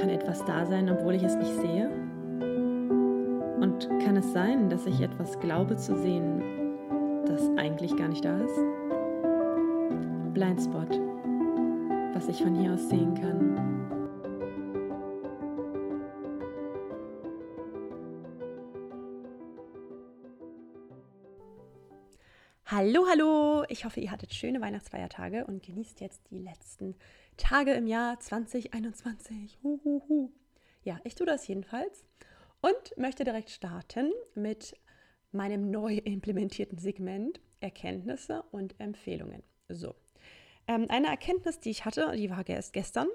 Kann 0.00 0.08
etwas 0.08 0.44
da 0.44 0.66
sein, 0.66 0.90
obwohl 0.90 1.14
ich 1.14 1.22
es 1.22 1.36
nicht 1.36 1.54
sehe? 1.54 1.90
Und 3.60 3.88
kann 4.04 4.16
es 4.16 4.32
sein, 4.32 4.68
dass 4.68 4.86
ich 4.86 5.00
etwas 5.00 5.38
glaube 5.40 5.76
zu 5.76 5.96
sehen, 5.96 6.42
das 7.26 7.48
eigentlich 7.56 7.96
gar 7.96 8.08
nicht 8.08 8.24
da 8.24 8.38
ist? 8.38 8.60
Blindspot, 10.34 11.00
was 12.14 12.28
ich 12.28 12.42
von 12.42 12.54
hier 12.54 12.72
aus 12.72 12.88
sehen 12.88 13.14
kann. 13.14 13.52
Hallo, 22.66 23.04
hallo! 23.08 23.51
Ich 23.72 23.86
hoffe, 23.86 24.00
ihr 24.00 24.10
hattet 24.10 24.34
schöne 24.34 24.60
Weihnachtsfeiertage 24.60 25.46
und 25.46 25.62
genießt 25.62 26.02
jetzt 26.02 26.30
die 26.30 26.36
letzten 26.36 26.94
Tage 27.38 27.72
im 27.72 27.86
Jahr 27.86 28.20
2021. 28.20 29.60
Huhuhu. 29.62 30.30
Ja, 30.82 31.00
ich 31.04 31.14
tue 31.14 31.24
das 31.24 31.48
jedenfalls 31.48 32.04
und 32.60 32.98
möchte 32.98 33.24
direkt 33.24 33.48
starten 33.48 34.12
mit 34.34 34.78
meinem 35.30 35.70
neu 35.70 35.96
implementierten 35.96 36.76
Segment 36.76 37.40
Erkenntnisse 37.60 38.42
und 38.50 38.78
Empfehlungen. 38.78 39.42
So, 39.70 39.94
ähm, 40.68 40.84
eine 40.90 41.06
Erkenntnis, 41.06 41.58
die 41.58 41.70
ich 41.70 41.86
hatte, 41.86 42.12
die 42.14 42.28
war 42.28 42.46
erst 42.46 42.74
gestern. 42.74 43.08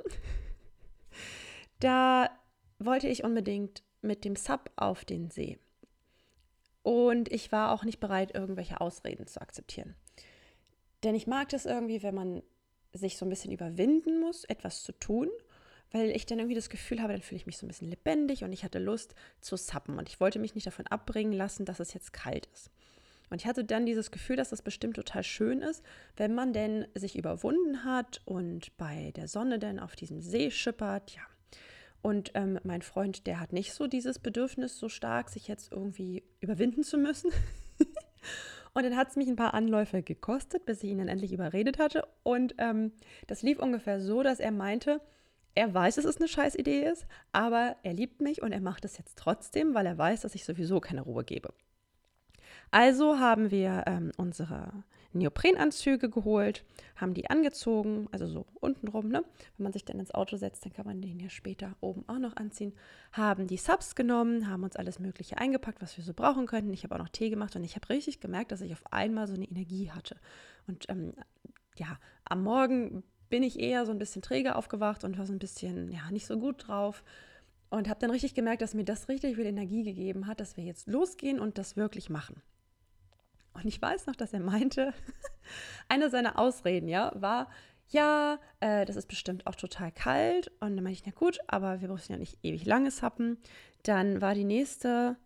da 1.80 2.32
wollte 2.80 3.08
ich 3.08 3.24
unbedingt 3.24 3.84
mit 4.02 4.26
dem 4.26 4.36
Sub 4.36 4.72
auf 4.76 5.06
den 5.06 5.30
See. 5.30 5.60
Und 6.82 7.32
ich 7.32 7.52
war 7.52 7.74
auch 7.74 7.84
nicht 7.84 8.00
bereit, 8.00 8.34
irgendwelche 8.34 8.82
Ausreden 8.82 9.28
zu 9.28 9.40
akzeptieren. 9.40 9.96
Denn 11.08 11.16
ich 11.16 11.26
mag 11.26 11.48
das 11.48 11.66
irgendwie, 11.66 12.04
wenn 12.04 12.14
man 12.14 12.44
sich 12.92 13.16
so 13.16 13.26
ein 13.26 13.30
bisschen 13.30 13.54
überwinden 13.54 14.20
muss, 14.20 14.44
etwas 14.44 14.84
zu 14.84 14.92
tun, 14.92 15.30
weil 15.94 16.10
ich 16.10 16.26
dann 16.26 16.38
irgendwie 16.38 16.54
das 16.54 16.70
Gefühl 16.70 17.02
habe, 17.02 17.14
dann 17.14 17.22
fühle 17.22 17.38
ich 17.38 17.46
mich 17.46 17.56
so 17.56 17.66
ein 17.66 17.70
bisschen 17.70 17.88
lebendig 17.88 18.44
und 18.44 18.52
ich 18.52 18.66
hatte 18.66 18.78
Lust 18.78 19.16
zu 19.40 19.56
sappen 19.56 20.00
und 20.00 20.10
ich 20.10 20.20
wollte 20.20 20.38
mich 20.38 20.54
nicht 20.54 20.68
davon 20.68 20.86
abbringen 20.88 21.32
lassen, 21.32 21.64
dass 21.64 21.80
es 21.80 21.94
jetzt 21.94 22.12
kalt 22.12 22.48
ist. 22.48 22.72
Und 23.30 23.40
ich 23.40 23.48
hatte 23.48 23.64
dann 23.64 23.86
dieses 23.86 24.12
Gefühl, 24.12 24.36
dass 24.36 24.50
das 24.50 24.62
bestimmt 24.62 24.98
total 24.98 25.24
schön 25.24 25.62
ist, 25.62 25.82
wenn 26.18 26.36
man 26.36 26.52
denn 26.52 26.86
sich 26.94 27.18
überwunden 27.18 27.86
hat 27.86 28.22
und 28.26 28.76
bei 28.76 29.14
der 29.16 29.30
Sonne 29.30 29.60
dann 29.60 29.80
auf 29.80 29.96
diesem 29.96 30.20
See 30.20 30.52
schippert, 30.52 31.12
ja. 31.12 31.22
Und 32.02 32.32
ähm, 32.34 32.60
mein 32.66 32.82
Freund, 32.82 33.28
der 33.28 33.40
hat 33.40 33.54
nicht 33.54 33.72
so 33.72 33.88
dieses 33.88 34.20
Bedürfnis 34.20 34.78
so 34.78 34.90
stark, 34.90 35.30
sich 35.30 35.48
jetzt 35.48 35.72
irgendwie 35.72 36.26
überwinden 36.42 36.84
zu 36.84 36.98
müssen. 36.98 37.32
Und 38.78 38.84
dann 38.84 38.96
hat 38.96 39.10
es 39.10 39.16
mich 39.16 39.28
ein 39.28 39.36
paar 39.36 39.56
Anläufe 39.56 40.04
gekostet, 40.04 40.68
bis 40.68 40.84
ich 40.84 40.92
ihn 40.92 41.00
dann 41.00 41.08
endlich 41.08 41.34
überredet 41.34 41.80
hatte. 41.80 42.08
Und 42.22 42.54
ähm, 42.60 42.92
das 43.26 43.42
lief 43.42 43.58
ungefähr 43.58 44.00
so, 44.00 44.22
dass 44.22 44.40
er 44.40 44.52
meinte, 44.52 45.02
er 45.56 45.74
weiß, 45.74 45.96
dass 45.96 46.06
es 46.06 46.18
eine 46.18 46.28
Scheißidee 46.28 46.84
ist, 46.84 47.08
aber 47.32 47.76
er 47.82 47.94
liebt 47.94 48.22
mich 48.22 48.44
und 48.44 48.52
er 48.52 48.62
macht 48.62 48.86
es 48.86 49.00
jetzt 49.00 49.18
trotzdem, 49.18 49.74
weil 49.74 49.88
er 49.88 49.98
weiß, 49.98 50.22
dass 50.22 50.36
ich 50.36 50.46
sowieso 50.46 50.80
keine 50.80 51.02
Ruhe 51.02 51.24
gebe. 51.24 51.56
Also 52.70 53.18
haben 53.18 53.50
wir 53.50 53.86
ähm, 53.88 54.12
unsere 54.16 54.84
Neoprenanzüge 55.14 56.10
geholt, 56.10 56.64
haben 56.96 57.14
die 57.14 57.30
angezogen, 57.30 58.08
also 58.12 58.28
so 58.28 58.46
untenrum, 58.60 59.10
ne? 59.10 59.24
Wenn 59.58 59.64
man 59.64 59.74
sich 59.74 59.86
dann 59.86 60.00
ins 60.00 60.14
Auto 60.14 60.38
setzt, 60.38 60.66
dann 60.66 60.74
kann 60.74 60.86
man 60.86 61.02
den 61.02 61.20
hier 61.20 61.30
später 61.30 61.76
oben 61.82 62.04
auch 62.08 62.20
noch 62.20 62.36
anziehen. 62.36 62.74
Haben 63.12 63.48
die 63.48 63.58
Subs 63.58 63.96
genommen, 63.96 64.50
haben 64.50 64.64
uns 64.64 64.76
alles 64.76 65.00
Mögliche 65.00 65.38
eingepackt, 65.38 65.82
was 65.82 65.98
wir 65.98 66.04
so 66.04 66.14
brauchen 66.14 66.46
könnten. 66.46 66.74
Ich 66.74 66.84
habe 66.84 66.96
auch 66.96 67.00
noch 67.00 67.10
Tee 67.10 67.30
gemacht 67.30 67.56
und 67.56 67.64
ich 67.64 67.76
habe 67.76 67.90
richtig 67.90 68.20
gemerkt, 68.20 68.52
dass 68.52 68.62
ich 68.62 68.74
auf 68.74 68.84
einmal 68.92 69.28
so 69.28 69.34
eine 69.34 69.46
Energie 69.46 69.92
hatte. 69.92 70.18
Und 70.68 70.86
ähm, 70.90 71.14
ja, 71.78 71.98
am 72.26 72.44
Morgen 72.44 73.04
bin 73.30 73.44
ich 73.44 73.60
eher 73.60 73.86
so 73.86 73.92
ein 73.92 74.00
bisschen 74.00 74.22
träge 74.22 74.56
aufgewacht 74.56 75.04
und 75.04 75.18
war 75.18 75.26
so 75.26 75.34
ein 75.34 75.40
bisschen, 75.40 75.92
ja, 75.92 76.10
nicht 76.12 76.26
so 76.26 76.40
gut 76.40 76.68
drauf. 76.68 77.04
Und 77.70 77.90
habe 77.90 78.00
dann 78.00 78.12
richtig 78.12 78.34
gemerkt, 78.34 78.62
dass 78.62 78.74
mir 78.74 78.86
das 78.86 79.10
richtig 79.10 79.36
viel 79.36 79.46
Energie 79.46 79.84
gegeben 79.84 80.28
hat, 80.28 80.40
dass 80.40 80.56
wir 80.56 80.64
jetzt 80.64 80.88
losgehen 80.88 81.40
und 81.40 81.58
das 81.58 81.76
wirklich 81.76 82.10
machen. 82.10 82.42
Und 83.58 83.66
ich 83.66 83.82
weiß 83.82 84.06
noch, 84.06 84.16
dass 84.16 84.34
er 84.34 84.40
meinte, 84.40 84.94
eine 85.90 86.10
seiner 86.10 86.38
Ausreden, 86.40 86.88
ja, 86.88 87.12
war, 87.16 87.50
ja, 87.90 88.40
äh, 88.60 88.86
das 88.86 88.96
ist 88.96 89.08
bestimmt 89.08 89.48
auch 89.48 89.56
total 89.56 89.92
kalt. 89.92 90.52
Und 90.60 90.76
dann 90.76 90.84
meinte 90.84 91.00
ich, 91.00 91.06
na 91.06 91.12
gut, 91.12 91.40
aber 91.48 91.82
wir 91.82 91.88
müssen 91.90 92.12
ja 92.12 92.18
nicht 92.18 92.38
ewig 92.44 92.66
lange 92.66 92.92
sappen. 92.92 93.38
Dann 93.84 94.22
war 94.22 94.36
die 94.36 94.44
nächste, 94.44 95.18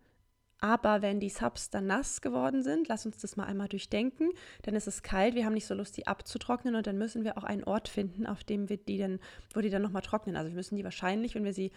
aber 0.60 1.02
wenn 1.02 1.18
die 1.18 1.28
Subs 1.28 1.70
dann 1.70 1.88
nass 1.88 2.20
geworden 2.20 2.62
sind, 2.62 2.88
lass 2.88 3.04
uns 3.04 3.18
das 3.18 3.36
mal 3.36 3.46
einmal 3.46 3.68
durchdenken, 3.68 4.30
dann 4.62 4.76
ist 4.76 4.86
es 4.86 5.02
kalt, 5.02 5.34
wir 5.34 5.44
haben 5.44 5.54
nicht 5.54 5.66
so 5.66 5.74
Lust, 5.74 5.96
die 5.96 6.06
abzutrocknen 6.06 6.76
und 6.76 6.86
dann 6.86 6.98
müssen 6.98 7.24
wir 7.24 7.36
auch 7.36 7.42
einen 7.42 7.64
Ort 7.64 7.88
finden, 7.88 8.26
auf 8.26 8.44
dem 8.44 8.68
wir 8.68 8.76
die 8.76 8.98
dann, 8.98 9.18
wo 9.54 9.60
die 9.60 9.70
dann 9.70 9.82
nochmal 9.82 10.02
trocknen. 10.02 10.36
Also 10.36 10.50
wir 10.50 10.56
müssen 10.56 10.76
die 10.76 10.84
wahrscheinlich, 10.84 11.34
wenn 11.34 11.44
wir 11.44 11.52
sie 11.52 11.72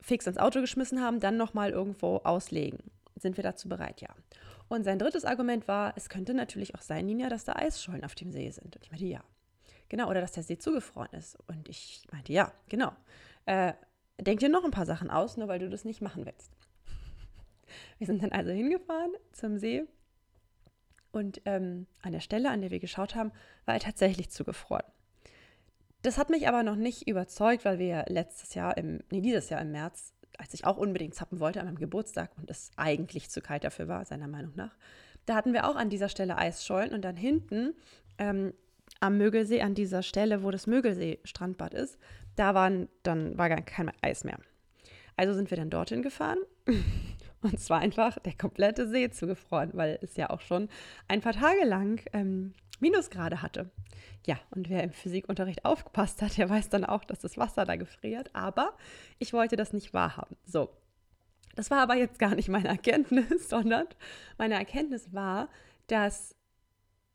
fix 0.00 0.26
ins 0.26 0.38
Auto 0.38 0.60
geschmissen 0.60 1.00
haben, 1.00 1.20
dann 1.20 1.36
nochmal 1.36 1.70
irgendwo 1.70 2.16
auslegen. 2.16 2.78
Sind 3.14 3.36
wir 3.36 3.44
dazu 3.44 3.68
bereit? 3.68 4.00
Ja. 4.00 4.08
Und 4.70 4.84
sein 4.84 5.00
drittes 5.00 5.24
Argument 5.24 5.66
war, 5.66 5.94
es 5.96 6.08
könnte 6.08 6.32
natürlich 6.32 6.76
auch 6.76 6.82
sein, 6.82 7.04
Nina, 7.06 7.28
dass 7.28 7.44
da 7.44 7.54
Eisschollen 7.56 8.04
auf 8.04 8.14
dem 8.14 8.30
See 8.30 8.48
sind. 8.52 8.76
Und 8.76 8.84
ich 8.84 8.92
meinte, 8.92 9.04
ja. 9.04 9.20
Genau, 9.88 10.08
oder 10.08 10.20
dass 10.20 10.30
der 10.30 10.44
See 10.44 10.58
zugefroren 10.58 11.10
ist. 11.10 11.36
Und 11.48 11.68
ich 11.68 12.04
meinte, 12.12 12.32
ja, 12.32 12.52
genau. 12.68 12.92
Äh, 13.46 13.72
denk 14.20 14.38
dir 14.38 14.48
noch 14.48 14.64
ein 14.64 14.70
paar 14.70 14.86
Sachen 14.86 15.10
aus, 15.10 15.36
nur 15.36 15.48
weil 15.48 15.58
du 15.58 15.68
das 15.68 15.84
nicht 15.84 16.00
machen 16.00 16.24
willst. 16.24 16.52
Wir 17.98 18.06
sind 18.06 18.22
dann 18.22 18.30
also 18.30 18.52
hingefahren 18.52 19.10
zum 19.32 19.58
See 19.58 19.88
und 21.10 21.42
ähm, 21.46 21.88
an 22.02 22.12
der 22.12 22.20
Stelle, 22.20 22.48
an 22.50 22.60
der 22.60 22.70
wir 22.70 22.78
geschaut 22.78 23.16
haben, 23.16 23.32
war 23.64 23.74
er 23.74 23.80
tatsächlich 23.80 24.30
zugefroren. 24.30 24.84
Das 26.02 26.16
hat 26.16 26.30
mich 26.30 26.46
aber 26.46 26.62
noch 26.62 26.76
nicht 26.76 27.08
überzeugt, 27.08 27.64
weil 27.64 27.80
wir 27.80 28.04
letztes 28.06 28.54
Jahr, 28.54 28.76
im, 28.76 29.00
nee, 29.10 29.20
dieses 29.20 29.48
Jahr 29.50 29.60
im 29.60 29.72
März 29.72 30.14
als 30.40 30.54
ich 30.54 30.64
auch 30.64 30.78
unbedingt 30.78 31.14
zappen 31.14 31.38
wollte 31.38 31.60
an 31.60 31.66
meinem 31.66 31.78
Geburtstag 31.78 32.30
und 32.38 32.50
es 32.50 32.70
eigentlich 32.76 33.28
zu 33.28 33.42
kalt 33.42 33.62
dafür 33.62 33.88
war, 33.88 34.04
seiner 34.04 34.26
Meinung 34.26 34.52
nach, 34.56 34.74
da 35.26 35.34
hatten 35.34 35.52
wir 35.52 35.68
auch 35.68 35.76
an 35.76 35.90
dieser 35.90 36.08
Stelle 36.08 36.38
Eisschollen 36.38 36.92
und 36.92 37.02
dann 37.02 37.16
hinten 37.16 37.74
ähm, 38.18 38.54
am 39.00 39.18
Mögelsee, 39.18 39.60
an 39.60 39.74
dieser 39.74 40.02
Stelle, 40.02 40.42
wo 40.42 40.50
das 40.50 40.66
Mögelsee-Strandbad 40.66 41.74
ist, 41.74 41.98
da 42.36 42.54
waren, 42.54 42.88
dann 43.02 43.36
war 43.36 43.48
gar 43.48 43.60
kein 43.60 43.92
Eis 44.00 44.24
mehr. 44.24 44.38
Also 45.16 45.34
sind 45.34 45.50
wir 45.50 45.58
dann 45.58 45.70
dorthin 45.70 46.02
gefahren 46.02 46.38
und 47.42 47.58
zwar 47.60 47.80
einfach 47.80 48.18
der 48.18 48.34
komplette 48.34 48.88
See 48.88 49.10
zugefroren, 49.10 49.70
weil 49.74 49.98
es 50.02 50.16
ja 50.16 50.30
auch 50.30 50.40
schon 50.40 50.68
ein 51.08 51.20
paar 51.20 51.32
Tage 51.32 51.64
lang 51.64 52.02
ähm, 52.12 52.52
Minusgrade 52.80 53.42
hatte. 53.42 53.70
Ja, 54.26 54.38
und 54.50 54.68
wer 54.68 54.82
im 54.82 54.92
Physikunterricht 54.92 55.64
aufgepasst 55.64 56.20
hat, 56.22 56.36
der 56.36 56.50
weiß 56.50 56.68
dann 56.68 56.84
auch, 56.84 57.04
dass 57.04 57.20
das 57.20 57.38
Wasser 57.38 57.64
da 57.64 57.76
gefriert. 57.76 58.30
Aber 58.34 58.76
ich 59.18 59.32
wollte 59.32 59.56
das 59.56 59.72
nicht 59.72 59.94
wahrhaben. 59.94 60.36
So, 60.44 60.70
das 61.56 61.70
war 61.70 61.78
aber 61.80 61.94
jetzt 61.94 62.18
gar 62.18 62.34
nicht 62.34 62.48
meine 62.48 62.68
Erkenntnis, 62.68 63.48
sondern 63.48 63.86
meine 64.38 64.54
Erkenntnis 64.54 65.12
war, 65.12 65.48
dass 65.86 66.34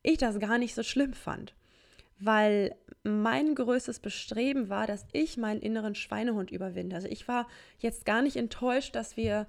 ich 0.02 0.18
das 0.18 0.38
gar 0.38 0.58
nicht 0.58 0.74
so 0.74 0.82
schlimm 0.82 1.14
fand. 1.14 1.54
Weil 2.18 2.74
mein 3.02 3.54
größtes 3.54 4.00
Bestreben 4.00 4.68
war, 4.68 4.86
dass 4.86 5.06
ich 5.12 5.36
meinen 5.36 5.60
inneren 5.60 5.94
Schweinehund 5.94 6.50
überwinde. 6.50 6.96
Also 6.96 7.08
ich 7.08 7.28
war 7.28 7.46
jetzt 7.78 8.06
gar 8.06 8.22
nicht 8.22 8.36
enttäuscht, 8.36 8.94
dass 8.94 9.16
wir 9.16 9.46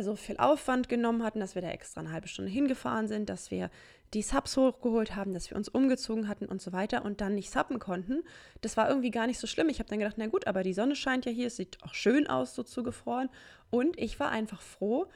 so 0.00 0.16
viel 0.16 0.36
Aufwand 0.36 0.88
genommen 0.88 1.22
hatten, 1.22 1.40
dass 1.40 1.54
wir 1.54 1.62
da 1.62 1.70
extra 1.70 2.00
eine 2.00 2.12
halbe 2.12 2.28
Stunde 2.28 2.50
hingefahren 2.50 3.08
sind, 3.08 3.28
dass 3.28 3.50
wir 3.50 3.70
die 4.14 4.22
Subs 4.22 4.56
hochgeholt 4.56 5.16
haben, 5.16 5.34
dass 5.34 5.50
wir 5.50 5.56
uns 5.56 5.68
umgezogen 5.68 6.28
hatten 6.28 6.46
und 6.46 6.62
so 6.62 6.72
weiter 6.72 7.04
und 7.04 7.20
dann 7.20 7.34
nicht 7.34 7.50
suppen 7.50 7.78
konnten. 7.78 8.22
Das 8.60 8.76
war 8.76 8.88
irgendwie 8.88 9.10
gar 9.10 9.26
nicht 9.26 9.38
so 9.38 9.46
schlimm. 9.46 9.68
Ich 9.68 9.78
habe 9.78 9.88
dann 9.88 9.98
gedacht, 9.98 10.16
na 10.16 10.26
gut, 10.26 10.46
aber 10.46 10.62
die 10.62 10.72
Sonne 10.72 10.96
scheint 10.96 11.26
ja 11.26 11.32
hier, 11.32 11.48
es 11.48 11.56
sieht 11.56 11.82
auch 11.82 11.94
schön 11.94 12.26
aus, 12.26 12.54
so 12.54 12.62
zugefroren. 12.62 13.28
Und 13.70 13.98
ich 13.98 14.18
war 14.18 14.30
einfach 14.30 14.62
froh, 14.62 15.06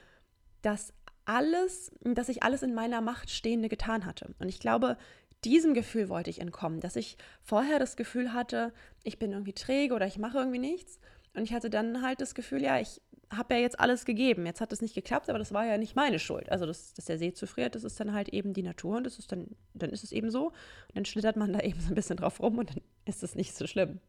dass 0.61 0.93
alles, 1.25 1.93
dass 2.03 2.29
ich 2.29 2.43
alles 2.43 2.63
in 2.63 2.75
meiner 2.75 3.01
Macht 3.01 3.31
Stehende 3.31 3.69
getan 3.69 4.05
hatte. 4.05 4.35
Und 4.39 4.49
ich 4.49 4.59
glaube, 4.59 4.99
diesem 5.45 5.75
Gefühl 5.75 6.09
wollte 6.09 6.31
ich 6.31 6.41
entkommen, 6.41 6.81
dass 6.81 6.97
ich 6.97 7.17
vorher 7.43 7.79
das 7.79 7.97
Gefühl 7.97 8.33
hatte, 8.33 8.73
ich 9.05 9.19
bin 9.19 9.33
irgendwie 9.33 9.55
träge 9.55 9.95
oder 9.95 10.07
ich 10.07 10.19
mache 10.19 10.39
irgendwie 10.39 10.59
nichts. 10.59 10.99
Und 11.35 11.45
ich 11.45 11.53
hatte 11.53 11.71
dann 11.71 12.03
halt 12.03 12.21
das 12.21 12.35
Gefühl, 12.35 12.63
ja, 12.63 12.79
ich 12.79 13.01
habe 13.37 13.55
ja 13.55 13.61
jetzt 13.61 13.81
alles 13.81 14.05
gegeben. 14.05 14.47
Jetzt 14.47 14.61
hat 14.61 14.73
es 14.73 14.81
nicht 14.81 14.95
geklappt, 14.95 15.31
aber 15.31 15.39
das 15.39 15.53
war 15.53 15.65
ja 15.65 15.79
nicht 15.79 15.97
meine 15.97 16.19
Schuld. 16.19 16.51
Also, 16.51 16.67
dass, 16.67 16.95
dass 16.95 17.07
der 17.07 17.19
See 17.19 17.33
zufriert, 17.33 17.75
das 17.75 17.85
ist 17.85 17.99
dann 17.99 18.13
halt 18.13 18.29
eben 18.29 18.53
die 18.53 18.63
Natur 18.63 18.97
und 18.97 19.05
das 19.05 19.19
ist 19.19 19.33
dann, 19.33 19.49
dann 19.75 19.91
ist 19.91 20.05
es 20.05 20.13
eben 20.13 20.31
so. 20.31 20.49
Und 20.49 20.55
dann 20.95 21.05
schlittert 21.05 21.37
man 21.37 21.53
da 21.53 21.61
eben 21.63 21.81
so 21.81 21.89
ein 21.89 21.95
bisschen 21.95 22.17
drauf 22.17 22.41
rum 22.41 22.59
und 22.59 22.71
dann 22.71 22.83
ist 23.05 23.23
es 23.23 23.35
nicht 23.35 23.55
so 23.55 23.67
schlimm. 23.67 24.01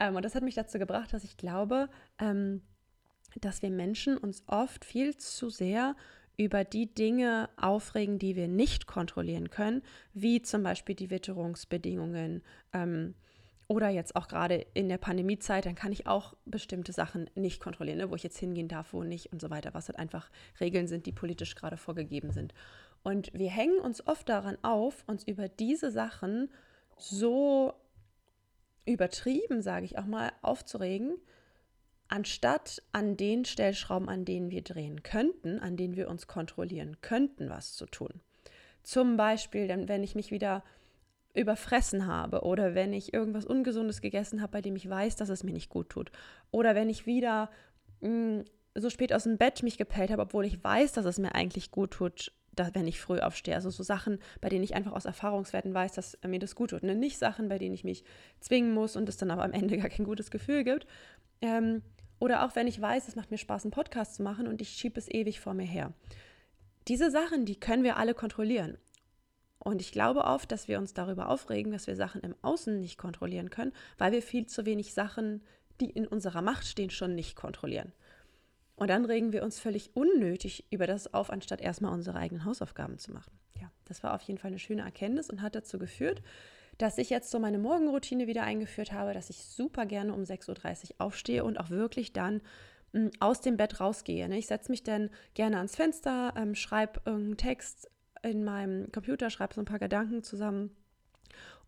Ähm, 0.00 0.16
und 0.16 0.24
das 0.24 0.34
hat 0.34 0.42
mich 0.42 0.54
dazu 0.54 0.78
gebracht, 0.78 1.12
dass 1.12 1.24
ich 1.24 1.36
glaube, 1.36 1.88
ähm, 2.18 2.62
dass 3.40 3.62
wir 3.62 3.70
Menschen 3.70 4.16
uns 4.16 4.42
oft 4.46 4.84
viel 4.84 5.16
zu 5.16 5.50
sehr 5.50 5.94
über 6.36 6.64
die 6.64 6.94
Dinge 6.94 7.50
aufregen, 7.56 8.18
die 8.18 8.36
wir 8.36 8.48
nicht 8.48 8.86
kontrollieren 8.86 9.50
können, 9.50 9.82
wie 10.14 10.40
zum 10.40 10.62
Beispiel 10.62 10.94
die 10.94 11.10
Witterungsbedingungen, 11.10 12.42
ähm, 12.72 13.14
oder 13.68 13.90
jetzt 13.90 14.16
auch 14.16 14.28
gerade 14.28 14.66
in 14.72 14.88
der 14.88 14.96
Pandemiezeit, 14.96 15.66
dann 15.66 15.74
kann 15.74 15.92
ich 15.92 16.06
auch 16.06 16.34
bestimmte 16.46 16.92
Sachen 16.92 17.28
nicht 17.34 17.60
kontrollieren, 17.60 17.98
ne? 17.98 18.10
wo 18.10 18.16
ich 18.16 18.22
jetzt 18.22 18.38
hingehen 18.38 18.66
darf, 18.66 18.94
wo 18.94 19.02
nicht 19.02 19.30
und 19.30 19.42
so 19.42 19.50
weiter, 19.50 19.74
was 19.74 19.88
halt 19.88 19.98
einfach 19.98 20.30
Regeln 20.58 20.88
sind, 20.88 21.04
die 21.04 21.12
politisch 21.12 21.54
gerade 21.54 21.76
vorgegeben 21.76 22.32
sind. 22.32 22.54
Und 23.02 23.30
wir 23.34 23.50
hängen 23.50 23.78
uns 23.78 24.04
oft 24.06 24.28
daran 24.28 24.56
auf, 24.62 25.04
uns 25.06 25.22
über 25.22 25.48
diese 25.48 25.90
Sachen 25.90 26.50
so 26.96 27.74
übertrieben, 28.86 29.60
sage 29.60 29.84
ich 29.84 29.98
auch 29.98 30.06
mal, 30.06 30.32
aufzuregen, 30.40 31.18
anstatt 32.08 32.82
an 32.92 33.18
den 33.18 33.44
Stellschrauben, 33.44 34.08
an 34.08 34.24
denen 34.24 34.50
wir 34.50 34.62
drehen 34.62 35.02
könnten, 35.02 35.60
an 35.60 35.76
denen 35.76 35.94
wir 35.94 36.08
uns 36.08 36.26
kontrollieren 36.26 36.96
könnten, 37.02 37.50
was 37.50 37.74
zu 37.74 37.84
tun. 37.84 38.20
Zum 38.82 39.18
Beispiel, 39.18 39.68
wenn 39.68 40.02
ich 40.02 40.14
mich 40.14 40.30
wieder 40.30 40.64
überfressen 41.34 42.06
habe 42.06 42.42
oder 42.42 42.74
wenn 42.74 42.92
ich 42.92 43.14
irgendwas 43.14 43.44
Ungesundes 43.44 44.00
gegessen 44.00 44.40
habe, 44.40 44.52
bei 44.52 44.60
dem 44.60 44.76
ich 44.76 44.88
weiß, 44.88 45.16
dass 45.16 45.28
es 45.28 45.44
mir 45.44 45.52
nicht 45.52 45.68
gut 45.68 45.88
tut. 45.88 46.10
Oder 46.50 46.74
wenn 46.74 46.88
ich 46.88 47.06
wieder 47.06 47.50
mh, 48.00 48.10
mm, 48.10 48.44
so 48.74 48.90
spät 48.90 49.12
aus 49.12 49.24
dem 49.24 49.38
Bett 49.38 49.62
mich 49.62 49.78
gepellt 49.78 50.10
habe, 50.10 50.22
obwohl 50.22 50.44
ich 50.44 50.62
weiß, 50.62 50.92
dass 50.92 51.04
es 51.04 51.18
mir 51.18 51.34
eigentlich 51.34 51.70
gut 51.70 51.92
tut, 51.92 52.32
da, 52.54 52.70
wenn 52.74 52.86
ich 52.86 53.00
früh 53.00 53.18
aufstehe. 53.18 53.54
Also 53.54 53.70
so 53.70 53.82
Sachen, 53.82 54.18
bei 54.40 54.48
denen 54.48 54.64
ich 54.64 54.74
einfach 54.74 54.92
aus 54.92 55.04
Erfahrungswerten 55.04 55.74
weiß, 55.74 55.92
dass 55.92 56.18
mir 56.26 56.38
das 56.38 56.54
gut 56.54 56.70
tut. 56.70 56.82
Ne? 56.82 56.94
Nicht 56.94 57.18
Sachen, 57.18 57.48
bei 57.48 57.58
denen 57.58 57.74
ich 57.74 57.84
mich 57.84 58.04
zwingen 58.40 58.72
muss 58.72 58.96
und 58.96 59.08
es 59.08 59.16
dann 59.16 59.30
aber 59.30 59.44
am 59.44 59.52
Ende 59.52 59.76
gar 59.78 59.88
kein 59.88 60.04
gutes 60.04 60.30
Gefühl 60.30 60.64
gibt. 60.64 60.86
Ähm, 61.40 61.82
oder 62.18 62.44
auch 62.44 62.56
wenn 62.56 62.66
ich 62.66 62.80
weiß, 62.80 63.06
es 63.06 63.16
macht 63.16 63.30
mir 63.30 63.38
Spaß, 63.38 63.64
einen 63.64 63.70
Podcast 63.70 64.16
zu 64.16 64.22
machen 64.22 64.48
und 64.48 64.60
ich 64.60 64.70
schiebe 64.70 64.98
es 64.98 65.08
ewig 65.08 65.40
vor 65.40 65.54
mir 65.54 65.66
her. 65.66 65.92
Diese 66.88 67.10
Sachen, 67.10 67.44
die 67.44 67.60
können 67.60 67.84
wir 67.84 67.96
alle 67.96 68.14
kontrollieren. 68.14 68.78
Und 69.58 69.80
ich 69.80 69.92
glaube 69.92 70.24
oft, 70.24 70.52
dass 70.52 70.68
wir 70.68 70.78
uns 70.78 70.94
darüber 70.94 71.28
aufregen, 71.28 71.72
dass 71.72 71.86
wir 71.86 71.96
Sachen 71.96 72.20
im 72.20 72.34
Außen 72.42 72.80
nicht 72.80 72.96
kontrollieren 72.96 73.50
können, 73.50 73.72
weil 73.98 74.12
wir 74.12 74.22
viel 74.22 74.46
zu 74.46 74.66
wenig 74.66 74.94
Sachen, 74.94 75.42
die 75.80 75.90
in 75.90 76.06
unserer 76.06 76.42
Macht 76.42 76.66
stehen, 76.66 76.90
schon 76.90 77.14
nicht 77.14 77.36
kontrollieren. 77.36 77.92
Und 78.76 78.88
dann 78.88 79.04
regen 79.04 79.32
wir 79.32 79.42
uns 79.42 79.58
völlig 79.58 79.90
unnötig 79.94 80.64
über 80.70 80.86
das 80.86 81.12
auf, 81.12 81.30
anstatt 81.30 81.60
erstmal 81.60 81.92
unsere 81.92 82.18
eigenen 82.18 82.44
Hausaufgaben 82.44 82.98
zu 82.98 83.12
machen. 83.12 83.32
Ja, 83.60 83.70
das 83.86 84.04
war 84.04 84.14
auf 84.14 84.22
jeden 84.22 84.38
Fall 84.38 84.52
eine 84.52 84.60
schöne 84.60 84.82
Erkenntnis 84.82 85.28
und 85.28 85.42
hat 85.42 85.56
dazu 85.56 85.80
geführt, 85.80 86.22
dass 86.78 86.96
ich 86.96 87.10
jetzt 87.10 87.30
so 87.30 87.40
meine 87.40 87.58
Morgenroutine 87.58 88.28
wieder 88.28 88.44
eingeführt 88.44 88.92
habe, 88.92 89.14
dass 89.14 89.30
ich 89.30 89.42
super 89.42 89.84
gerne 89.84 90.14
um 90.14 90.22
6.30 90.22 90.90
Uhr 90.90 90.94
aufstehe 90.98 91.42
und 91.42 91.58
auch 91.58 91.70
wirklich 91.70 92.12
dann 92.12 92.40
hm, 92.92 93.10
aus 93.18 93.40
dem 93.40 93.56
Bett 93.56 93.80
rausgehe. 93.80 94.28
Ne? 94.28 94.38
Ich 94.38 94.46
setze 94.46 94.70
mich 94.70 94.84
dann 94.84 95.10
gerne 95.34 95.56
ans 95.56 95.74
Fenster, 95.74 96.32
ähm, 96.36 96.54
schreibe 96.54 97.00
irgendeinen 97.04 97.36
Text 97.36 97.90
in 98.22 98.44
meinem 98.44 98.90
Computer, 98.92 99.30
schreibe 99.30 99.54
so 99.54 99.60
ein 99.60 99.66
paar 99.66 99.78
Gedanken 99.78 100.22
zusammen. 100.22 100.70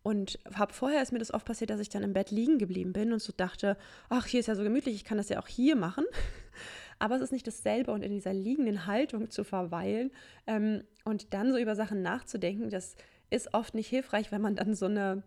Und 0.03 0.39
habe 0.55 0.73
vorher 0.73 1.03
ist 1.03 1.13
mir 1.13 1.19
das 1.19 1.33
oft 1.33 1.45
passiert, 1.45 1.71
dass 1.71 1.81
ich 1.81 1.91
dann 1.91 2.03
im 2.03 2.15
Bett 2.15 2.31
liegen 2.31 2.59
geblieben 2.59 2.93
bin 2.93 3.13
und 3.13 3.21
so 3.21 3.33
dachte, 3.37 3.77
ach, 4.09 4.27
hier 4.27 4.41
ist 4.41 4.47
ja 4.47 4.55
so 4.55 4.63
gemütlich, 4.63 4.95
ich 4.95 5.05
kann 5.05 5.19
das 5.19 5.29
ja 5.29 5.39
auch 5.39 5.49
hier 5.49 5.77
machen. 5.77 6.05
Aber 6.99 7.17
es 7.17 7.23
ist 7.23 7.33
nicht 7.33 7.47
dasselbe 7.47 7.93
und 7.93 8.03
in 8.03 8.13
dieser 8.13 8.33
liegenden 8.33 8.87
Haltung 8.87 9.31
zu 9.31 9.45
verweilen 9.45 10.11
ähm, 10.47 10.85
und 11.05 11.33
dann 11.33 11.53
so 11.53 11.59
über 11.59 11.75
Sachen 11.75 12.03
nachzudenken, 12.03 12.71
das 12.71 12.95
ist 13.31 13.55
oft 13.55 13.75
nicht 13.75 13.89
hilfreich, 13.89 14.33
wenn 14.33 14.43
man 14.43 14.57
dann 14.57 14.75
so 14.75 14.87
eine 14.87 15.23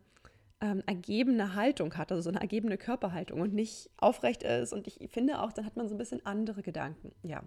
ähm, 0.61 0.81
ergebene 0.85 1.55
Haltung 1.55 1.95
hat, 1.95 2.11
also 2.11 2.21
so 2.21 2.29
eine 2.29 2.41
ergebene 2.41 2.77
Körperhaltung 2.77 3.41
und 3.41 3.53
nicht 3.53 3.89
aufrecht 3.97 4.43
ist. 4.43 4.71
Und 4.71 4.87
ich 4.87 5.09
finde 5.11 5.41
auch, 5.41 5.51
dann 5.51 5.65
hat 5.65 5.75
man 5.75 5.87
so 5.87 5.95
ein 5.95 5.97
bisschen 5.97 6.25
andere 6.25 6.61
Gedanken. 6.61 7.11
Ja, 7.23 7.43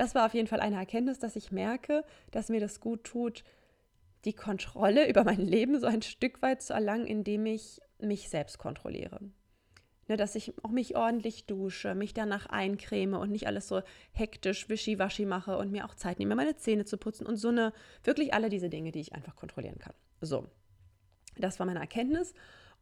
das 0.00 0.14
war 0.14 0.24
auf 0.24 0.32
jeden 0.32 0.46
Fall 0.46 0.60
eine 0.60 0.76
Erkenntnis, 0.76 1.18
dass 1.18 1.36
ich 1.36 1.52
merke, 1.52 2.04
dass 2.30 2.48
mir 2.48 2.58
das 2.58 2.80
gut 2.80 3.04
tut, 3.04 3.44
die 4.24 4.32
Kontrolle 4.32 5.06
über 5.06 5.24
mein 5.24 5.40
Leben 5.40 5.78
so 5.78 5.86
ein 5.86 6.00
Stück 6.00 6.40
weit 6.40 6.62
zu 6.62 6.72
erlangen, 6.72 7.06
indem 7.06 7.44
ich 7.44 7.82
mich 7.98 8.30
selbst 8.30 8.56
kontrolliere. 8.56 9.20
Ne, 10.08 10.16
dass 10.16 10.36
ich 10.36 10.54
auch 10.64 10.70
mich 10.70 10.96
ordentlich 10.96 11.44
dusche, 11.44 11.94
mich 11.94 12.14
danach 12.14 12.46
eincreme 12.46 13.12
und 13.12 13.30
nicht 13.30 13.46
alles 13.46 13.68
so 13.68 13.82
hektisch 14.12 14.70
wischiwaschi 14.70 15.26
mache 15.26 15.58
und 15.58 15.70
mir 15.70 15.84
auch 15.84 15.94
Zeit 15.94 16.18
nehme, 16.18 16.34
meine 16.34 16.56
Zähne 16.56 16.86
zu 16.86 16.96
putzen 16.96 17.26
und 17.26 17.36
so 17.36 17.48
eine, 17.48 17.74
wirklich 18.02 18.32
alle 18.32 18.48
diese 18.48 18.70
Dinge, 18.70 18.92
die 18.92 19.00
ich 19.00 19.12
einfach 19.14 19.36
kontrollieren 19.36 19.78
kann. 19.78 19.92
So, 20.22 20.46
das 21.36 21.58
war 21.58 21.66
meine 21.66 21.80
Erkenntnis. 21.80 22.32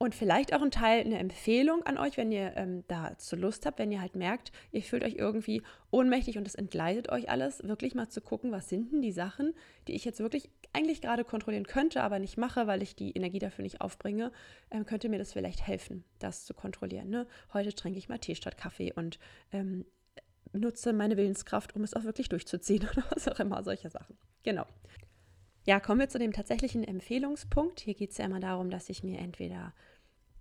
Und 0.00 0.14
vielleicht 0.14 0.54
auch 0.54 0.62
ein 0.62 0.70
Teil, 0.70 1.00
eine 1.00 1.18
Empfehlung 1.18 1.82
an 1.82 1.98
euch, 1.98 2.16
wenn 2.16 2.30
ihr 2.30 2.56
ähm, 2.56 2.84
dazu 2.86 3.34
Lust 3.34 3.66
habt, 3.66 3.80
wenn 3.80 3.90
ihr 3.90 4.00
halt 4.00 4.14
merkt, 4.14 4.52
ihr 4.70 4.82
fühlt 4.82 5.02
euch 5.02 5.16
irgendwie 5.16 5.62
ohnmächtig 5.90 6.38
und 6.38 6.46
es 6.46 6.54
entgleitet 6.54 7.08
euch 7.08 7.28
alles, 7.28 7.64
wirklich 7.64 7.96
mal 7.96 8.08
zu 8.08 8.20
gucken, 8.20 8.52
was 8.52 8.68
sind 8.68 8.92
denn 8.92 9.02
die 9.02 9.10
Sachen, 9.10 9.54
die 9.88 9.94
ich 9.94 10.04
jetzt 10.04 10.20
wirklich 10.20 10.50
eigentlich 10.72 11.00
gerade 11.00 11.24
kontrollieren 11.24 11.66
könnte, 11.66 12.04
aber 12.04 12.20
nicht 12.20 12.36
mache, 12.36 12.68
weil 12.68 12.80
ich 12.80 12.94
die 12.94 13.10
Energie 13.10 13.40
dafür 13.40 13.64
nicht 13.64 13.80
aufbringe, 13.80 14.30
ähm, 14.70 14.86
könnte 14.86 15.08
mir 15.08 15.18
das 15.18 15.32
vielleicht 15.32 15.66
helfen, 15.66 16.04
das 16.20 16.44
zu 16.44 16.54
kontrollieren. 16.54 17.10
Ne? 17.10 17.26
Heute 17.52 17.74
trinke 17.74 17.98
ich 17.98 18.08
mal 18.08 18.18
Tee 18.18 18.36
statt 18.36 18.56
Kaffee 18.56 18.92
und 18.92 19.18
ähm, 19.50 19.84
nutze 20.52 20.92
meine 20.92 21.16
Willenskraft, 21.16 21.74
um 21.74 21.82
es 21.82 21.94
auch 21.94 22.04
wirklich 22.04 22.28
durchzuziehen 22.28 22.88
oder 22.92 23.04
was 23.10 23.26
auch 23.26 23.40
immer, 23.40 23.64
solche 23.64 23.90
Sachen. 23.90 24.16
Genau. 24.44 24.64
Ja, 25.68 25.80
kommen 25.80 26.00
wir 26.00 26.08
zu 26.08 26.18
dem 26.18 26.32
tatsächlichen 26.32 26.82
Empfehlungspunkt. 26.82 27.80
Hier 27.80 27.92
geht 27.92 28.12
es 28.12 28.16
ja 28.16 28.24
immer 28.24 28.40
darum, 28.40 28.70
dass 28.70 28.88
ich 28.88 29.02
mir 29.02 29.18
entweder 29.18 29.74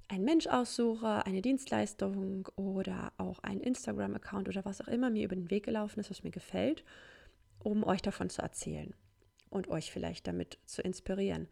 einen 0.08 0.24
Mensch 0.24 0.48
aussuche, 0.48 1.26
eine 1.26 1.42
Dienstleistung 1.42 2.48
oder 2.56 3.12
auch 3.18 3.40
einen 3.40 3.60
Instagram-Account 3.60 4.48
oder 4.48 4.64
was 4.64 4.80
auch 4.80 4.88
immer 4.88 5.10
mir 5.10 5.26
über 5.26 5.36
den 5.36 5.52
Weg 5.52 5.66
gelaufen 5.66 6.00
ist, 6.00 6.10
was 6.10 6.24
mir 6.24 6.32
gefällt, 6.32 6.86
um 7.60 7.84
euch 7.84 8.02
davon 8.02 8.30
zu 8.30 8.42
erzählen 8.42 8.94
und 9.50 9.68
euch 9.68 9.92
vielleicht 9.92 10.28
damit 10.28 10.60
zu 10.64 10.82
inspirieren. 10.82 11.50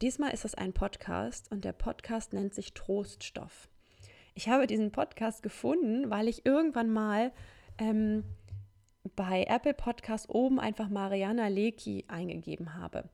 Diesmal 0.00 0.32
ist 0.32 0.46
es 0.46 0.54
ein 0.54 0.72
Podcast 0.72 1.52
und 1.52 1.62
der 1.66 1.74
Podcast 1.74 2.32
nennt 2.32 2.54
sich 2.54 2.72
Troststoff. 2.72 3.68
Ich 4.32 4.48
habe 4.48 4.66
diesen 4.66 4.92
Podcast 4.92 5.42
gefunden, 5.42 6.08
weil 6.08 6.26
ich 6.26 6.46
irgendwann 6.46 6.90
mal 6.90 7.32
ähm, 7.76 8.24
bei 9.16 9.44
Apple 9.48 9.74
Podcast 9.74 10.28
oben 10.28 10.60
einfach 10.60 10.88
Mariana 10.88 11.48
Lecki 11.48 12.04
eingegeben 12.08 12.74
habe. 12.74 13.08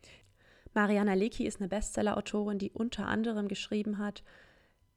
Mariana 0.75 1.15
Lecki 1.15 1.47
ist 1.47 1.61
eine 1.61 1.69
Bestseller-Autorin, 1.69 2.59
die 2.59 2.71
unter 2.71 3.07
anderem 3.07 3.49
geschrieben 3.49 3.99
hat 3.99 4.23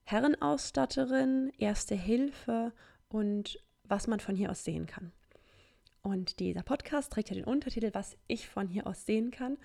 Herrenausstatterin, 0.04 1.52
Erste 1.58 1.96
Hilfe 1.96 2.74
und 3.08 3.64
was 3.84 4.08
man 4.08 4.20
von 4.20 4.36
hier 4.36 4.50
aus 4.50 4.64
sehen 4.64 4.88
kann. 4.88 5.12
Und 6.02 6.40
dieser 6.40 6.64
Podcast 6.64 7.14
trägt 7.14 7.30
ja 7.30 7.36
den 7.36 7.46
Untertitel, 7.46 7.92
was 7.94 8.18
ich 8.28 8.48
von 8.48 8.68
hier 8.68 8.88
aus 8.88 9.06
sehen 9.06 9.32
kann, 9.32 9.58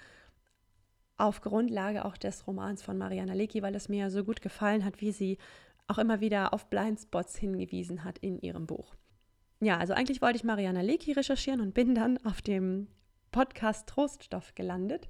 auf 1.17 1.41
Grundlage 1.41 2.05
auch 2.05 2.17
des 2.17 2.47
Romans 2.47 2.83
von 2.83 2.99
Mariana 2.99 3.35
Lecki, 3.35 3.63
weil 3.63 3.75
es 3.75 3.89
mir 3.89 4.11
so 4.11 4.25
gut 4.25 4.43
gefallen 4.43 4.85
hat, 4.85 5.01
wie 5.01 5.13
sie 5.13 5.39
auch 5.87 5.99
immer 5.99 6.21
wieder 6.21 6.53
auf 6.53 6.69
Blindspots 6.69 7.37
hingewiesen 7.37 8.05
hat 8.05 8.19
in 8.19 8.39
ihrem 8.39 8.67
Buch. 8.67 8.95
Ja, 9.65 9.79
also 9.79 9.95
eigentlich 9.95 10.21
wollte 10.21 10.37
ich 10.37 10.45
Mariana 10.45 10.83
Lecki 10.83 11.13
recherchieren 11.13 11.63
und 11.63 11.73
bin 11.73 11.95
dann 11.95 12.19
auf 12.27 12.43
dem 12.43 12.87
Podcast 13.33 13.89
Troststoff 13.89 14.55
gelandet. 14.55 15.09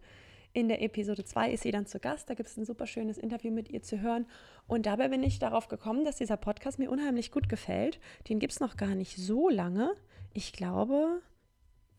In 0.53 0.69
der 0.69 0.81
Episode 0.81 1.25
2 1.25 1.51
ist 1.51 1.65
sie 1.65 1.73
dann 1.73 1.87
zu 1.87 1.99
Gast. 1.99 2.31
Da 2.31 2.35
gibt 2.35 2.49
es 2.49 2.57
ein 2.57 2.65
super 2.65 2.87
schönes 2.87 3.19
Interview 3.19 3.51
mit 3.51 3.69
ihr 3.69 3.83
zu 3.83 4.01
hören. 4.01 4.27
Und 4.69 4.87
dabei 4.87 5.09
bin 5.09 5.25
ich 5.25 5.41
darauf 5.41 5.67
gekommen, 5.67 6.05
dass 6.05 6.19
dieser 6.19 6.37
Podcast 6.37 6.79
mir 6.79 6.89
unheimlich 6.89 7.33
gut 7.33 7.49
gefällt. 7.49 7.99
Den 8.29 8.39
gibt 8.39 8.53
es 8.53 8.61
noch 8.61 8.77
gar 8.77 8.95
nicht 8.95 9.17
so 9.17 9.49
lange. 9.49 9.91
Ich 10.33 10.53
glaube, 10.53 11.21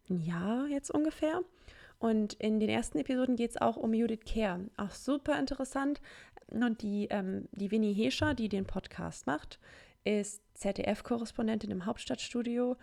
ein 0.10 0.22
Jahr 0.22 0.68
jetzt 0.68 0.92
ungefähr. 0.92 1.42
Und 2.00 2.36
in 2.36 2.62
den 2.62 2.70
ersten 2.70 3.00
Episoden 3.00 3.36
geht 3.36 3.50
es 3.50 3.62
auch 3.62 3.76
um 3.76 3.94
Judith 3.94 4.24
Kerr. 4.26 4.62
Auch 4.78 4.92
super 4.92 5.38
interessant. 5.38 6.00
Und 6.48 6.82
die, 6.84 7.10
ähm, 7.10 7.50
die 7.52 7.70
Winnie 7.70 7.94
Hescher, 7.94 8.34
die 8.34 8.48
den 8.48 8.66
Podcast 8.66 9.28
macht, 9.28 9.60
ist 10.06 10.42
ZDF-Korrespondentin 10.54 11.72
im 11.72 11.86
Hauptstadtstudio 11.86 12.78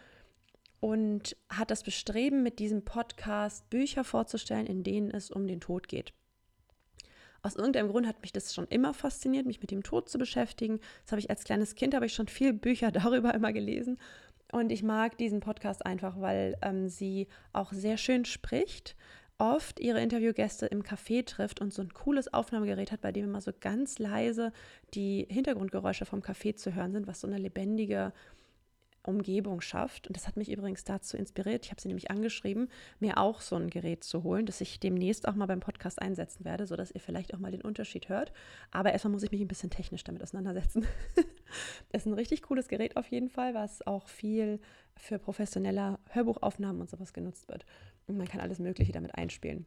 und 0.81 1.37
hat 1.49 1.71
das 1.71 1.83
Bestreben, 1.83 2.43
mit 2.43 2.59
diesem 2.59 2.85
Podcast 2.85 3.71
Bücher 3.71 4.05
vorzustellen, 4.05 4.67
in 4.67 4.83
denen 4.83 5.11
es 5.11 5.31
um 5.31 5.47
den 5.47 5.61
Tod 5.61 5.89
geht. 5.89 6.13
Aus 7.43 7.57
irgendeinem 7.57 7.89
Grund 7.89 8.07
hat 8.07 8.21
mich 8.23 8.33
das 8.33 8.55
schon 8.55 8.67
immer 8.69 8.93
fasziniert, 8.93 9.47
mich 9.47 9.61
mit 9.61 9.71
dem 9.71 9.83
Tod 9.83 10.09
zu 10.09 10.19
beschäftigen. 10.19 10.81
Das 11.03 11.13
habe 11.13 11.21
ich 11.21 11.31
als 11.31 11.45
kleines 11.45 11.75
Kind, 11.75 11.95
habe 11.95 12.07
ich 12.07 12.15
schon 12.15 12.29
viele 12.29 12.53
Bücher 12.53 12.91
darüber 12.93 13.33
immer 13.33 13.53
gelesen. 13.53 13.99
Und 14.53 14.71
ich 14.71 14.83
mag 14.83 15.17
diesen 15.17 15.41
Podcast 15.41 15.87
einfach, 15.87 16.21
weil 16.21 16.59
ähm, 16.63 16.89
sie 16.89 17.29
auch 17.53 17.73
sehr 17.73 17.97
schön 17.97 18.25
spricht, 18.25 18.97
oft 19.39 19.81
ihre 19.81 20.01
Interviewgäste 20.01 20.67
im 20.67 20.83
Café 20.83 21.25
trifft 21.25 21.61
und 21.61 21.73
so 21.73 21.83
ein 21.83 21.93
cooles 21.93 22.33
Aufnahmegerät 22.33 22.93
hat, 22.93 23.01
bei 23.01 23.13
dem 23.13 23.25
immer 23.25 23.41
so 23.41 23.53
ganz 23.59 23.99
leise 23.99 24.53
die 24.95 25.27
Hintergrundgeräusche 25.29 26.05
vom 26.07 26.21
Café 26.21 26.55
zu 26.55 26.75
hören 26.75 26.93
sind, 26.93 27.07
was 27.07 27.21
so 27.21 27.27
eine 27.27 27.39
lebendige 27.39 28.13
Umgebung 29.05 29.61
schafft. 29.61 30.07
Und 30.07 30.17
das 30.17 30.27
hat 30.27 30.37
mich 30.37 30.51
übrigens 30.51 30.85
dazu 30.85 31.17
inspiriert. 31.17 31.65
Ich 31.65 31.71
habe 31.71 31.81
sie 31.81 31.89
nämlich 31.89 32.11
angeschrieben, 32.11 32.69
mir 33.01 33.19
auch 33.19 33.41
so 33.41 33.57
ein 33.57 33.71
Gerät 33.71 34.05
zu 34.05 34.23
holen, 34.23 34.47
das 34.47 34.61
ich 34.61 34.81
demnächst 34.81 35.27
auch 35.27 35.35
mal 35.35 35.47
beim 35.47 35.61
Podcast 35.61 36.01
einsetzen 36.01 36.45
werde, 36.45 36.67
sodass 36.67 36.93
ihr 36.93 37.01
vielleicht 37.01 37.35
auch 37.35 37.39
mal 37.39 37.51
den 37.51 37.63
Unterschied 37.63 38.09
hört. 38.09 38.33
Aber 38.71 38.93
erstmal 38.93 39.13
muss 39.13 39.23
ich 39.23 39.33
mich 39.33 39.41
ein 39.41 39.49
bisschen 39.49 39.71
technisch 39.71 40.05
damit 40.05 40.23
auseinandersetzen. 40.23 40.87
das 41.91 42.03
ist 42.03 42.07
ein 42.07 42.15
richtig 42.15 42.43
cooles 42.43 42.69
Gerät 42.69 42.97
auf 42.97 43.09
jeden 43.09 43.29
Fall, 43.29 43.55
was 43.55 43.87
auch 43.87 44.09
viel 44.09 44.61
für 44.97 45.19
professionelle 45.19 45.99
Hörbuchaufnahmen 46.11 46.81
und 46.81 46.91
sowas 46.91 47.13
genutzt 47.13 47.49
wird. 47.49 47.65
Man 48.17 48.29
kann 48.29 48.41
alles 48.41 48.59
Mögliche 48.59 48.93
damit 48.93 49.15
einspielen. 49.15 49.67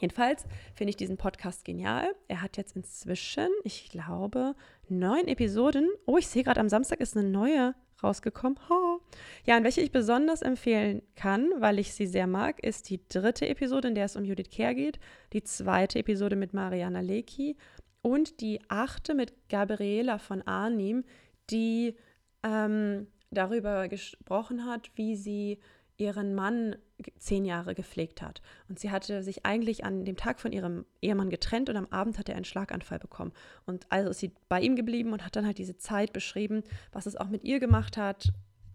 Jedenfalls 0.00 0.46
finde 0.74 0.90
ich 0.90 0.96
diesen 0.96 1.16
Podcast 1.16 1.64
genial. 1.64 2.14
Er 2.28 2.42
hat 2.42 2.56
jetzt 2.56 2.76
inzwischen, 2.76 3.48
ich 3.64 3.88
glaube, 3.88 4.54
neun 4.88 5.26
Episoden. 5.26 5.88
Oh, 6.06 6.18
ich 6.18 6.28
sehe 6.28 6.44
gerade, 6.44 6.60
am 6.60 6.68
Samstag 6.68 7.00
ist 7.00 7.16
eine 7.16 7.28
neue 7.28 7.74
rausgekommen. 8.02 8.58
Ha. 8.68 8.98
Ja, 9.44 9.56
und 9.56 9.64
welche 9.64 9.80
ich 9.80 9.90
besonders 9.90 10.42
empfehlen 10.42 11.02
kann, 11.16 11.50
weil 11.58 11.78
ich 11.78 11.94
sie 11.94 12.06
sehr 12.06 12.26
mag, 12.26 12.62
ist 12.62 12.90
die 12.90 13.00
dritte 13.08 13.48
Episode, 13.48 13.88
in 13.88 13.94
der 13.94 14.04
es 14.04 14.16
um 14.16 14.24
Judith 14.24 14.50
Kerr 14.50 14.74
geht, 14.74 15.00
die 15.32 15.42
zweite 15.42 15.98
Episode 15.98 16.36
mit 16.36 16.54
Mariana 16.54 17.00
Lecki 17.00 17.56
und 18.02 18.40
die 18.40 18.60
achte 18.68 19.14
mit 19.14 19.48
Gabriela 19.48 20.18
von 20.18 20.42
Arnim, 20.42 21.04
die 21.50 21.96
ähm, 22.44 23.08
darüber 23.30 23.88
gesprochen 23.88 24.64
hat, 24.64 24.90
wie 24.94 25.16
sie 25.16 25.58
ihren 25.98 26.34
Mann 26.34 26.76
zehn 27.18 27.44
Jahre 27.44 27.74
gepflegt 27.74 28.22
hat. 28.22 28.40
Und 28.68 28.78
sie 28.78 28.90
hatte 28.90 29.22
sich 29.22 29.44
eigentlich 29.44 29.84
an 29.84 30.04
dem 30.04 30.16
Tag 30.16 30.40
von 30.40 30.52
ihrem 30.52 30.86
Ehemann 31.02 31.28
getrennt 31.28 31.68
und 31.68 31.76
am 31.76 31.86
Abend 31.90 32.18
hat 32.18 32.28
er 32.28 32.36
einen 32.36 32.44
Schlaganfall 32.44 32.98
bekommen. 32.98 33.32
Und 33.66 33.86
also 33.90 34.10
ist 34.10 34.20
sie 34.20 34.32
bei 34.48 34.60
ihm 34.60 34.76
geblieben 34.76 35.12
und 35.12 35.24
hat 35.24 35.36
dann 35.36 35.44
halt 35.44 35.58
diese 35.58 35.76
Zeit 35.76 36.12
beschrieben, 36.12 36.62
was 36.92 37.06
es 37.06 37.16
auch 37.16 37.28
mit 37.28 37.44
ihr 37.44 37.60
gemacht 37.60 37.96
hat, 37.96 38.32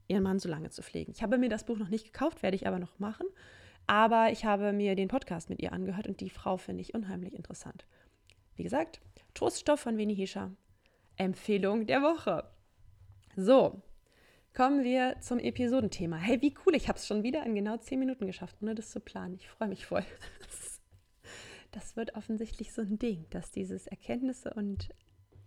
ihren 0.07 0.23
Mann 0.23 0.39
so 0.39 0.49
lange 0.49 0.69
zu 0.69 0.83
pflegen. 0.83 1.11
Ich 1.15 1.23
habe 1.23 1.37
mir 1.37 1.49
das 1.49 1.65
Buch 1.65 1.77
noch 1.77 1.89
nicht 1.89 2.05
gekauft, 2.05 2.43
werde 2.43 2.55
ich 2.55 2.67
aber 2.67 2.79
noch 2.79 2.99
machen. 2.99 3.25
Aber 3.87 4.31
ich 4.31 4.45
habe 4.45 4.73
mir 4.73 4.95
den 4.95 5.07
Podcast 5.07 5.49
mit 5.49 5.61
ihr 5.61 5.73
angehört 5.73 6.07
und 6.07 6.19
die 6.19 6.29
Frau 6.29 6.57
finde 6.57 6.81
ich 6.81 6.93
unheimlich 6.93 7.33
interessant. 7.33 7.85
Wie 8.55 8.63
gesagt, 8.63 9.01
Troststoff 9.33 9.79
von 9.79 9.97
Winnie 9.97 10.15
Hischer. 10.15 10.51
Empfehlung 11.15 11.85
der 11.85 12.01
Woche. 12.01 12.45
So, 13.35 13.81
kommen 14.53 14.83
wir 14.83 15.15
zum 15.19 15.39
Episodenthema. 15.39 16.17
Hey, 16.17 16.41
wie 16.41 16.53
cool, 16.65 16.75
ich 16.75 16.88
habe 16.88 16.98
es 16.98 17.07
schon 17.07 17.24
wieder 17.24 17.45
in 17.45 17.55
genau 17.55 17.77
zehn 17.77 18.00
Minuten 18.00 18.27
geschafft, 18.27 18.57
ohne 18.62 18.75
das 18.75 18.91
zu 18.91 19.00
planen. 19.00 19.36
Ich 19.36 19.48
freue 19.48 19.69
mich 19.69 19.86
voll. 19.86 20.03
Das 21.72 21.95
wird 21.95 22.13
offensichtlich 22.13 22.72
so 22.72 22.83
ein 22.83 23.00
Ding, 23.00 23.25
dass 23.31 23.50
dieses 23.50 23.88
Erkenntnisse 23.88 24.53
und 24.53 24.89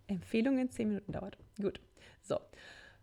Empfehlungen 0.09 0.71
zehn 0.71 0.89
Minuten 0.89 1.13
dauert. 1.13 1.39
Gut, 1.63 1.81
so. 2.21 2.41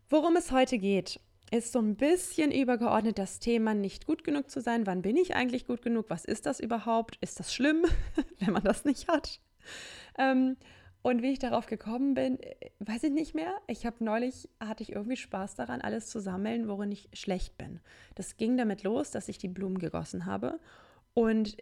Worum 0.10 0.36
es 0.36 0.52
heute 0.52 0.78
geht, 0.78 1.22
ist 1.50 1.72
so 1.72 1.80
ein 1.80 1.96
bisschen 1.96 2.52
übergeordnet 2.52 3.18
das 3.18 3.40
Thema, 3.40 3.74
nicht 3.74 4.06
gut 4.06 4.26
genug 4.26 4.52
zu 4.52 4.60
sein. 4.60 4.86
Wann 4.86 5.04
bin 5.04 5.16
ich 5.16 5.36
eigentlich 5.36 5.66
gut 5.66 5.82
genug? 5.82 6.08
Was 6.10 6.26
ist 6.26 6.46
das 6.46 6.60
überhaupt? 6.60 7.18
Ist 7.22 7.40
das 7.40 7.54
schlimm, 7.54 7.86
wenn 8.40 8.52
man 8.52 8.64
das 8.64 8.84
nicht 8.84 9.08
hat? 9.08 9.40
Ähm, 10.18 10.58
und 11.04 11.22
wie 11.22 11.32
ich 11.32 11.40
darauf 11.40 11.66
gekommen 11.66 12.14
bin, 12.16 12.40
äh, 12.40 12.72
weiß 12.80 13.04
ich 13.04 13.12
nicht 13.12 13.36
mehr. 13.36 13.54
Ich 13.68 13.86
habe 13.86 14.04
neulich, 14.04 14.50
hatte 14.60 14.84
ich 14.84 14.94
irgendwie 14.94 15.18
Spaß 15.18 15.56
daran, 15.56 15.82
alles 15.82 16.08
zu 16.08 16.20
sammeln, 16.20 16.68
worin 16.68 16.92
ich 16.92 17.10
schlecht 17.14 17.58
bin. 17.58 17.82
Das 18.16 18.38
ging 18.38 18.58
damit 18.58 18.84
los, 18.84 19.12
dass 19.12 19.28
ich 19.28 19.38
die 19.38 19.50
Blumen 19.50 19.78
gegossen 19.78 20.26
habe. 20.26 20.60
Und 21.14 21.58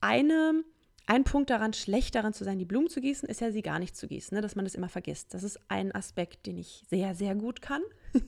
eine, 0.00 0.64
ein 1.06 1.24
Punkt 1.24 1.50
daran, 1.50 1.74
schlecht 1.74 2.14
daran 2.14 2.32
zu 2.32 2.44
sein, 2.44 2.58
die 2.58 2.64
Blumen 2.64 2.88
zu 2.88 3.02
gießen, 3.02 3.28
ist 3.28 3.42
ja, 3.42 3.52
sie 3.52 3.62
gar 3.62 3.78
nicht 3.78 3.94
zu 3.94 4.08
gießen, 4.08 4.34
ne? 4.34 4.40
dass 4.40 4.56
man 4.56 4.64
das 4.64 4.74
immer 4.74 4.88
vergisst. 4.88 5.34
Das 5.34 5.42
ist 5.42 5.60
ein 5.68 5.94
Aspekt, 5.94 6.46
den 6.46 6.56
ich 6.56 6.82
sehr, 6.88 7.14
sehr 7.14 7.34
gut 7.34 7.60
kann. 7.60 7.82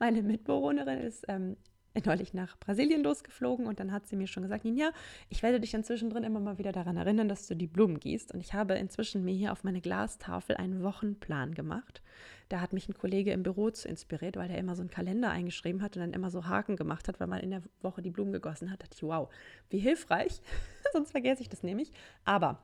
Meine 0.00 0.22
Mitbewohnerin 0.22 0.98
ist 0.98 1.24
ähm, 1.28 1.56
neulich 2.04 2.34
nach 2.34 2.58
Brasilien 2.58 3.02
losgeflogen 3.02 3.66
und 3.66 3.80
dann 3.80 3.92
hat 3.92 4.06
sie 4.06 4.16
mir 4.16 4.26
schon 4.26 4.42
gesagt, 4.42 4.64
Ninja, 4.64 4.90
ich 5.28 5.42
werde 5.42 5.60
dich 5.60 5.72
dann 5.72 5.84
zwischendrin 5.84 6.24
immer 6.24 6.40
mal 6.40 6.58
wieder 6.58 6.72
daran 6.72 6.96
erinnern, 6.96 7.28
dass 7.28 7.46
du 7.46 7.54
die 7.54 7.66
Blumen 7.66 8.00
gießt. 8.00 8.32
Und 8.32 8.40
ich 8.40 8.54
habe 8.54 8.74
inzwischen 8.74 9.24
mir 9.24 9.34
hier 9.34 9.52
auf 9.52 9.64
meine 9.64 9.80
Glastafel 9.80 10.56
einen 10.56 10.82
Wochenplan 10.82 11.54
gemacht. 11.54 12.02
Da 12.48 12.60
hat 12.60 12.72
mich 12.72 12.88
ein 12.88 12.94
Kollege 12.94 13.32
im 13.32 13.42
Büro 13.42 13.70
zu 13.70 13.88
inspiriert, 13.88 14.36
weil 14.36 14.50
er 14.50 14.58
immer 14.58 14.76
so 14.76 14.82
einen 14.82 14.90
Kalender 14.90 15.30
eingeschrieben 15.30 15.82
hat 15.82 15.96
und 15.96 16.02
dann 16.02 16.12
immer 16.12 16.30
so 16.30 16.46
Haken 16.46 16.76
gemacht 16.76 17.08
hat, 17.08 17.18
weil 17.20 17.26
man 17.26 17.40
in 17.40 17.50
der 17.50 17.62
Woche 17.80 18.02
die 18.02 18.10
Blumen 18.10 18.32
gegossen 18.32 18.70
hat. 18.70 18.82
Da 18.82 18.86
dachte 18.86 18.96
ich, 18.96 19.02
wow, 19.02 19.28
wie 19.70 19.78
hilfreich. 19.78 20.42
Sonst 20.92 21.12
vergesse 21.12 21.42
ich 21.42 21.48
das 21.48 21.62
nämlich. 21.62 21.92
Aber 22.24 22.62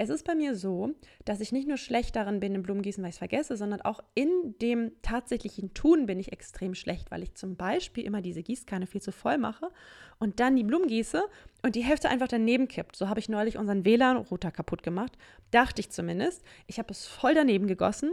es 0.00 0.08
ist 0.08 0.24
bei 0.24 0.34
mir 0.34 0.56
so, 0.56 0.94
dass 1.26 1.42
ich 1.42 1.52
nicht 1.52 1.68
nur 1.68 1.76
schlecht 1.76 2.16
darin 2.16 2.40
bin, 2.40 2.54
im 2.54 2.62
Blumengießen, 2.62 3.02
weil 3.02 3.10
ich 3.10 3.16
es 3.16 3.18
vergesse, 3.18 3.58
sondern 3.58 3.82
auch 3.82 4.00
in 4.14 4.54
dem 4.62 4.92
tatsächlichen 5.02 5.74
Tun 5.74 6.06
bin 6.06 6.18
ich 6.18 6.32
extrem 6.32 6.74
schlecht, 6.74 7.10
weil 7.10 7.22
ich 7.22 7.34
zum 7.34 7.54
Beispiel 7.54 8.04
immer 8.04 8.22
diese 8.22 8.42
Gießkanne 8.42 8.86
viel 8.86 9.02
zu 9.02 9.12
voll 9.12 9.36
mache 9.36 9.70
und 10.18 10.40
dann 10.40 10.56
die 10.56 10.64
Blumen 10.64 10.88
gieße 10.88 11.22
und 11.62 11.74
die 11.74 11.84
Hälfte 11.84 12.08
einfach 12.08 12.28
daneben 12.28 12.66
kippt. 12.66 12.96
So 12.96 13.10
habe 13.10 13.20
ich 13.20 13.28
neulich 13.28 13.58
unseren 13.58 13.84
WLAN-Router 13.84 14.50
kaputt 14.50 14.82
gemacht. 14.82 15.18
Dachte 15.50 15.80
ich 15.80 15.90
zumindest. 15.90 16.42
Ich 16.66 16.78
habe 16.78 16.92
es 16.92 17.06
voll 17.06 17.34
daneben 17.34 17.66
gegossen 17.66 18.12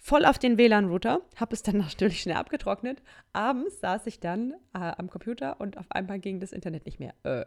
voll 0.00 0.24
auf 0.24 0.38
den 0.38 0.58
WLAN-Router, 0.58 1.20
habe 1.36 1.54
es 1.54 1.62
dann 1.62 1.76
natürlich 1.78 2.22
schnell 2.22 2.36
abgetrocknet. 2.36 3.02
Abends 3.32 3.80
saß 3.80 4.06
ich 4.06 4.18
dann 4.18 4.52
äh, 4.74 4.78
am 4.78 5.08
Computer 5.10 5.60
und 5.60 5.78
auf 5.78 5.86
einmal 5.90 6.18
ging 6.18 6.40
das 6.40 6.52
Internet 6.52 6.86
nicht 6.86 6.98
mehr. 6.98 7.14
Äh, 7.22 7.44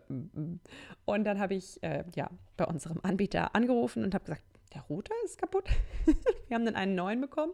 und 1.06 1.24
dann 1.24 1.40
habe 1.40 1.56
ich 1.56 1.82
äh, 1.84 2.04
ja, 2.16 2.30
bei 2.56 2.66
unserem 2.66 3.00
Anbieter 3.04 3.56
angerufen 3.56 4.04
und 4.04 4.14
habe 4.14 4.26
gesagt, 4.26 4.44
der 4.74 4.82
Router 4.84 5.14
ist 5.26 5.38
kaputt. 5.38 5.70
Wir 6.48 6.56
haben 6.56 6.66
dann 6.66 6.76
einen 6.76 6.96
neuen 6.96 7.22
bekommen. 7.22 7.54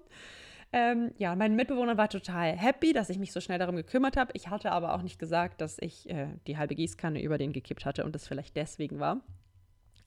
Ähm, 0.72 1.12
ja, 1.18 1.36
mein 1.36 1.56
Mitbewohner 1.56 1.98
war 1.98 2.10
total 2.10 2.56
happy, 2.56 2.94
dass 2.94 3.10
ich 3.10 3.18
mich 3.18 3.32
so 3.32 3.42
schnell 3.42 3.58
darum 3.58 3.76
gekümmert 3.76 4.18
habe. 4.18 4.32
Ich 4.36 4.50
hatte 4.50 4.72
aber 4.72 4.94
auch 4.94 5.02
nicht 5.02 5.18
gesagt, 5.18 5.62
dass 5.62 5.80
ich 5.80 6.08
äh, 6.10 6.28
die 6.46 6.58
halbe 6.58 6.76
Gießkanne 6.76 7.22
über 7.22 7.40
den 7.40 7.54
gekippt 7.54 7.86
hatte 7.86 8.06
und 8.06 8.14
das 8.14 8.28
vielleicht 8.28 8.56
deswegen 8.56 9.00
war. 9.00 9.22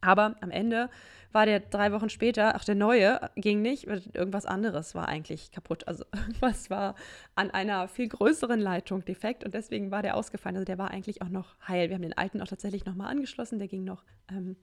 Aber 0.02 0.36
am 0.40 0.50
Ende 0.50 0.90
war 1.32 1.46
der 1.46 1.60
drei 1.60 1.92
Wochen 1.92 2.10
später, 2.10 2.54
ach, 2.54 2.64
der 2.64 2.74
neue 2.74 3.30
ging 3.36 3.62
nicht, 3.62 3.86
irgendwas 3.86 4.44
anderes 4.44 4.94
war 4.94 5.08
eigentlich 5.08 5.50
kaputt. 5.50 5.88
Also 5.88 6.04
irgendwas 6.14 6.68
war 6.68 6.94
an 7.34 7.50
einer 7.50 7.88
viel 7.88 8.08
größeren 8.08 8.60
Leitung 8.60 9.04
defekt 9.04 9.44
und 9.44 9.54
deswegen 9.54 9.90
war 9.90 10.02
der 10.02 10.16
ausgefallen. 10.16 10.56
Also 10.56 10.66
der 10.66 10.78
war 10.78 10.90
eigentlich 10.90 11.22
auch 11.22 11.30
noch 11.30 11.56
heil. 11.66 11.88
Wir 11.88 11.94
haben 11.94 12.02
den 12.02 12.16
alten 12.16 12.42
auch 12.42 12.48
tatsächlich 12.48 12.84
nochmal 12.84 13.10
angeschlossen, 13.10 13.58
der 13.58 13.68
ging 13.68 13.84
noch. 13.84 14.04
Ähm, 14.30 14.56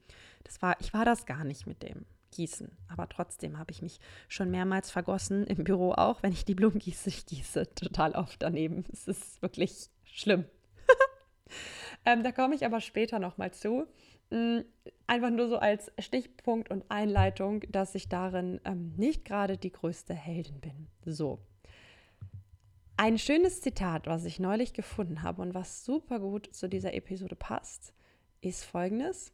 das 0.44 0.62
war, 0.62 0.76
ich 0.80 0.94
war 0.94 1.04
das 1.04 1.26
gar 1.26 1.44
nicht 1.44 1.66
mit 1.66 1.82
dem 1.82 2.06
Gießen. 2.30 2.70
Aber 2.88 3.08
trotzdem 3.08 3.58
habe 3.58 3.72
ich 3.72 3.82
mich 3.82 3.98
schon 4.28 4.50
mehrmals 4.50 4.90
vergossen, 4.90 5.46
im 5.46 5.64
Büro 5.64 5.92
auch, 5.92 6.22
wenn 6.22 6.32
ich 6.32 6.44
die 6.44 6.54
Blumen 6.54 6.78
gieße. 6.78 7.08
Ich 7.08 7.26
gieße 7.26 7.74
total 7.74 8.12
oft 8.12 8.40
daneben. 8.40 8.84
Es 8.92 9.08
ist 9.08 9.42
wirklich 9.42 9.88
schlimm. 10.04 10.44
ähm, 12.04 12.22
da 12.22 12.30
komme 12.30 12.54
ich 12.54 12.64
aber 12.64 12.80
später 12.80 13.18
nochmal 13.18 13.52
zu. 13.52 13.88
Mm, 14.30 14.60
einfach 15.06 15.30
nur 15.30 15.48
so 15.48 15.58
als 15.58 15.90
Stichpunkt 15.98 16.70
und 16.70 16.84
Einleitung, 16.88 17.62
dass 17.70 17.94
ich 17.94 18.08
darin 18.08 18.60
ähm, 18.64 18.92
nicht 18.96 19.24
gerade 19.24 19.58
die 19.58 19.72
größte 19.72 20.14
Heldin 20.14 20.60
bin. 20.60 20.86
So. 21.04 21.40
Ein 22.96 23.18
schönes 23.18 23.60
Zitat, 23.60 24.06
was 24.06 24.24
ich 24.24 24.38
neulich 24.38 24.72
gefunden 24.72 25.22
habe 25.22 25.42
und 25.42 25.54
was 25.54 25.84
super 25.84 26.20
gut 26.20 26.48
zu 26.52 26.68
dieser 26.68 26.94
Episode 26.94 27.34
passt, 27.34 27.92
ist 28.40 28.64
folgendes. 28.64 29.32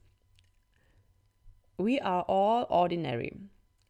We 1.76 2.02
are 2.02 2.26
all 2.28 2.64
ordinary. 2.70 3.32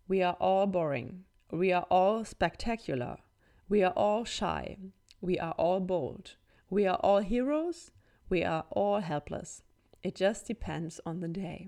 We 0.09 0.27
are 0.27 0.41
all 0.41 0.67
boring. 0.67 1.25
We 1.51 1.77
are 1.77 1.87
all 1.91 2.25
spectacular. 2.25 3.19
We 3.69 3.87
are 3.87 3.97
all 3.97 4.25
shy. 4.27 4.79
We 5.21 5.41
are 5.41 5.57
all 5.59 5.81
bold. 5.81 6.37
We 6.69 6.89
are 6.89 6.99
all 7.05 7.23
heroes. 7.23 7.93
We 8.29 8.45
are 8.45 8.65
all 8.71 9.01
helpless. 9.01 9.63
It 10.07 10.15
just 10.15 10.47
depends 10.47 11.01
on 11.05 11.21
the 11.21 11.27
day. 11.27 11.67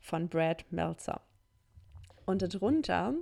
Von 0.00 0.28
Brad 0.28 0.64
Meltzer. 0.70 1.20
Und 2.24 2.40
darunter 2.40 3.12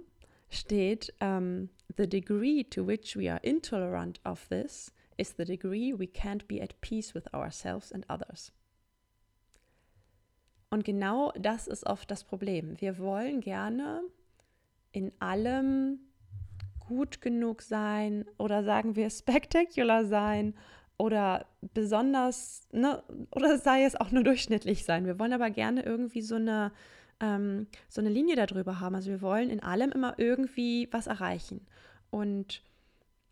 steht, 0.48 1.12
um, 1.20 1.70
the 1.96 2.06
degree 2.06 2.62
to 2.62 2.86
which 2.86 3.16
we 3.16 3.28
are 3.28 3.40
intolerant 3.42 4.20
of 4.24 4.48
this 4.48 4.92
is 5.18 5.34
the 5.36 5.44
degree 5.44 5.92
we 5.92 6.06
can't 6.06 6.46
be 6.46 6.62
at 6.62 6.80
peace 6.80 7.14
with 7.14 7.26
ourselves 7.34 7.90
and 7.90 8.06
others. 8.08 8.52
Und 10.70 10.84
genau 10.84 11.32
das 11.32 11.66
ist 11.66 11.84
oft 11.84 12.08
das 12.12 12.22
Problem. 12.22 12.80
Wir 12.80 12.96
wollen 12.96 13.40
gerne 13.40 14.02
in 14.92 15.10
allem 15.18 15.98
gut 16.78 17.20
genug 17.20 17.62
sein 17.62 18.24
oder 18.38 18.62
sagen 18.62 18.94
wir 18.94 19.10
spectacular 19.10 20.04
sein 20.04 20.54
oder 20.98 21.46
besonders, 21.74 22.66
ne, 22.72 23.02
oder 23.30 23.58
sei 23.58 23.84
es 23.84 23.96
auch 23.96 24.10
nur 24.10 24.24
durchschnittlich 24.24 24.84
sein. 24.84 25.06
Wir 25.06 25.18
wollen 25.18 25.32
aber 25.32 25.50
gerne 25.50 25.82
irgendwie 25.82 26.22
so 26.22 26.36
eine, 26.36 26.72
ähm, 27.20 27.66
so 27.88 28.00
eine 28.00 28.10
Linie 28.10 28.36
darüber 28.36 28.80
haben. 28.80 28.94
Also 28.94 29.10
wir 29.10 29.20
wollen 29.20 29.50
in 29.50 29.62
allem 29.62 29.92
immer 29.92 30.14
irgendwie 30.18 30.88
was 30.92 31.06
erreichen 31.06 31.66
und 32.10 32.62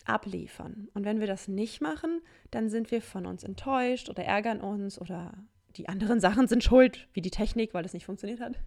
abliefern. 0.05 0.89
Und 0.93 1.05
wenn 1.05 1.21
wir 1.21 1.27
das 1.27 1.49
nicht 1.49 1.81
machen, 1.81 2.21
dann 2.51 2.69
sind 2.69 2.91
wir 2.91 3.01
von 3.01 3.27
uns 3.27 3.45
enttäuscht 3.45 4.11
oder 4.11 4.25
ärgern 4.25 4.61
uns 4.61 5.01
oder 5.01 5.33
die 5.77 5.89
anderen 5.89 6.21
Sachen 6.21 6.49
sind 6.49 6.63
schuld, 6.63 7.09
wie 7.15 7.23
die 7.23 7.31
Technik, 7.31 7.73
weil 7.75 7.83
das 7.83 7.95
nicht 7.95 8.07
funktioniert 8.07 8.41
hat. 8.41 8.59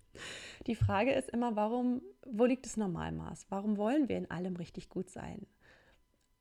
die 0.66 0.74
Frage 0.74 1.12
ist 1.12 1.28
immer, 1.28 1.56
warum, 1.56 2.02
wo 2.26 2.46
liegt 2.46 2.64
das 2.64 2.76
Normalmaß? 2.76 3.46
Warum 3.50 3.76
wollen 3.76 4.08
wir 4.08 4.16
in 4.16 4.30
allem 4.30 4.56
richtig 4.56 4.88
gut 4.88 5.10
sein? 5.10 5.46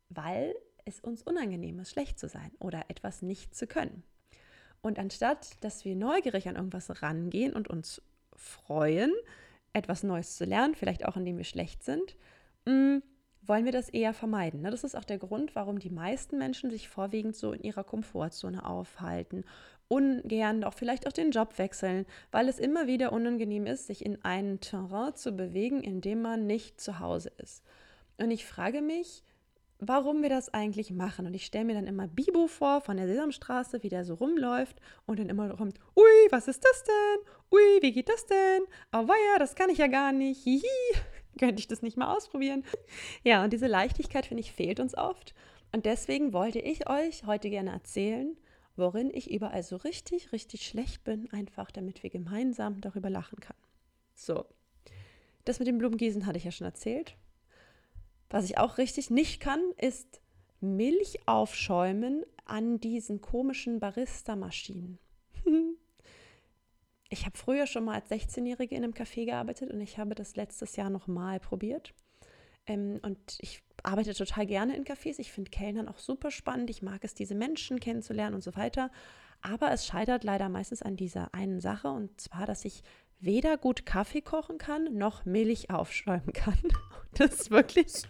Weil 0.10 0.56
es 0.88 1.00
uns 1.00 1.22
unangenehm 1.22 1.79
ist, 1.79 1.91
schlecht 1.91 2.20
zu 2.20 2.27
sein 2.27 2.51
oder 2.60 2.86
etwas 2.88 3.22
nicht 3.22 3.56
zu 3.56 3.67
können. 3.67 4.03
Und 4.82 5.00
anstatt, 5.00 5.63
dass 5.63 5.86
wir 5.86 5.96
neugierig 5.96 6.48
an 6.48 6.56
irgendwas 6.56 7.01
rangehen 7.01 7.53
und 7.53 7.67
uns 7.67 8.01
freuen, 8.36 9.12
etwas 9.74 10.03
Neues 10.03 10.36
zu 10.36 10.46
lernen, 10.46 10.75
vielleicht 10.75 11.06
auch 11.06 11.17
indem 11.17 11.38
wir 11.38 11.44
schlecht 11.44 11.84
sind, 11.84 12.15
mm, 12.65 12.98
wollen 13.41 13.65
wir 13.65 13.72
das 13.72 13.89
eher 13.89 14.13
vermeiden. 14.13 14.62
Ne? 14.62 14.72
Das 14.72 14.84
ist 14.84 14.96
auch 14.96 15.03
der 15.03 15.17
Grund, 15.17 15.56
warum 15.56 15.79
die 15.79 15.89
meisten 15.89 16.38
Menschen 16.38 16.70
sich 16.70 16.89
vorwiegend 16.89 17.36
so 17.36 17.53
in 17.53 17.63
ihrer 17.63 17.84
Komfortzone 17.84 18.65
aufhalten, 18.65 19.46
ungern 19.88 20.63
auch 20.63 20.74
vielleicht 20.74 21.08
auch 21.08 21.13
den 21.13 21.32
Job 21.32 21.58
wechseln, 21.58 22.06
weil 22.32 22.50
es 22.50 22.60
immer 22.60 22.88
wieder 22.88 23.13
unangenehm 23.13 23.65
ist, 23.65 23.88
sich 23.88 24.06
in 24.06 24.24
ein 24.24 24.60
Terrain 24.60 25.15
zu 25.15 25.32
bewegen, 25.32 25.82
in 25.82 26.01
dem 26.01 26.22
man 26.22 26.46
nicht 26.46 26.82
zu 26.82 27.00
Hause 27.00 27.32
ist. 27.38 27.63
Und 28.17 28.32
ich 28.32 28.46
frage 28.46 28.82
mich, 28.82 29.24
warum 29.79 30.22
wir 30.22 30.29
das 30.29 30.53
eigentlich 30.53 30.91
machen. 30.91 31.25
Und 31.25 31.34
ich 31.34 31.46
stelle 31.46 31.65
mir 31.65 31.75
dann 31.75 31.88
immer 31.88 32.07
Bibo 32.07 32.48
vor 32.48 32.81
von 32.81 32.98
der 32.98 33.07
Sesamstraße, 33.07 33.84
wie 33.84 33.89
der 33.89 34.05
so 34.05 34.15
rumläuft 34.15 34.79
und 35.05 35.19
dann 35.19 35.29
immer 35.29 35.55
kommt, 35.55 35.79
ui, 35.96 36.27
was 36.31 36.48
ist 36.48 36.63
das 36.63 36.84
denn? 36.84 37.31
Ui, 37.51 37.81
wie 37.81 37.91
geht 37.91 38.10
das 38.10 38.25
denn? 38.25 38.62
Oh 38.91 39.07
weia, 39.07 39.39
das 39.39 39.55
kann 39.55 39.69
ich 39.69 39.77
ja 39.77 39.88
gar 39.88 40.12
nicht. 40.12 40.43
Hihi. 40.43 40.63
könnte 41.38 41.60
ich 41.60 41.67
das 41.67 41.81
nicht 41.81 41.98
mal 41.98 42.15
ausprobieren. 42.15 42.63
Ja, 43.24 43.43
und 43.43 43.53
diese 43.53 43.67
Leichtigkeit, 43.67 44.25
finde 44.25 44.41
ich, 44.41 44.51
fehlt 44.51 44.79
uns 44.79 44.98
oft. 44.98 45.34
Und 45.72 45.86
deswegen 45.86 46.34
wollte 46.34 46.60
ich 46.60 46.89
euch 46.89 47.25
heute 47.25 47.50
gerne 47.50 47.72
erzählen, 47.72 48.36
worin 48.75 49.12
ich 49.13 49.31
überall 49.31 49.63
so 49.63 49.75
richtig, 49.75 50.31
richtig 50.31 50.65
schlecht 50.65 51.03
bin, 51.03 51.31
einfach 51.31 51.72
damit 51.72 52.03
wir 52.03 52.10
gemeinsam 52.10 52.81
darüber 52.81 53.10
lachen 53.10 53.39
können. 53.39 53.60
So, 54.15 54.46
das 55.46 55.60
mit 55.60 55.67
dem 55.67 55.77
Blumengießen 55.77 56.25
hatte 56.25 56.38
ich 56.38 56.43
ja 56.43 56.51
schon 56.51 56.65
erzählt. 56.65 57.15
Was 58.29 58.46
ich 58.46 58.57
auch 58.57 58.77
richtig 58.77 59.10
nicht 59.10 59.39
kann, 59.39 59.62
ist 59.77 60.22
Milch 60.60 61.19
aufschäumen 61.27 62.25
an 62.46 62.79
diesen 62.79 63.22
komischen 63.22 63.79
Barista-Maschinen. 63.79 65.00
ich 67.10 67.25
habe 67.25 67.38
früher 67.38 67.67
schon 67.67 67.86
mal 67.86 67.96
als 67.96 68.12
16-Jährige 68.12 68.75
in 68.75 68.84
einem 68.84 68.93
Café 68.93 69.25
gearbeitet 69.25 69.72
und 69.72 69.81
ich 69.81 69.98
habe 69.98 70.15
das 70.15 70.36
letztes 70.36 70.75
Jahr 70.75 70.89
noch 70.89 71.07
mal 71.07 71.39
probiert. 71.39 71.93
Ähm, 72.65 73.00
und 73.01 73.38
ich 73.39 73.62
arbeite 73.84 74.13
total 74.13 74.46
gerne 74.46 74.75
in 74.75 74.84
Cafés. 74.84 75.19
Ich 75.19 75.31
finde 75.31 75.51
Kellnern 75.51 75.88
auch 75.88 76.00
super 76.00 76.31
spannend. 76.31 76.69
Ich 76.69 76.81
mag 76.81 77.03
es, 77.03 77.13
diese 77.13 77.36
Menschen 77.36 77.79
kennenzulernen 77.79 78.36
und 78.36 78.43
so 78.43 78.55
weiter. 78.55 78.91
Aber 79.41 79.72
es 79.72 79.86
scheitert 79.86 80.24
leider 80.24 80.50
meistens 80.50 80.81
an 80.81 80.98
dieser 80.98 81.34
einen 81.34 81.62
Sache 81.62 81.89
und 81.89 82.19
zwar, 82.19 82.46
dass 82.46 82.65
ich 82.65 82.84
weder 83.19 83.57
gut 83.57 83.86
Kaffee 83.86 84.22
kochen 84.22 84.57
kann, 84.57 84.98
noch 84.98 85.25
Milch 85.25 85.69
aufschäumen 85.69 86.34
kann. 86.34 86.60
Das 87.13 87.34
ist 87.34 87.51
wirklich 87.51 88.03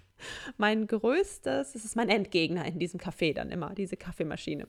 mein 0.57 0.88
größtes, 0.88 1.74
das 1.74 1.86
ist 1.86 1.95
mein 1.95 2.09
Endgegner 2.09 2.65
in 2.65 2.79
diesem 2.79 3.00
Café 3.00 3.33
dann 3.33 3.50
immer, 3.50 3.74
diese 3.74 3.97
Kaffeemaschine. 3.97 4.67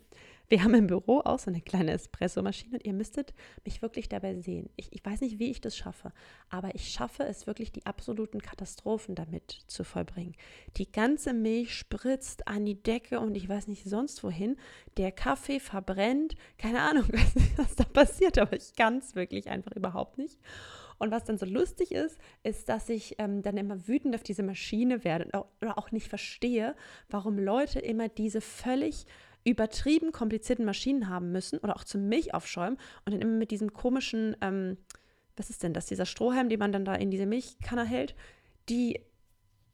Wir 0.50 0.64
haben 0.64 0.74
im 0.74 0.86
Büro 0.86 1.20
auch 1.20 1.38
so 1.38 1.50
eine 1.50 1.60
kleine 1.60 1.92
Espressomaschine 1.92 2.78
und 2.78 2.86
ihr 2.86 2.94
müsstet 2.94 3.34
mich 3.66 3.82
wirklich 3.82 4.08
dabei 4.08 4.40
sehen. 4.40 4.70
Ich, 4.76 4.90
ich 4.92 5.04
weiß 5.04 5.20
nicht, 5.20 5.38
wie 5.38 5.50
ich 5.50 5.60
das 5.60 5.76
schaffe, 5.76 6.10
aber 6.48 6.74
ich 6.74 6.88
schaffe 6.88 7.24
es 7.24 7.46
wirklich, 7.46 7.70
die 7.70 7.84
absoluten 7.84 8.40
Katastrophen 8.40 9.14
damit 9.14 9.64
zu 9.66 9.84
vollbringen. 9.84 10.34
Die 10.78 10.90
ganze 10.90 11.34
Milch 11.34 11.74
spritzt 11.74 12.48
an 12.48 12.64
die 12.64 12.82
Decke 12.82 13.20
und 13.20 13.36
ich 13.36 13.46
weiß 13.46 13.68
nicht 13.68 13.84
sonst 13.84 14.24
wohin. 14.24 14.56
Der 14.96 15.12
Kaffee 15.12 15.60
verbrennt. 15.60 16.34
Keine 16.56 16.80
Ahnung, 16.80 17.04
was 17.56 17.76
da 17.76 17.84
passiert, 17.84 18.38
aber 18.38 18.56
ich 18.56 18.74
kann 18.74 18.98
es 18.98 19.14
wirklich 19.14 19.50
einfach 19.50 19.72
überhaupt 19.72 20.16
nicht. 20.16 20.38
Und 20.98 21.10
was 21.10 21.24
dann 21.24 21.38
so 21.38 21.46
lustig 21.46 21.92
ist, 21.92 22.18
ist, 22.42 22.68
dass 22.68 22.88
ich 22.88 23.16
ähm, 23.18 23.42
dann 23.42 23.56
immer 23.56 23.86
wütend 23.86 24.14
auf 24.14 24.22
diese 24.22 24.42
Maschine 24.42 25.04
werde 25.04 25.28
oder 25.60 25.78
auch 25.78 25.92
nicht 25.92 26.08
verstehe, 26.08 26.74
warum 27.08 27.38
Leute 27.38 27.78
immer 27.78 28.08
diese 28.08 28.40
völlig 28.40 29.06
übertrieben 29.44 30.12
komplizierten 30.12 30.64
Maschinen 30.64 31.08
haben 31.08 31.32
müssen 31.32 31.58
oder 31.58 31.76
auch 31.76 31.84
zum 31.84 32.08
Milch 32.08 32.34
aufschäumen 32.34 32.78
und 33.04 33.12
dann 33.12 33.22
immer 33.22 33.36
mit 33.36 33.50
diesem 33.50 33.72
komischen, 33.72 34.36
ähm, 34.40 34.76
was 35.36 35.50
ist 35.50 35.62
denn 35.62 35.72
das, 35.72 35.86
dieser 35.86 36.06
Strohhalm, 36.06 36.48
den 36.48 36.58
man 36.58 36.72
dann 36.72 36.84
da 36.84 36.94
in 36.94 37.10
diese 37.10 37.26
Milchkanne 37.26 37.84
hält, 37.84 38.14
die 38.68 39.00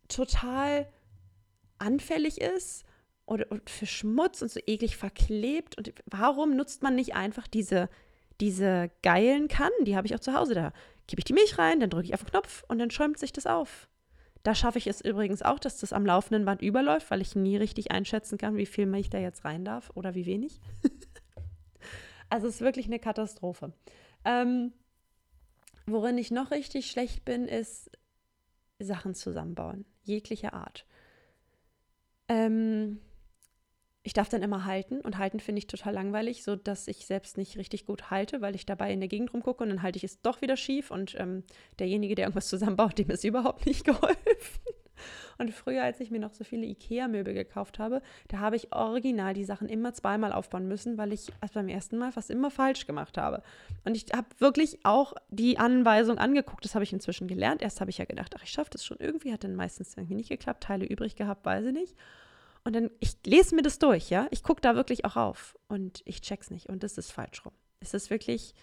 total 0.09 0.87
anfällig 1.79 2.41
ist 2.41 2.85
oder, 3.27 3.47
oder 3.51 3.63
für 3.67 3.87
Schmutz 3.87 4.43
und 4.43 4.51
so 4.51 4.61
eklig 4.67 4.97
verklebt. 4.97 5.77
Und 5.79 5.95
warum 6.07 6.57
nutzt 6.57 6.83
man 6.83 6.95
nicht 6.95 7.15
einfach 7.15 7.49
diese, 7.49 7.89
diese 8.41 8.91
geilen 9.03 9.49
Kannen? 9.49 9.85
Die 9.85 9.97
habe 9.97 10.07
ich 10.07 10.15
auch 10.15 10.21
zu 10.21 10.35
Hause. 10.35 10.55
Da 10.55 10.73
gebe 11.07 11.21
ich 11.21 11.25
die 11.25 11.33
Milch 11.33 11.59
rein, 11.59 11.81
dann 11.81 11.91
drücke 11.91 12.07
ich 12.07 12.15
auf 12.15 12.25
den 12.25 12.31
Knopf 12.31 12.65
und 12.69 12.79
dann 12.79 12.91
schäumt 12.91 13.19
sich 13.19 13.33
das 13.33 13.47
auf. 13.47 13.89
Da 14.43 14.55
schaffe 14.55 14.79
ich 14.79 14.87
es 14.87 15.01
übrigens 15.01 15.43
auch, 15.43 15.59
dass 15.59 15.79
das 15.79 15.95
am 15.95 16.05
laufenden 16.05 16.45
Band 16.45 16.61
überläuft, 16.61 17.11
weil 17.11 17.23
ich 17.23 17.35
nie 17.35 17.57
richtig 17.57 17.93
einschätzen 17.93 18.37
kann, 18.37 18.57
wie 18.57 18.67
viel 18.67 18.85
Milch 18.85 19.09
da 19.09 19.19
jetzt 19.19 19.45
rein 19.45 19.65
darf 19.65 19.91
oder 19.95 20.15
wie 20.15 20.27
wenig. 20.27 20.61
also 22.29 22.47
es 22.47 22.57
ist 22.57 22.61
wirklich 22.61 22.87
eine 22.87 22.99
Katastrophe. 22.99 23.73
Ähm, 24.25 24.73
worin 25.87 26.19
ich 26.19 26.31
noch 26.31 26.51
richtig 26.51 26.91
schlecht 26.91 27.25
bin, 27.25 27.49
ist 27.49 27.91
Sachen 28.79 29.15
zusammenbauen, 29.15 29.87
jeglicher 30.03 30.53
Art. 30.53 30.85
Ähm, 32.29 33.01
ich 34.05 34.13
darf 34.13 34.29
dann 34.29 34.43
immer 34.43 34.67
halten 34.67 35.01
und 35.01 35.17
halten 35.17 35.41
finde 35.41 35.61
ich 35.61 35.67
total 35.67 35.95
langweilig, 35.95 36.45
so 36.45 36.57
dass 36.57 36.89
ich 36.89 37.07
selbst 37.07 37.39
nicht 37.39 37.57
richtig 37.57 37.87
gut 37.87 38.11
halte, 38.11 38.43
weil 38.43 38.55
ich 38.55 38.67
dabei 38.67 38.93
in 38.93 39.01
der 39.01 39.09
Gegend 39.09 39.33
rumgucke 39.33 39.65
und 39.65 39.71
dann 39.71 39.83
halte 39.83 39.97
ich 39.97 40.05
es 40.05 40.21
doch 40.21 40.43
wieder 40.43 40.59
schief 40.59 40.91
und 40.91 41.17
ähm, 41.19 41.43
derjenige, 41.79 42.15
der 42.15 42.27
irgendwas 42.27 42.49
zusammenbaut, 42.49 42.99
dem 42.99 43.11
ist 43.11 43.25
überhaupt 43.25 43.65
nicht 43.67 43.85
geholfen. 43.85 44.61
Und 45.39 45.53
früher, 45.53 45.83
als 45.83 46.01
ich 46.01 46.11
mir 46.11 46.21
noch 46.21 46.33
so 46.33 46.45
viele 46.45 46.67
Ikea-Möbel 46.67 47.35
gekauft 47.35 47.79
habe, 47.79 48.03
da 48.29 48.39
habe 48.39 48.57
ich 48.57 48.73
original 48.73 49.35
die 49.35 49.45
Sachen 49.45 49.69
immer 49.69 49.93
zweimal 49.95 50.33
aufbauen 50.33 50.69
müssen, 50.69 50.99
weil 50.99 51.13
ich 51.13 51.33
es 51.41 51.51
beim 51.53 51.69
ersten 51.69 51.99
Mal 51.99 52.13
fast 52.13 52.31
immer 52.31 52.51
falsch 52.51 52.87
gemacht 52.87 53.19
habe. 53.19 53.43
Und 53.85 53.97
ich 53.97 54.07
habe 54.15 54.29
wirklich 54.39 54.79
auch 54.85 55.15
die 55.31 55.59
Anweisung 55.59 56.19
angeguckt. 56.19 56.65
Das 56.65 56.75
habe 56.75 56.85
ich 56.85 56.93
inzwischen 56.93 57.27
gelernt. 57.27 57.63
Erst 57.63 57.81
habe 57.81 57.91
ich 57.91 57.99
ja 57.99 58.05
gedacht, 58.05 58.35
ach, 58.39 58.45
ich 58.45 58.51
schaffe 58.51 58.71
das 58.71 58.85
schon 58.85 58.99
irgendwie. 59.01 59.33
Hat 59.33 59.45
dann 59.45 59.57
meistens 59.57 59.97
irgendwie 59.97 60.15
nicht 60.15 60.29
geklappt. 60.29 60.63
Teile 60.63 60.87
übrig 60.87 61.17
gehabt, 61.17 61.45
weiß 61.45 61.65
ich 61.67 61.73
nicht. 61.73 61.97
Und 62.65 62.75
dann, 62.75 62.91
ich 62.99 63.17
lese 63.27 63.55
mir 63.55 63.63
das 63.63 63.79
durch, 63.79 64.11
ja. 64.11 64.27
Ich 64.31 64.43
gucke 64.43 64.63
da 64.63 64.75
wirklich 64.75 65.05
auch 65.05 65.17
auf 65.17 65.57
und 65.69 66.03
ich 66.07 66.23
check's 66.23 66.51
nicht. 66.51 66.69
Und 66.69 66.83
das 66.83 66.97
ist 66.97 67.13
falsch 67.13 67.45
rum. 67.45 67.53
Es 67.81 67.93
ist 67.93 68.09
wirklich, 68.09 68.55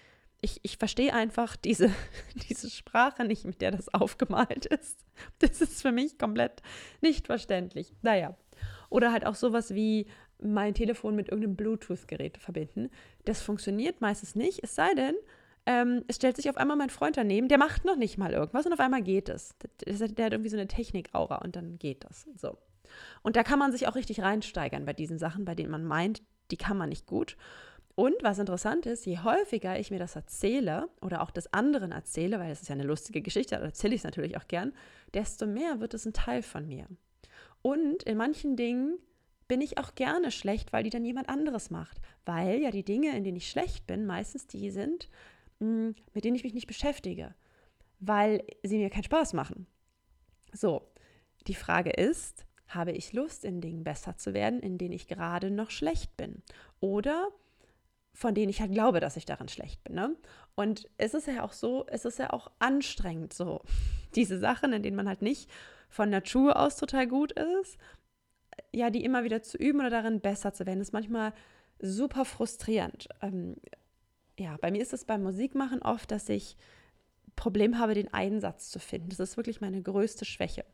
ich, 0.41 0.59
ich 0.63 0.77
verstehe 0.77 1.13
einfach 1.13 1.55
diese, 1.55 1.91
diese 2.49 2.69
Sprache 2.69 3.23
nicht, 3.23 3.45
mit 3.45 3.61
der 3.61 3.71
das 3.71 3.93
aufgemalt 3.93 4.65
ist. 4.65 5.05
Das 5.39 5.61
ist 5.61 5.83
für 5.83 5.91
mich 5.91 6.17
komplett 6.17 6.63
nicht 7.01 7.27
verständlich. 7.27 7.93
Naja. 8.01 8.35
Oder 8.89 9.11
halt 9.11 9.25
auch 9.25 9.35
sowas 9.35 9.73
wie 9.75 10.07
mein 10.41 10.73
Telefon 10.73 11.15
mit 11.15 11.29
irgendeinem 11.29 11.55
Bluetooth-Gerät 11.55 12.39
verbinden. 12.39 12.89
Das 13.25 13.41
funktioniert 13.41 14.01
meistens 14.01 14.35
nicht, 14.35 14.63
es 14.63 14.73
sei 14.73 14.93
denn, 14.95 15.15
ähm, 15.67 16.03
es 16.07 16.15
stellt 16.15 16.35
sich 16.35 16.49
auf 16.49 16.57
einmal 16.57 16.75
mein 16.75 16.89
Freund 16.89 17.17
daneben, 17.17 17.47
der 17.47 17.59
macht 17.59 17.85
noch 17.85 17.95
nicht 17.95 18.17
mal 18.17 18.33
irgendwas 18.33 18.65
und 18.65 18.73
auf 18.73 18.79
einmal 18.79 19.03
geht 19.03 19.29
es. 19.29 19.55
Der, 19.85 20.07
der 20.07 20.25
hat 20.25 20.33
irgendwie 20.33 20.49
so 20.49 20.57
eine 20.57 20.67
Technik-Aura 20.67 21.37
und 21.37 21.55
dann 21.55 21.77
geht 21.77 22.03
das. 22.03 22.25
So. 22.35 22.57
Und 23.21 23.35
da 23.35 23.43
kann 23.43 23.59
man 23.59 23.71
sich 23.71 23.87
auch 23.87 23.95
richtig 23.95 24.21
reinsteigern 24.21 24.85
bei 24.85 24.93
diesen 24.93 25.17
Sachen, 25.17 25.45
bei 25.45 25.55
denen 25.55 25.71
man 25.71 25.85
meint, 25.85 26.21
die 26.51 26.57
kann 26.57 26.77
man 26.77 26.89
nicht 26.89 27.05
gut. 27.05 27.37
Und 27.95 28.15
was 28.21 28.39
interessant 28.39 28.85
ist, 28.85 29.05
je 29.05 29.19
häufiger 29.19 29.79
ich 29.79 29.91
mir 29.91 29.99
das 29.99 30.15
erzähle 30.15 30.89
oder 31.01 31.21
auch 31.21 31.31
des 31.31 31.53
anderen 31.53 31.91
erzähle, 31.91 32.39
weil 32.39 32.51
es 32.51 32.61
ist 32.61 32.69
ja 32.69 32.75
eine 32.75 32.83
lustige 32.83 33.21
Geschichte, 33.21 33.55
da 33.55 33.61
erzähle 33.61 33.95
ich 33.95 34.01
es 34.01 34.05
natürlich 34.05 34.37
auch 34.37 34.47
gern, 34.47 34.73
desto 35.13 35.45
mehr 35.45 35.79
wird 35.79 35.93
es 35.93 36.05
ein 36.05 36.13
Teil 36.13 36.41
von 36.41 36.67
mir. 36.67 36.87
Und 37.61 38.03
in 38.03 38.17
manchen 38.17 38.55
Dingen 38.55 38.97
bin 39.47 39.61
ich 39.61 39.77
auch 39.77 39.95
gerne 39.95 40.31
schlecht, 40.31 40.71
weil 40.71 40.83
die 40.83 40.89
dann 40.89 41.03
jemand 41.03 41.27
anderes 41.27 41.69
macht. 41.69 41.99
Weil 42.25 42.61
ja 42.61 42.71
die 42.71 42.85
Dinge, 42.85 43.15
in 43.15 43.23
denen 43.23 43.37
ich 43.37 43.49
schlecht 43.49 43.85
bin, 43.85 44.05
meistens 44.05 44.47
die 44.47 44.71
sind, 44.71 45.09
hm, 45.59 45.93
mit 46.13 46.23
denen 46.23 46.35
ich 46.35 46.43
mich 46.43 46.53
nicht 46.53 46.67
beschäftige, 46.67 47.35
weil 47.99 48.43
sie 48.63 48.77
mir 48.77 48.89
keinen 48.89 49.03
Spaß 49.03 49.33
machen. 49.33 49.67
So, 50.53 50.87
die 51.47 51.53
Frage 51.53 51.91
ist, 51.91 52.45
habe 52.75 52.91
ich 52.91 53.13
Lust, 53.13 53.45
in 53.45 53.61
Dingen 53.61 53.83
besser 53.83 54.17
zu 54.17 54.33
werden, 54.33 54.59
in 54.59 54.77
denen 54.77 54.93
ich 54.93 55.07
gerade 55.07 55.51
noch 55.51 55.71
schlecht 55.71 56.15
bin? 56.17 56.41
Oder 56.79 57.29
von 58.13 58.35
denen 58.35 58.49
ich 58.49 58.61
halt 58.61 58.73
glaube, 58.73 58.99
dass 58.99 59.17
ich 59.17 59.25
daran 59.25 59.47
schlecht 59.47 59.83
bin. 59.83 59.95
Ne? 59.95 60.15
Und 60.55 60.89
es 60.97 61.13
ist 61.13 61.27
ja 61.27 61.43
auch 61.43 61.53
so, 61.53 61.85
es 61.87 62.05
ist 62.05 62.19
ja 62.19 62.31
auch 62.31 62.51
anstrengend, 62.59 63.33
so 63.33 63.61
diese 64.15 64.37
Sachen, 64.37 64.73
in 64.73 64.83
denen 64.83 64.97
man 64.97 65.07
halt 65.07 65.21
nicht 65.21 65.49
von 65.89 66.09
Natur 66.09 66.57
aus 66.57 66.77
total 66.77 67.07
gut 67.07 67.31
ist, 67.33 67.77
ja, 68.73 68.89
die 68.89 69.03
immer 69.03 69.23
wieder 69.23 69.41
zu 69.41 69.57
üben 69.57 69.79
oder 69.79 69.89
darin 69.89 70.21
besser 70.21 70.53
zu 70.53 70.65
werden, 70.65 70.81
ist 70.81 70.93
manchmal 70.93 71.33
super 71.79 72.25
frustrierend. 72.25 73.09
Ähm, 73.21 73.55
ja, 74.37 74.57
bei 74.61 74.71
mir 74.71 74.81
ist 74.81 74.93
es 74.93 75.05
beim 75.05 75.23
Musikmachen 75.23 75.81
oft, 75.81 76.11
dass 76.11 76.29
ich 76.29 76.55
Problem 77.35 77.79
habe, 77.79 77.93
den 77.93 78.13
Einsatz 78.13 78.69
zu 78.69 78.79
finden. 78.79 79.09
Das 79.09 79.19
ist 79.19 79.37
wirklich 79.37 79.61
meine 79.61 79.81
größte 79.81 80.25
Schwäche 80.25 80.65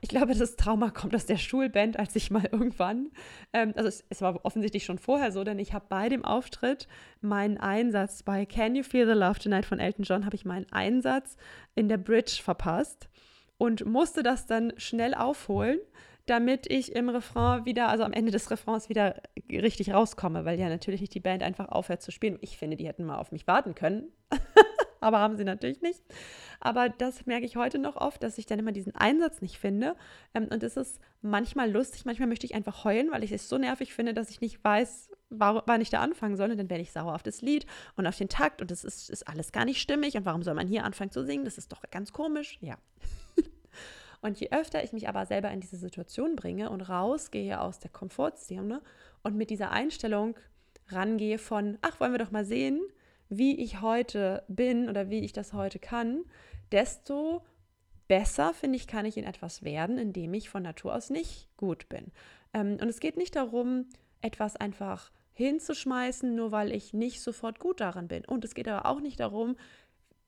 ich 0.00 0.08
glaube, 0.08 0.34
das 0.34 0.56
Trauma 0.56 0.90
kommt 0.90 1.14
aus 1.14 1.26
der 1.26 1.36
Schulband, 1.36 1.98
als 1.98 2.16
ich 2.16 2.30
mal 2.30 2.48
irgendwann, 2.52 3.10
ähm, 3.52 3.72
also 3.76 3.88
es, 3.88 4.04
es, 4.08 4.22
war 4.22 4.44
offensichtlich 4.44 4.84
schon 4.84 4.98
vorher 4.98 5.32
so, 5.32 5.44
denn 5.44 5.58
ich 5.58 5.72
habe 5.72 5.86
bei 5.88 6.08
dem 6.08 6.24
Auftritt 6.24 6.88
meinen 7.20 7.58
Einsatz 7.58 8.22
bei 8.22 8.46
Can 8.46 8.74
You 8.74 8.82
Feel 8.82 9.06
the 9.06 9.12
Love 9.12 9.38
Tonight 9.38 9.66
von 9.66 9.78
Elton 9.78 10.04
John, 10.04 10.24
habe 10.24 10.36
ich 10.36 10.44
meinen 10.44 10.66
Einsatz 10.72 11.36
in 11.74 11.88
der 11.88 11.98
Bridge 11.98 12.40
verpasst 12.42 13.08
und 13.58 13.84
musste 13.84 14.22
das 14.22 14.46
dann 14.46 14.72
schnell 14.78 15.14
aufholen, 15.14 15.78
damit 16.26 16.70
ich 16.70 16.94
im 16.94 17.08
Refrain 17.08 17.64
wieder, 17.66 17.88
also 17.88 18.04
am 18.04 18.12
Ende 18.12 18.30
des 18.30 18.50
Refrains 18.50 18.88
wieder 18.88 19.20
richtig 19.50 19.92
rauskomme, 19.92 20.44
weil 20.44 20.58
ja 20.58 20.68
natürlich 20.68 21.00
nicht 21.00 21.14
die 21.14 21.20
Band 21.20 21.42
einfach 21.42 21.68
aufhört 21.68 22.02
zu 22.02 22.10
spielen. 22.10 22.38
Ich 22.40 22.56
finde, 22.56 22.76
die 22.76 22.86
hätten 22.86 23.04
mal 23.04 23.18
auf 23.18 23.32
mich 23.32 23.46
warten 23.46 23.74
können. 23.74 24.12
aber 25.00 25.18
haben 25.18 25.36
sie 25.36 25.44
natürlich 25.44 25.82
nicht. 25.82 26.02
Aber 26.60 26.90
das 26.90 27.24
merke 27.26 27.46
ich 27.46 27.56
heute 27.56 27.78
noch 27.78 27.96
oft, 27.96 28.22
dass 28.22 28.36
ich 28.36 28.44
dann 28.44 28.58
immer 28.58 28.72
diesen 28.72 28.94
Einsatz 28.94 29.40
nicht 29.40 29.58
finde. 29.58 29.96
Ähm, 30.34 30.48
und 30.50 30.62
es 30.62 30.76
ist 30.76 31.00
manchmal 31.22 31.70
lustig, 31.70 32.04
manchmal 32.04 32.28
möchte 32.28 32.46
ich 32.46 32.54
einfach 32.54 32.84
heulen, 32.84 33.10
weil 33.10 33.24
ich 33.24 33.32
es 33.32 33.48
so 33.48 33.56
nervig 33.58 33.94
finde, 33.94 34.12
dass 34.12 34.30
ich 34.30 34.40
nicht 34.40 34.62
weiß, 34.62 35.10
wann 35.30 35.80
ich 35.80 35.90
da 35.90 36.00
anfangen 36.00 36.36
soll. 36.36 36.50
Und 36.50 36.58
dann 36.58 36.70
werde 36.70 36.82
ich 36.82 36.92
sauer 36.92 37.14
auf 37.14 37.22
das 37.22 37.40
Lied 37.40 37.66
und 37.96 38.06
auf 38.06 38.16
den 38.16 38.28
Takt 38.28 38.60
und 38.60 38.70
das 38.70 38.84
ist, 38.84 39.08
ist 39.08 39.26
alles 39.26 39.52
gar 39.52 39.64
nicht 39.64 39.80
stimmig. 39.80 40.16
Und 40.16 40.26
warum 40.26 40.42
soll 40.42 40.54
man 40.54 40.68
hier 40.68 40.84
anfangen 40.84 41.10
zu 41.10 41.24
singen? 41.24 41.44
Das 41.44 41.56
ist 41.56 41.72
doch 41.72 41.82
ganz 41.90 42.12
komisch. 42.12 42.58
Ja. 42.60 42.76
Und 44.22 44.38
je 44.38 44.50
öfter 44.50 44.84
ich 44.84 44.92
mich 44.92 45.08
aber 45.08 45.24
selber 45.24 45.50
in 45.50 45.60
diese 45.60 45.78
Situation 45.78 46.36
bringe 46.36 46.68
und 46.68 46.82
rausgehe 46.82 47.58
aus 47.58 47.78
der 47.78 47.90
Komfortzone 47.90 48.82
und 49.22 49.34
mit 49.34 49.48
dieser 49.48 49.70
Einstellung 49.70 50.36
rangehe 50.88 51.38
von, 51.38 51.78
ach, 51.80 52.00
wollen 52.00 52.12
wir 52.12 52.18
doch 52.18 52.30
mal 52.30 52.44
sehen, 52.44 52.82
wie 53.30 53.58
ich 53.58 53.80
heute 53.80 54.44
bin 54.48 54.88
oder 54.88 55.08
wie 55.08 55.20
ich 55.20 55.32
das 55.32 55.52
heute 55.52 55.78
kann, 55.78 56.24
desto 56.72 57.42
besser, 58.08 58.52
finde 58.52 58.76
ich, 58.76 58.88
kann 58.88 59.06
ich 59.06 59.16
in 59.16 59.24
etwas 59.24 59.62
werden, 59.62 59.96
in 59.96 60.12
dem 60.12 60.34
ich 60.34 60.50
von 60.50 60.64
Natur 60.64 60.94
aus 60.94 61.10
nicht 61.10 61.48
gut 61.56 61.88
bin. 61.88 62.12
Ähm, 62.52 62.72
und 62.80 62.88
es 62.88 63.00
geht 63.00 63.16
nicht 63.16 63.36
darum, 63.36 63.86
etwas 64.20 64.56
einfach 64.56 65.12
hinzuschmeißen, 65.32 66.34
nur 66.34 66.50
weil 66.50 66.72
ich 66.72 66.92
nicht 66.92 67.22
sofort 67.22 67.60
gut 67.60 67.80
daran 67.80 68.08
bin. 68.08 68.24
Und 68.24 68.44
es 68.44 68.54
geht 68.54 68.68
aber 68.68 68.86
auch 68.86 69.00
nicht 69.00 69.20
darum, 69.20 69.56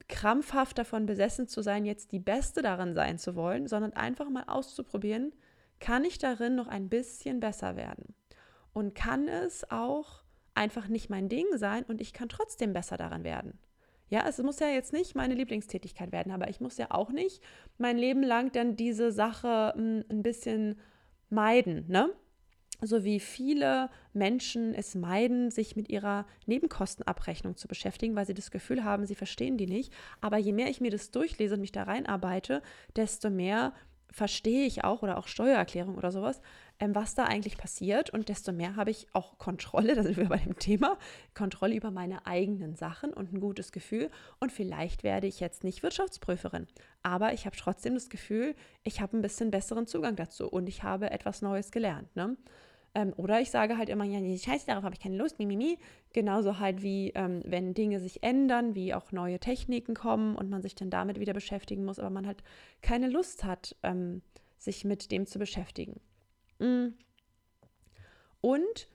krampfhaft 0.09 0.79
davon 0.79 1.07
besessen 1.07 1.49
zu 1.49 1.61
sein, 1.61 1.85
jetzt 1.85 2.13
die 2.13 2.21
Beste 2.21 2.63
daran 2.63 2.95
sein 2.95 3.19
zu 3.19 3.35
wollen, 3.35 3.67
sondern 3.67 3.93
einfach 3.93 4.31
mal 4.31 4.45
auszuprobieren, 4.47 5.33
kann 5.81 6.05
ich 6.05 6.19
darin 6.19 6.55
noch 6.55 6.69
ein 6.69 6.89
bisschen 6.89 7.41
besser 7.41 7.77
werden? 7.77 8.15
Und 8.73 8.95
kann 8.95 9.27
es 9.27 9.71
auch 9.71 10.23
einfach 10.55 10.89
nicht 10.89 11.11
mein 11.11 11.29
Ding 11.29 11.47
sein 11.55 11.85
und 11.85 12.01
ich 12.01 12.13
kann 12.13 12.29
trotzdem 12.29 12.73
besser 12.73 12.97
daran 12.97 13.25
werden? 13.25 13.59
Ja, 14.09 14.27
es 14.29 14.39
muss 14.39 14.61
ja 14.61 14.69
jetzt 14.69 14.93
nicht 14.93 15.15
meine 15.15 15.35
Lieblingstätigkeit 15.35 16.13
werden, 16.13 16.33
aber 16.33 16.51
ich 16.51 16.61
muss 16.61 16.77
ja 16.77 16.89
auch 16.91 17.11
nicht 17.11 17.43
mein 17.79 17.97
Leben 17.97 18.23
lang 18.23 18.53
dann 18.53 18.77
diese 18.77 19.11
Sache 19.11 19.73
hm, 19.75 20.05
ein 20.11 20.23
bisschen 20.23 20.79
meiden, 21.31 21.87
ne? 21.89 22.11
so 22.83 23.05
wie 23.05 23.21
viele 23.21 23.89
Menschen 24.13 24.75
es 24.75 24.95
meiden, 24.95 25.51
sich 25.51 25.77
mit 25.77 25.89
ihrer 25.89 26.27
Nebenkostenabrechnung 26.47 27.57
zu 27.57 27.69
beschäftigen, 27.69 28.17
weil 28.17 28.27
sie 28.27 28.35
das 28.35 28.51
Gefühl 28.51 28.85
haben, 28.85 29.07
sie 29.07 29.15
verstehen 29.15 29.57
die 29.57 29.67
nicht. 29.67 29.93
Aber 30.21 30.37
je 30.37 30.53
mehr 30.53 30.69
ich 30.69 30.81
mir 30.81 30.91
das 30.91 31.11
durchlese 31.11 31.55
und 31.55 31.61
mich 31.61 31.73
da 31.73 31.85
reinarbeite, 31.85 32.63
desto 32.97 33.31
mehr 33.31 33.73
verstehe 34.11 34.67
ich 34.67 34.85
auch 34.85 35.03
oder 35.03 35.17
auch 35.17 35.27
Steuererklärung 35.27 35.97
oder 35.97 36.13
sowas, 36.13 36.43
was 36.89 37.15
da 37.15 37.25
eigentlich 37.25 37.57
passiert 37.57 38.11
und 38.11 38.29
desto 38.29 38.53
mehr 38.53 38.77
habe 38.77 38.91
ich 38.91 39.07
auch 39.13 39.39
Kontrolle, 39.39 39.95
da 39.97 40.03
sind 40.03 40.17
wir 40.17 40.29
bei 40.29 40.39
dem 40.39 40.59
Thema, 40.59 40.99
Kontrolle 41.35 41.75
über 41.75 41.91
meine 41.91 42.27
eigenen 42.27 42.75
Sachen 42.75 43.13
und 43.13 43.33
ein 43.33 43.41
gutes 43.41 43.73
Gefühl 43.73 44.11
und 44.41 44.53
vielleicht 44.53 45.05
werde 45.05 45.27
ich 45.27 45.41
jetzt 45.41 45.65
nicht 45.65 45.83
Wirtschaftsprüferin, 45.83 46.67
aber 47.03 47.33
ich 47.33 47.47
habe 47.47 47.57
trotzdem 47.57 47.95
das 47.95 48.09
Gefühl, 48.09 48.55
ich 48.83 49.01
habe 49.01 49.17
ein 49.17 49.23
bisschen 49.23 49.51
besseren 49.51 49.87
Zugang 49.87 50.17
dazu 50.17 50.49
und 50.49 50.69
ich 50.69 50.83
habe 50.83 51.11
etwas 51.11 51.43
Neues 51.43 51.71
gelernt. 51.71 52.15
Ne? 52.17 52.37
Ähm, 52.95 53.15
oder 53.17 53.41
ich 53.41 53.51
sage 53.51 53.79
halt 53.79 53.89
immer, 53.89 54.05
ja, 54.05 54.21
nee, 54.21 54.37
scheiße, 54.37 54.67
darauf 54.67 54.85
habe 54.85 54.95
ich 54.95 55.01
keine 55.01 55.17
Lust, 55.17 55.39
mimimi. 55.39 55.79
Genauso 56.13 56.59
halt 56.59 56.83
wie, 56.83 57.11
ähm, 57.15 57.41
wenn 57.45 57.75
Dinge 57.75 58.01
sich 58.01 58.23
ändern, 58.23 58.75
wie 58.75 58.93
auch 58.93 59.13
neue 59.13 59.39
Techniken 59.39 59.95
kommen 59.95 60.37
und 60.37 60.51
man 60.51 60.63
sich 60.63 60.75
dann 60.75 60.91
damit 60.91 61.19
wieder 61.19 61.33
beschäftigen 61.33 61.85
muss, 61.85 61.99
aber 61.99 62.11
man 62.11 62.27
halt 62.27 62.43
keine 62.83 63.09
Lust 63.09 63.45
hat, 63.45 63.77
ähm, 63.83 64.23
sich 64.59 64.85
mit 64.85 65.11
dem 65.11 65.27
zu 65.27 65.39
beschäftigen. 65.39 66.01
Mm. 66.63 66.95
Und 68.41 68.89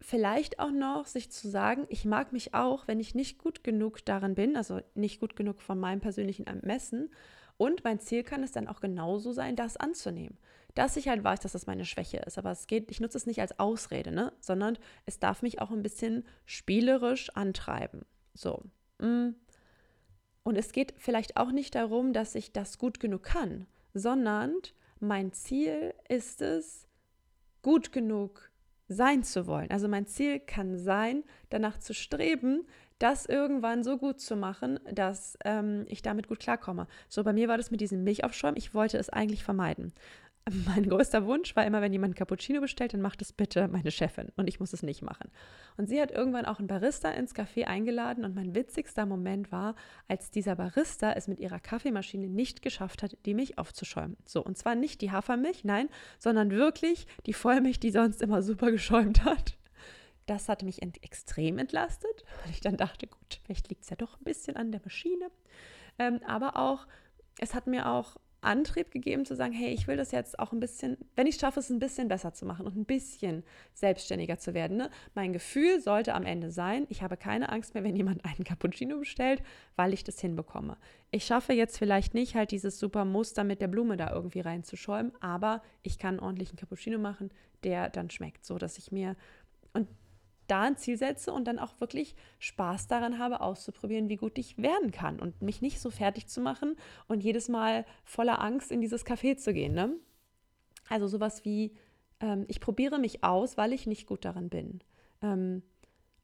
vielleicht 0.00 0.58
auch 0.58 0.70
noch 0.70 1.06
sich 1.06 1.30
zu 1.30 1.48
sagen, 1.48 1.86
ich 1.88 2.04
mag 2.04 2.32
mich 2.32 2.54
auch, 2.54 2.88
wenn 2.88 3.00
ich 3.00 3.14
nicht 3.14 3.38
gut 3.38 3.64
genug 3.64 4.04
darin 4.04 4.34
bin, 4.34 4.56
also 4.56 4.80
nicht 4.94 5.20
gut 5.20 5.36
genug 5.36 5.60
von 5.62 5.78
meinem 5.78 6.00
persönlichen 6.00 6.46
Ermessen. 6.46 7.10
Und 7.56 7.84
mein 7.84 8.00
Ziel 8.00 8.22
kann 8.22 8.42
es 8.42 8.52
dann 8.52 8.68
auch 8.68 8.80
genauso 8.80 9.32
sein, 9.32 9.56
das 9.56 9.76
anzunehmen 9.76 10.38
dass 10.74 10.96
ich 10.96 11.08
halt 11.08 11.22
weiß, 11.24 11.40
dass 11.40 11.52
das 11.52 11.66
meine 11.66 11.84
Schwäche 11.84 12.18
ist. 12.18 12.38
Aber 12.38 12.50
es 12.50 12.66
geht, 12.66 12.90
ich 12.90 13.00
nutze 13.00 13.18
es 13.18 13.26
nicht 13.26 13.40
als 13.40 13.58
Ausrede, 13.58 14.12
ne? 14.12 14.32
sondern 14.40 14.78
es 15.06 15.18
darf 15.18 15.42
mich 15.42 15.60
auch 15.60 15.70
ein 15.70 15.82
bisschen 15.82 16.24
spielerisch 16.44 17.30
antreiben. 17.30 18.04
So. 18.34 18.62
Mm. 18.98 19.30
Und 20.42 20.56
es 20.56 20.72
geht 20.72 20.94
vielleicht 20.96 21.36
auch 21.36 21.52
nicht 21.52 21.74
darum, 21.74 22.12
dass 22.12 22.34
ich 22.34 22.52
das 22.52 22.78
gut 22.78 22.98
genug 22.98 23.22
kann, 23.24 23.66
sondern 23.92 24.54
mein 25.00 25.32
Ziel 25.32 25.94
ist 26.08 26.42
es, 26.42 26.86
gut 27.62 27.92
genug 27.92 28.50
sein 28.88 29.22
zu 29.22 29.46
wollen. 29.46 29.70
Also 29.70 29.88
mein 29.88 30.06
Ziel 30.06 30.40
kann 30.40 30.76
sein, 30.76 31.24
danach 31.48 31.78
zu 31.78 31.94
streben, 31.94 32.66
das 32.98 33.24
irgendwann 33.24 33.82
so 33.82 33.96
gut 33.96 34.20
zu 34.20 34.36
machen, 34.36 34.78
dass 34.92 35.38
ähm, 35.44 35.84
ich 35.88 36.02
damit 36.02 36.28
gut 36.28 36.40
klarkomme. 36.40 36.86
So, 37.08 37.24
bei 37.24 37.32
mir 37.32 37.48
war 37.48 37.56
das 37.56 37.70
mit 37.70 37.80
diesem 37.80 38.04
Milchaufschäumen. 38.04 38.58
Ich 38.58 38.74
wollte 38.74 38.98
es 38.98 39.08
eigentlich 39.08 39.42
vermeiden. 39.42 39.94
Mein 40.66 40.88
größter 40.88 41.26
Wunsch 41.26 41.54
war 41.54 41.66
immer, 41.66 41.82
wenn 41.82 41.92
jemand 41.92 42.16
Cappuccino 42.16 42.60
bestellt, 42.60 42.94
dann 42.94 43.02
macht 43.02 43.20
es 43.22 43.32
bitte 43.32 43.68
meine 43.68 43.90
Chefin 43.90 44.32
und 44.36 44.48
ich 44.48 44.58
muss 44.58 44.72
es 44.72 44.82
nicht 44.82 45.02
machen. 45.02 45.30
Und 45.76 45.88
sie 45.88 46.00
hat 46.00 46.10
irgendwann 46.10 46.46
auch 46.46 46.58
einen 46.58 46.66
Barista 46.66 47.10
ins 47.10 47.34
Café 47.34 47.64
eingeladen 47.64 48.24
und 48.24 48.34
mein 48.34 48.54
witzigster 48.54 49.06
Moment 49.06 49.52
war, 49.52 49.76
als 50.08 50.30
dieser 50.30 50.56
Barista 50.56 51.12
es 51.12 51.28
mit 51.28 51.40
ihrer 51.40 51.60
Kaffeemaschine 51.60 52.28
nicht 52.28 52.62
geschafft 52.62 53.02
hat, 53.02 53.16
die 53.26 53.34
Milch 53.34 53.58
aufzuschäumen. 53.58 54.16
So, 54.24 54.42
und 54.42 54.56
zwar 54.56 54.74
nicht 54.74 55.02
die 55.02 55.12
Hafermilch, 55.12 55.64
nein, 55.64 55.88
sondern 56.18 56.50
wirklich 56.50 57.06
die 57.26 57.34
Vollmilch, 57.34 57.78
die 57.78 57.90
sonst 57.90 58.22
immer 58.22 58.42
super 58.42 58.70
geschäumt 58.70 59.24
hat. 59.24 59.56
Das 60.26 60.48
hat 60.48 60.62
mich 60.62 60.80
ent 60.80 61.02
extrem 61.02 61.58
entlastet, 61.58 62.24
weil 62.42 62.52
ich 62.52 62.60
dann 62.60 62.76
dachte, 62.76 63.06
gut, 63.06 63.40
vielleicht 63.44 63.68
liegt 63.68 63.82
es 63.82 63.90
ja 63.90 63.96
doch 63.96 64.18
ein 64.18 64.24
bisschen 64.24 64.56
an 64.56 64.72
der 64.72 64.80
Maschine. 64.82 65.30
Ähm, 65.98 66.20
aber 66.26 66.56
auch, 66.56 66.86
es 67.38 67.54
hat 67.54 67.66
mir 67.66 67.90
auch 67.90 68.16
Antrieb 68.42 68.90
gegeben 68.90 69.24
zu 69.24 69.36
sagen, 69.36 69.52
hey, 69.52 69.72
ich 69.72 69.86
will 69.86 69.96
das 69.96 70.12
jetzt 70.12 70.38
auch 70.38 70.52
ein 70.52 70.60
bisschen, 70.60 70.96
wenn 71.16 71.26
ich 71.26 71.36
schaffe, 71.36 71.60
es 71.60 71.70
ein 71.70 71.78
bisschen 71.78 72.08
besser 72.08 72.32
zu 72.32 72.46
machen 72.46 72.66
und 72.66 72.76
ein 72.76 72.84
bisschen 72.84 73.44
selbstständiger 73.74 74.38
zu 74.38 74.54
werden. 74.54 74.76
Ne? 74.76 74.90
Mein 75.14 75.32
Gefühl 75.32 75.80
sollte 75.80 76.14
am 76.14 76.24
Ende 76.24 76.50
sein, 76.50 76.86
ich 76.88 77.02
habe 77.02 77.16
keine 77.16 77.50
Angst 77.50 77.74
mehr, 77.74 77.84
wenn 77.84 77.96
jemand 77.96 78.24
einen 78.24 78.44
Cappuccino 78.44 78.98
bestellt, 78.98 79.42
weil 79.76 79.92
ich 79.92 80.04
das 80.04 80.20
hinbekomme. 80.20 80.76
Ich 81.10 81.24
schaffe 81.24 81.52
jetzt 81.52 81.78
vielleicht 81.78 82.14
nicht 82.14 82.34
halt 82.34 82.50
dieses 82.50 82.78
super 82.78 83.04
Muster 83.04 83.44
mit 83.44 83.60
der 83.60 83.68
Blume 83.68 83.96
da 83.96 84.12
irgendwie 84.12 84.40
reinzuschäumen, 84.40 85.12
aber 85.20 85.62
ich 85.82 85.98
kann 85.98 86.14
einen 86.14 86.20
ordentlichen 86.20 86.56
Cappuccino 86.56 86.98
machen, 86.98 87.30
der 87.64 87.90
dann 87.90 88.10
schmeckt, 88.10 88.44
so 88.44 88.58
dass 88.58 88.78
ich 88.78 88.92
mir 88.92 89.16
und 89.72 89.86
da 90.50 90.62
ein 90.62 90.76
Ziel 90.76 90.96
setze 90.96 91.32
und 91.32 91.44
dann 91.46 91.58
auch 91.58 91.80
wirklich 91.80 92.14
Spaß 92.38 92.88
daran 92.88 93.18
habe, 93.18 93.40
auszuprobieren, 93.40 94.08
wie 94.08 94.16
gut 94.16 94.38
ich 94.38 94.58
werden 94.58 94.90
kann 94.90 95.20
und 95.20 95.40
mich 95.42 95.62
nicht 95.62 95.80
so 95.80 95.90
fertig 95.90 96.26
zu 96.26 96.40
machen 96.40 96.76
und 97.08 97.22
jedes 97.22 97.48
Mal 97.48 97.84
voller 98.04 98.40
Angst 98.40 98.72
in 98.72 98.80
dieses 98.80 99.06
Café 99.06 99.36
zu 99.36 99.52
gehen. 99.52 99.74
Ne? 99.74 99.94
Also 100.88 101.06
sowas 101.06 101.44
wie, 101.44 101.72
ähm, 102.20 102.44
ich 102.48 102.60
probiere 102.60 102.98
mich 102.98 103.22
aus, 103.22 103.56
weil 103.56 103.72
ich 103.72 103.86
nicht 103.86 104.06
gut 104.06 104.24
daran 104.24 104.48
bin. 104.48 104.80
Ähm, 105.22 105.62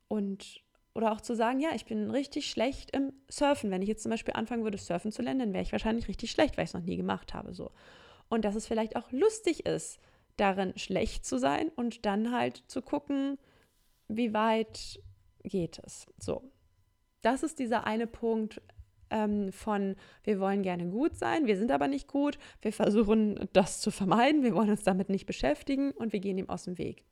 und 0.08 0.62
oder 0.94 1.12
auch 1.12 1.20
zu 1.20 1.36
sagen, 1.36 1.60
ja, 1.60 1.70
ich 1.74 1.84
bin 1.84 2.10
richtig 2.10 2.50
schlecht 2.50 2.90
im 2.96 3.12
Surfen. 3.28 3.70
Wenn 3.70 3.82
ich 3.82 3.88
jetzt 3.88 4.02
zum 4.02 4.10
Beispiel 4.10 4.32
anfangen 4.32 4.64
würde, 4.64 4.78
Surfen 4.78 5.12
zu 5.12 5.20
lernen, 5.20 5.40
dann 5.40 5.52
wäre 5.52 5.62
ich 5.62 5.72
wahrscheinlich 5.72 6.08
richtig 6.08 6.30
schlecht, 6.30 6.56
weil 6.56 6.64
ich 6.64 6.70
es 6.70 6.74
noch 6.74 6.80
nie 6.80 6.96
gemacht 6.96 7.34
habe. 7.34 7.52
So. 7.52 7.70
Und 8.30 8.46
dass 8.46 8.54
es 8.54 8.66
vielleicht 8.66 8.96
auch 8.96 9.12
lustig 9.12 9.66
ist, 9.66 10.00
darin 10.38 10.72
schlecht 10.76 11.26
zu 11.26 11.38
sein 11.38 11.70
und 11.76 12.06
dann 12.06 12.32
halt 12.32 12.62
zu 12.66 12.80
gucken, 12.80 13.38
wie 14.08 14.32
weit 14.32 15.00
geht 15.42 15.80
es? 15.84 16.06
So, 16.18 16.42
das 17.22 17.42
ist 17.42 17.58
dieser 17.58 17.86
eine 17.86 18.06
Punkt 18.06 18.60
ähm, 19.10 19.52
von, 19.52 19.96
wir 20.24 20.40
wollen 20.40 20.62
gerne 20.62 20.86
gut 20.86 21.16
sein, 21.16 21.46
wir 21.46 21.56
sind 21.56 21.70
aber 21.70 21.88
nicht 21.88 22.08
gut, 22.08 22.38
wir 22.62 22.72
versuchen 22.72 23.48
das 23.52 23.80
zu 23.80 23.90
vermeiden, 23.90 24.42
wir 24.42 24.54
wollen 24.54 24.70
uns 24.70 24.82
damit 24.82 25.08
nicht 25.08 25.26
beschäftigen 25.26 25.92
und 25.92 26.12
wir 26.12 26.20
gehen 26.20 26.38
ihm 26.38 26.48
aus 26.48 26.64
dem 26.64 26.78
Weg. 26.78 27.04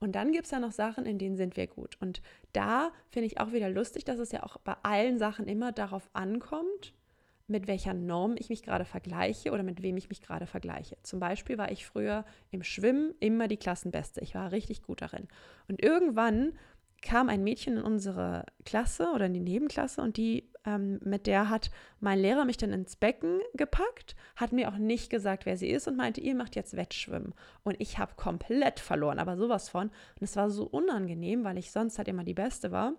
Und 0.00 0.16
dann 0.16 0.32
gibt 0.32 0.44
es 0.44 0.50
ja 0.50 0.58
noch 0.58 0.72
Sachen, 0.72 1.06
in 1.06 1.18
denen 1.18 1.36
sind 1.36 1.56
wir 1.56 1.66
gut. 1.66 1.96
Und 2.00 2.20
da 2.52 2.92
finde 3.08 3.26
ich 3.26 3.40
auch 3.40 3.52
wieder 3.52 3.70
lustig, 3.70 4.04
dass 4.04 4.18
es 4.18 4.32
ja 4.32 4.42
auch 4.42 4.58
bei 4.58 4.74
allen 4.82 5.18
Sachen 5.18 5.46
immer 5.46 5.72
darauf 5.72 6.10
ankommt, 6.12 6.92
mit 7.46 7.66
welcher 7.66 7.94
Norm 7.94 8.36
ich 8.38 8.48
mich 8.48 8.62
gerade 8.62 8.84
vergleiche 8.84 9.52
oder 9.52 9.62
mit 9.62 9.82
wem 9.82 9.96
ich 9.96 10.08
mich 10.08 10.22
gerade 10.22 10.46
vergleiche. 10.46 10.96
Zum 11.02 11.20
Beispiel 11.20 11.58
war 11.58 11.70
ich 11.70 11.86
früher 11.86 12.24
im 12.50 12.62
Schwimmen 12.62 13.14
immer 13.20 13.48
die 13.48 13.58
Klassenbeste. 13.58 14.20
Ich 14.22 14.34
war 14.34 14.52
richtig 14.52 14.82
gut 14.82 15.02
darin. 15.02 15.28
Und 15.68 15.82
irgendwann 15.82 16.52
kam 17.04 17.28
ein 17.28 17.44
Mädchen 17.44 17.76
in 17.76 17.82
unsere 17.82 18.46
Klasse 18.64 19.10
oder 19.14 19.26
in 19.26 19.34
die 19.34 19.40
Nebenklasse 19.40 20.00
und 20.00 20.16
die, 20.16 20.48
ähm, 20.64 20.98
mit 21.04 21.26
der 21.26 21.50
hat 21.50 21.70
mein 22.00 22.18
Lehrer 22.18 22.46
mich 22.46 22.56
dann 22.56 22.72
ins 22.72 22.96
Becken 22.96 23.40
gepackt, 23.52 24.16
hat 24.36 24.52
mir 24.52 24.68
auch 24.68 24.78
nicht 24.78 25.10
gesagt, 25.10 25.44
wer 25.44 25.58
sie 25.58 25.68
ist 25.68 25.86
und 25.86 25.96
meinte, 25.96 26.22
ihr 26.22 26.34
macht 26.34 26.56
jetzt 26.56 26.76
Wettschwimmen. 26.76 27.34
Und 27.62 27.76
ich 27.78 27.98
habe 27.98 28.14
komplett 28.16 28.80
verloren, 28.80 29.18
aber 29.18 29.36
sowas 29.36 29.68
von. 29.68 29.88
Und 29.88 30.22
es 30.22 30.34
war 30.34 30.48
so 30.48 30.64
unangenehm, 30.64 31.44
weil 31.44 31.58
ich 31.58 31.70
sonst 31.70 31.98
halt 31.98 32.08
immer 32.08 32.24
die 32.24 32.32
Beste 32.32 32.72
war. 32.72 32.94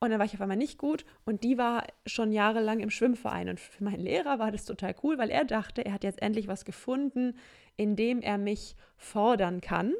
Und 0.00 0.10
dann 0.10 0.18
war 0.18 0.26
ich 0.26 0.34
auf 0.34 0.40
einmal 0.40 0.56
nicht 0.56 0.78
gut 0.78 1.04
und 1.24 1.44
die 1.44 1.56
war 1.56 1.86
schon 2.04 2.32
jahrelang 2.32 2.80
im 2.80 2.90
Schwimmverein. 2.90 3.48
Und 3.48 3.60
für 3.60 3.84
meinen 3.84 4.00
Lehrer 4.00 4.38
war 4.38 4.52
das 4.52 4.64
total 4.64 4.94
cool, 5.02 5.18
weil 5.18 5.30
er 5.30 5.44
dachte, 5.44 5.84
er 5.84 5.92
hat 5.92 6.04
jetzt 6.04 6.20
endlich 6.20 6.46
was 6.46 6.64
gefunden, 6.64 7.38
in 7.76 7.96
dem 7.96 8.20
er 8.20 8.36
mich 8.36 8.76
fordern 8.96 9.60
kann. 9.60 9.94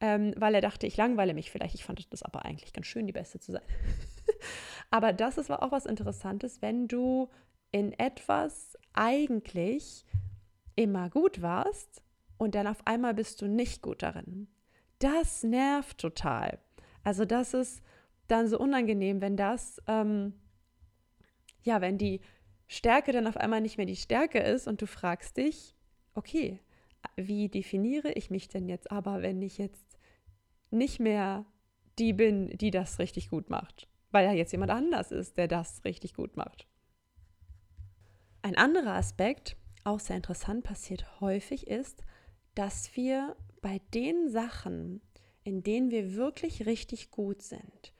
Ähm, 0.00 0.32
weil 0.36 0.54
er 0.54 0.60
dachte, 0.60 0.86
ich 0.86 0.96
langweile 0.96 1.34
mich 1.34 1.50
vielleicht. 1.50 1.74
Ich 1.74 1.84
fand 1.84 2.12
das 2.12 2.22
aber 2.22 2.44
eigentlich 2.44 2.72
ganz 2.72 2.86
schön, 2.86 3.06
die 3.06 3.12
Beste 3.12 3.40
zu 3.40 3.52
sein. 3.52 3.62
aber 4.90 5.12
das 5.12 5.38
ist 5.38 5.50
auch 5.50 5.72
was 5.72 5.86
Interessantes, 5.86 6.62
wenn 6.62 6.86
du 6.86 7.28
in 7.72 7.92
etwas 7.98 8.78
eigentlich 8.92 10.04
immer 10.76 11.10
gut 11.10 11.42
warst 11.42 12.02
und 12.36 12.54
dann 12.54 12.66
auf 12.66 12.86
einmal 12.86 13.14
bist 13.14 13.42
du 13.42 13.48
nicht 13.48 13.82
gut 13.82 14.02
darin. 14.02 14.46
Das 15.00 15.42
nervt 15.42 15.98
total. 15.98 16.58
Also 17.02 17.24
das 17.24 17.54
ist 17.54 17.82
dann 18.28 18.48
so 18.48 18.58
unangenehm, 18.58 19.20
wenn 19.20 19.36
das, 19.36 19.82
ähm, 19.86 20.34
ja, 21.62 21.80
wenn 21.80 21.98
die 21.98 22.20
Stärke 22.66 23.12
dann 23.12 23.26
auf 23.26 23.36
einmal 23.36 23.60
nicht 23.60 23.78
mehr 23.78 23.86
die 23.86 23.96
Stärke 23.96 24.38
ist 24.38 24.68
und 24.68 24.80
du 24.80 24.86
fragst 24.86 25.36
dich, 25.36 25.74
okay, 26.14 26.60
wie 27.16 27.48
definiere 27.48 28.12
ich 28.12 28.30
mich 28.30 28.48
denn 28.48 28.68
jetzt 28.68 28.90
aber, 28.90 29.22
wenn 29.22 29.40
ich 29.42 29.58
jetzt 29.58 29.98
nicht 30.70 31.00
mehr 31.00 31.46
die 31.98 32.12
bin, 32.12 32.56
die 32.58 32.70
das 32.70 32.98
richtig 32.98 33.30
gut 33.30 33.50
macht, 33.50 33.88
weil 34.10 34.26
ja 34.26 34.32
jetzt 34.32 34.52
jemand 34.52 34.70
anders 34.70 35.10
ist, 35.10 35.36
der 35.36 35.48
das 35.48 35.84
richtig 35.84 36.14
gut 36.14 36.36
macht. 36.36 36.66
Ein 38.42 38.56
anderer 38.56 38.94
Aspekt, 38.94 39.56
auch 39.84 40.00
sehr 40.00 40.16
interessant, 40.16 40.64
passiert 40.64 41.20
häufig 41.20 41.66
ist, 41.66 42.04
dass 42.54 42.94
wir 42.96 43.36
bei 43.60 43.80
den 43.94 44.28
Sachen, 44.28 45.00
in 45.42 45.62
denen 45.62 45.90
wir 45.90 46.14
wirklich 46.14 46.66
richtig 46.66 47.10
gut 47.10 47.42
sind, 47.42 47.92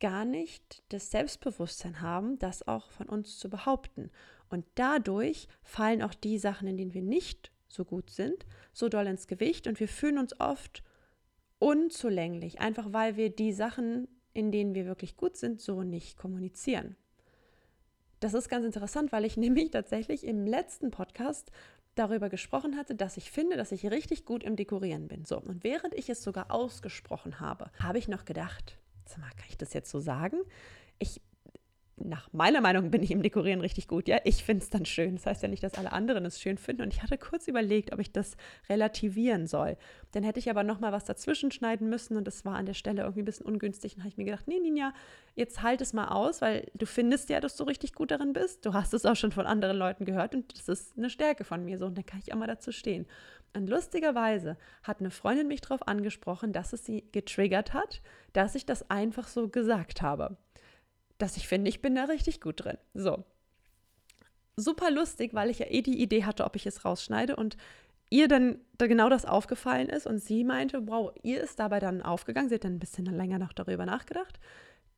gar 0.00 0.24
nicht 0.24 0.82
das 0.88 1.10
Selbstbewusstsein 1.10 2.00
haben, 2.00 2.38
das 2.38 2.66
auch 2.66 2.90
von 2.90 3.08
uns 3.08 3.38
zu 3.38 3.48
behaupten. 3.48 4.10
Und 4.48 4.64
dadurch 4.74 5.48
fallen 5.62 6.02
auch 6.02 6.14
die 6.14 6.38
Sachen, 6.38 6.68
in 6.68 6.76
denen 6.76 6.94
wir 6.94 7.02
nicht 7.02 7.50
so 7.68 7.84
gut 7.84 8.10
sind, 8.10 8.46
so 8.72 8.88
doll 8.88 9.06
ins 9.06 9.26
Gewicht 9.26 9.66
und 9.66 9.80
wir 9.80 9.88
fühlen 9.88 10.18
uns 10.18 10.38
oft 10.40 10.82
unzulänglich, 11.58 12.60
einfach 12.60 12.92
weil 12.92 13.16
wir 13.16 13.30
die 13.30 13.52
Sachen, 13.52 14.08
in 14.32 14.52
denen 14.52 14.74
wir 14.74 14.86
wirklich 14.86 15.16
gut 15.16 15.36
sind, 15.36 15.60
so 15.60 15.82
nicht 15.82 16.16
kommunizieren. 16.16 16.96
Das 18.20 18.34
ist 18.34 18.48
ganz 18.48 18.64
interessant, 18.64 19.12
weil 19.12 19.24
ich 19.24 19.36
nämlich 19.38 19.70
tatsächlich 19.70 20.24
im 20.24 20.46
letzten 20.46 20.90
Podcast 20.90 21.50
darüber 21.94 22.28
gesprochen 22.28 22.76
hatte, 22.76 22.94
dass 22.94 23.16
ich 23.16 23.30
finde, 23.30 23.56
dass 23.56 23.72
ich 23.72 23.90
richtig 23.90 24.24
gut 24.24 24.42
im 24.42 24.56
Dekorieren 24.56 25.08
bin. 25.08 25.24
So, 25.24 25.38
und 25.38 25.62
während 25.62 25.94
ich 25.94 26.08
es 26.08 26.22
sogar 26.22 26.50
ausgesprochen 26.50 27.38
habe, 27.40 27.70
habe 27.78 27.98
ich 27.98 28.08
noch 28.08 28.24
gedacht, 28.24 28.78
sag 29.06 29.18
mal, 29.18 29.30
kann 29.30 29.46
ich 29.48 29.58
das 29.58 29.72
jetzt 29.72 29.90
so 29.90 30.00
sagen? 30.00 30.38
Ich 30.98 31.20
nach 31.96 32.28
meiner 32.32 32.60
Meinung 32.60 32.90
bin 32.90 33.02
ich 33.02 33.10
im 33.10 33.22
Dekorieren 33.22 33.60
richtig 33.60 33.86
gut. 33.86 34.08
Ja, 34.08 34.18
ich 34.24 34.42
finde 34.42 34.64
es 34.64 34.70
dann 34.70 34.84
schön. 34.84 35.14
Das 35.14 35.26
heißt 35.26 35.42
ja 35.42 35.48
nicht, 35.48 35.62
dass 35.62 35.74
alle 35.74 35.92
anderen 35.92 36.24
es 36.24 36.40
schön 36.40 36.58
finden. 36.58 36.82
Und 36.82 36.92
ich 36.92 37.02
hatte 37.02 37.18
kurz 37.18 37.46
überlegt, 37.46 37.92
ob 37.92 38.00
ich 38.00 38.10
das 38.10 38.36
relativieren 38.68 39.46
soll. 39.46 39.76
Dann 40.12 40.24
hätte 40.24 40.40
ich 40.40 40.50
aber 40.50 40.64
noch 40.64 40.80
mal 40.80 40.92
was 40.92 41.04
dazwischen 41.04 41.52
schneiden 41.52 41.88
müssen 41.88 42.16
und 42.16 42.26
das 42.26 42.44
war 42.44 42.56
an 42.56 42.66
der 42.66 42.74
Stelle 42.74 43.02
irgendwie 43.02 43.22
ein 43.22 43.26
bisschen 43.26 43.46
ungünstig. 43.46 43.94
Und 43.94 44.00
habe 44.00 44.08
ich 44.08 44.16
mir 44.16 44.24
gedacht, 44.24 44.48
nee, 44.48 44.58
Ninja, 44.58 44.92
jetzt 45.34 45.62
halt 45.62 45.80
es 45.80 45.92
mal 45.92 46.08
aus, 46.08 46.40
weil 46.40 46.68
du 46.74 46.86
findest 46.86 47.30
ja, 47.30 47.40
dass 47.40 47.56
du 47.56 47.64
richtig 47.64 47.94
gut 47.94 48.10
darin 48.10 48.32
bist. 48.32 48.66
Du 48.66 48.74
hast 48.74 48.92
es 48.92 49.06
auch 49.06 49.16
schon 49.16 49.32
von 49.32 49.46
anderen 49.46 49.76
Leuten 49.76 50.04
gehört 50.04 50.34
und 50.34 50.52
das 50.58 50.68
ist 50.68 50.98
eine 50.98 51.10
Stärke 51.10 51.44
von 51.44 51.64
mir 51.64 51.78
so. 51.78 51.86
Und 51.86 51.96
dann 51.96 52.06
kann 52.06 52.20
ich 52.20 52.32
auch 52.32 52.38
mal 52.38 52.46
dazu 52.46 52.72
stehen. 52.72 53.06
Und 53.54 53.68
lustigerweise 53.68 54.56
hat 54.82 55.00
eine 55.00 55.10
Freundin 55.10 55.48
mich 55.48 55.60
darauf 55.60 55.86
angesprochen, 55.86 56.52
dass 56.52 56.72
es 56.72 56.84
sie 56.84 57.04
getriggert 57.12 57.72
hat, 57.72 58.02
dass 58.32 58.54
ich 58.54 58.66
das 58.66 58.90
einfach 58.90 59.28
so 59.28 59.48
gesagt 59.48 60.02
habe 60.02 60.36
dass 61.18 61.36
ich 61.36 61.48
finde, 61.48 61.68
ich 61.68 61.80
bin 61.80 61.94
da 61.94 62.04
richtig 62.04 62.40
gut 62.40 62.64
drin. 62.64 62.78
So. 62.92 63.24
Super 64.56 64.90
lustig, 64.90 65.34
weil 65.34 65.50
ich 65.50 65.58
ja 65.58 65.66
eh 65.68 65.82
die 65.82 66.00
Idee 66.00 66.24
hatte, 66.24 66.44
ob 66.44 66.56
ich 66.56 66.66
es 66.66 66.84
rausschneide 66.84 67.36
und 67.36 67.56
ihr 68.10 68.28
dann 68.28 68.58
da 68.78 68.86
genau 68.86 69.08
das 69.08 69.24
aufgefallen 69.24 69.88
ist 69.88 70.06
und 70.06 70.18
sie 70.18 70.44
meinte, 70.44 70.86
wow, 70.86 71.12
ihr 71.22 71.40
ist 71.40 71.58
dabei 71.58 71.80
dann 71.80 72.02
aufgegangen, 72.02 72.48
sie 72.48 72.56
hat 72.56 72.64
dann 72.64 72.74
ein 72.74 72.80
bisschen 72.80 73.06
länger 73.06 73.38
noch 73.38 73.52
darüber 73.52 73.86
nachgedacht, 73.86 74.38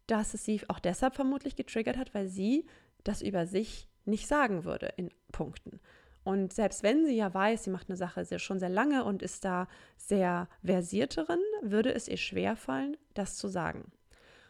dass 0.07 0.35
es 0.35 0.45
sie 0.45 0.61
auch 0.69 0.79
deshalb 0.79 1.15
vermutlich 1.15 1.57
getriggert 1.57 1.97
hat, 1.97 2.15
weil 2.15 2.29
sie 2.29 2.67
das 3.05 3.23
über 3.23 3.47
sich 3.47 3.89
nicht 4.05 4.27
sagen 4.27 4.65
würde 4.65 4.93
in 4.97 5.11
Punkten. 5.33 5.81
Und 6.27 6.53
selbst 6.53 6.83
wenn 6.83 7.07
sie 7.07 7.15
ja 7.15 7.33
weiß, 7.33 7.63
sie 7.63 7.71
macht 7.71 7.89
eine 7.89 7.97
Sache 7.97 8.25
sehr, 8.25 8.41
schon 8.41 8.59
sehr 8.59 8.69
lange 8.69 9.05
und 9.05 9.23
ist 9.23 9.45
da 9.45 9.69
sehr 9.97 10.49
versiert 10.65 11.17
darin, 11.17 11.39
würde 11.63 11.95
es 11.95 12.09
ihr 12.09 12.17
schwerfallen, 12.17 12.97
das 13.15 13.37
zu 13.37 13.47
sagen. 13.47 13.93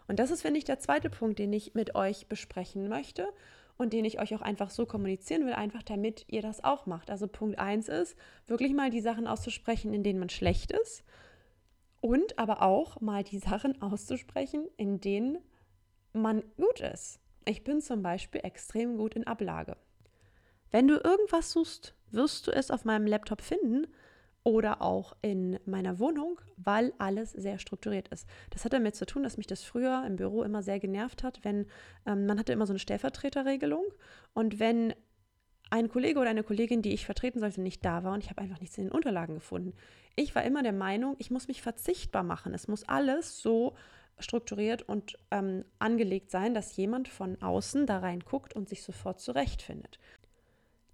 Und 0.09 0.19
das 0.19 0.31
ist, 0.31 0.41
finde 0.41 0.57
ich, 0.57 0.65
der 0.65 0.79
zweite 0.79 1.11
Punkt, 1.11 1.39
den 1.39 1.53
ich 1.53 1.75
mit 1.75 1.95
euch 1.95 2.29
besprechen 2.29 2.89
möchte 2.89 3.29
und 3.77 3.93
den 3.93 4.07
ich 4.07 4.19
euch 4.19 4.35
auch 4.35 4.41
einfach 4.41 4.71
so 4.71 4.87
kommunizieren 4.87 5.45
will, 5.45 5.53
einfach 5.53 5.83
damit 5.83 6.25
ihr 6.29 6.41
das 6.41 6.65
auch 6.65 6.87
macht. 6.87 7.11
Also 7.11 7.29
Punkt 7.29 7.59
1 7.59 7.89
ist, 7.89 8.17
wirklich 8.47 8.73
mal 8.73 8.89
die 8.89 9.03
Sachen 9.03 9.27
auszusprechen, 9.27 9.93
in 9.93 10.03
denen 10.03 10.19
man 10.19 10.31
schlecht 10.31 10.73
ist 10.73 11.05
und 12.01 12.39
aber 12.39 12.63
auch 12.63 13.03
mal 13.03 13.23
die 13.23 13.39
Sachen 13.39 13.83
auszusprechen, 13.83 14.67
in 14.79 15.03
denen 15.03 15.37
man 16.15 16.43
gut 16.57 16.81
ist. 16.81 17.21
Ich 17.45 17.65
bin 17.65 17.83
zum 17.83 18.03
Beispiel 18.03 18.41
extrem 18.45 18.97
gut 18.97 19.15
in 19.15 19.27
Ablage. 19.27 19.77
Wenn 20.71 20.89
du 20.89 20.97
irgendwas 20.97 21.53
suchst, 21.53 21.95
wirst 22.11 22.47
du 22.47 22.51
es 22.51 22.71
auf 22.71 22.85
meinem 22.85 23.07
Laptop 23.07 23.43
finden 23.43 23.87
oder 24.43 24.81
auch 24.81 25.17
in 25.23 25.59
meiner 25.67 25.99
Wohnung, 25.99 26.41
weil 26.57 26.93
alles 26.99 27.33
sehr 27.33 27.59
strukturiert 27.59 28.09
ist. 28.09 28.29
Das 28.51 28.65
hat 28.65 28.73
damit 28.73 28.95
zu 28.95 29.05
tun, 29.05 29.25
dass 29.25 29.37
mich 29.37 29.49
das 29.49 29.65
früher 29.65 30.05
im 30.07 30.17
Büro 30.17 30.45
immer 30.45 30.63
sehr 30.63 30.79
genervt 30.79 31.25
hat, 31.25 31.41
wenn 31.43 31.67
ähm, 32.07 32.27
man 32.27 32.39
hatte 32.39 32.53
immer 32.53 32.67
so 32.67 32.73
eine 32.73 32.79
Stellvertreterregelung 32.79 33.85
und 34.35 34.61
wenn 34.61 34.95
ein 35.71 35.89
Kollege 35.89 36.21
oder 36.21 36.31
eine 36.31 36.45
Kollegin, 36.45 36.81
die 36.81 36.93
ich 36.93 37.07
vertreten 37.07 37.41
sollte, 37.41 37.61
nicht 37.61 37.85
da 37.85 38.05
war 38.05 38.15
und 38.15 38.23
ich 38.23 38.31
habe 38.31 38.41
einfach 38.41 38.61
nichts 38.61 38.79
in 38.79 38.85
den 38.85 38.93
Unterlagen 38.93 39.35
gefunden. 39.35 39.75
Ich 40.15 40.35
war 40.35 40.45
immer 40.45 40.63
der 40.63 40.73
Meinung, 40.73 41.17
ich 41.19 41.33
muss 41.33 41.49
mich 41.49 41.61
verzichtbar 41.61 42.23
machen. 42.23 42.55
Es 42.55 42.69
muss 42.69 42.85
alles 42.85 43.41
so 43.43 43.75
strukturiert 44.19 44.83
und 44.83 45.19
ähm, 45.31 45.65
angelegt 45.79 46.31
sein, 46.31 46.55
dass 46.55 46.77
jemand 46.77 47.09
von 47.09 47.41
außen 47.43 47.87
da 47.87 47.99
reinguckt 47.99 48.55
und 48.55 48.69
sich 48.69 48.83
sofort 48.83 49.21
zurechtfindet. 49.21 49.99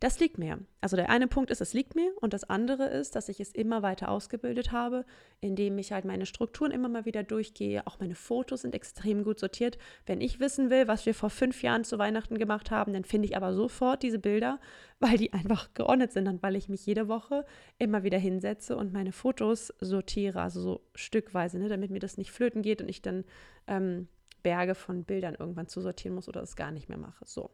Das 0.03 0.19
liegt 0.19 0.37
mir. 0.37 0.59
Also 0.81 0.97
der 0.97 1.11
eine 1.11 1.29
Punkt 1.29 1.53
ist, 1.53 1.61
es 1.61 1.75
liegt 1.75 1.95
mir 1.95 2.13
und 2.21 2.33
das 2.33 2.43
andere 2.43 2.89
ist, 2.89 3.15
dass 3.15 3.29
ich 3.29 3.39
es 3.39 3.53
immer 3.53 3.83
weiter 3.83 4.11
ausgebildet 4.11 4.73
habe, 4.73 5.05
indem 5.41 5.79
ich 5.79 5.93
halt 5.93 6.05
meine 6.05 6.27
Strukturen 6.27 6.73
immer 6.73 6.89
mal 6.89 7.05
wieder 7.05 7.23
durchgehe. 7.23 7.87
Auch 7.87 8.01
meine 8.01 8.17
Fotos 8.17 8.63
sind 8.63 8.75
extrem 8.75 9.23
gut 9.23 9.39
sortiert. 9.39 9.79
Wenn 10.05 10.21
ich 10.21 10.41
wissen 10.41 10.71
will, 10.71 10.89
was 10.89 11.07
wir 11.07 11.15
vor 11.15 11.31
fünf 11.31 11.63
Jahren 11.63 11.85
zu 11.85 12.01
Weihnachten 12.01 12.37
gemacht 12.37 12.73
haben, 12.73 12.95
dann 12.95 13.05
finde 13.05 13.29
ich 13.29 13.37
aber 13.37 13.55
sofort 13.55 14.03
diese 14.03 14.19
Bilder, 14.19 14.59
weil 14.99 15.19
die 15.19 15.33
einfach 15.33 15.73
geordnet 15.73 16.11
sind 16.11 16.27
und 16.27 16.43
weil 16.43 16.57
ich 16.57 16.69
mich 16.69 16.85
jede 16.85 17.07
Woche 17.07 17.45
immer 17.79 18.03
wieder 18.03 18.19
hinsetze 18.19 18.77
und 18.77 18.93
meine 18.93 19.13
Fotos 19.13 19.73
sortiere, 19.79 20.43
also 20.43 20.61
so 20.61 20.81
stückweise, 20.97 21.61
ne, 21.61 21.69
damit 21.69 21.93
mir 21.93 22.01
das 22.01 22.17
nicht 22.17 22.33
flöten 22.33 22.63
geht 22.63 22.83
und 22.83 22.89
ich 22.89 23.03
dann 23.03 23.23
ähm, 23.69 24.09
Berge 24.43 24.75
von 24.75 25.05
Bildern 25.05 25.37
irgendwann 25.39 25.69
zu 25.69 25.81
sortieren 25.81 26.17
muss 26.17 26.29
oder 26.29 26.43
es 26.43 26.57
gar 26.57 26.73
nicht 26.73 26.89
mehr 26.89 26.99
mache. 26.99 27.25
So. 27.25 27.51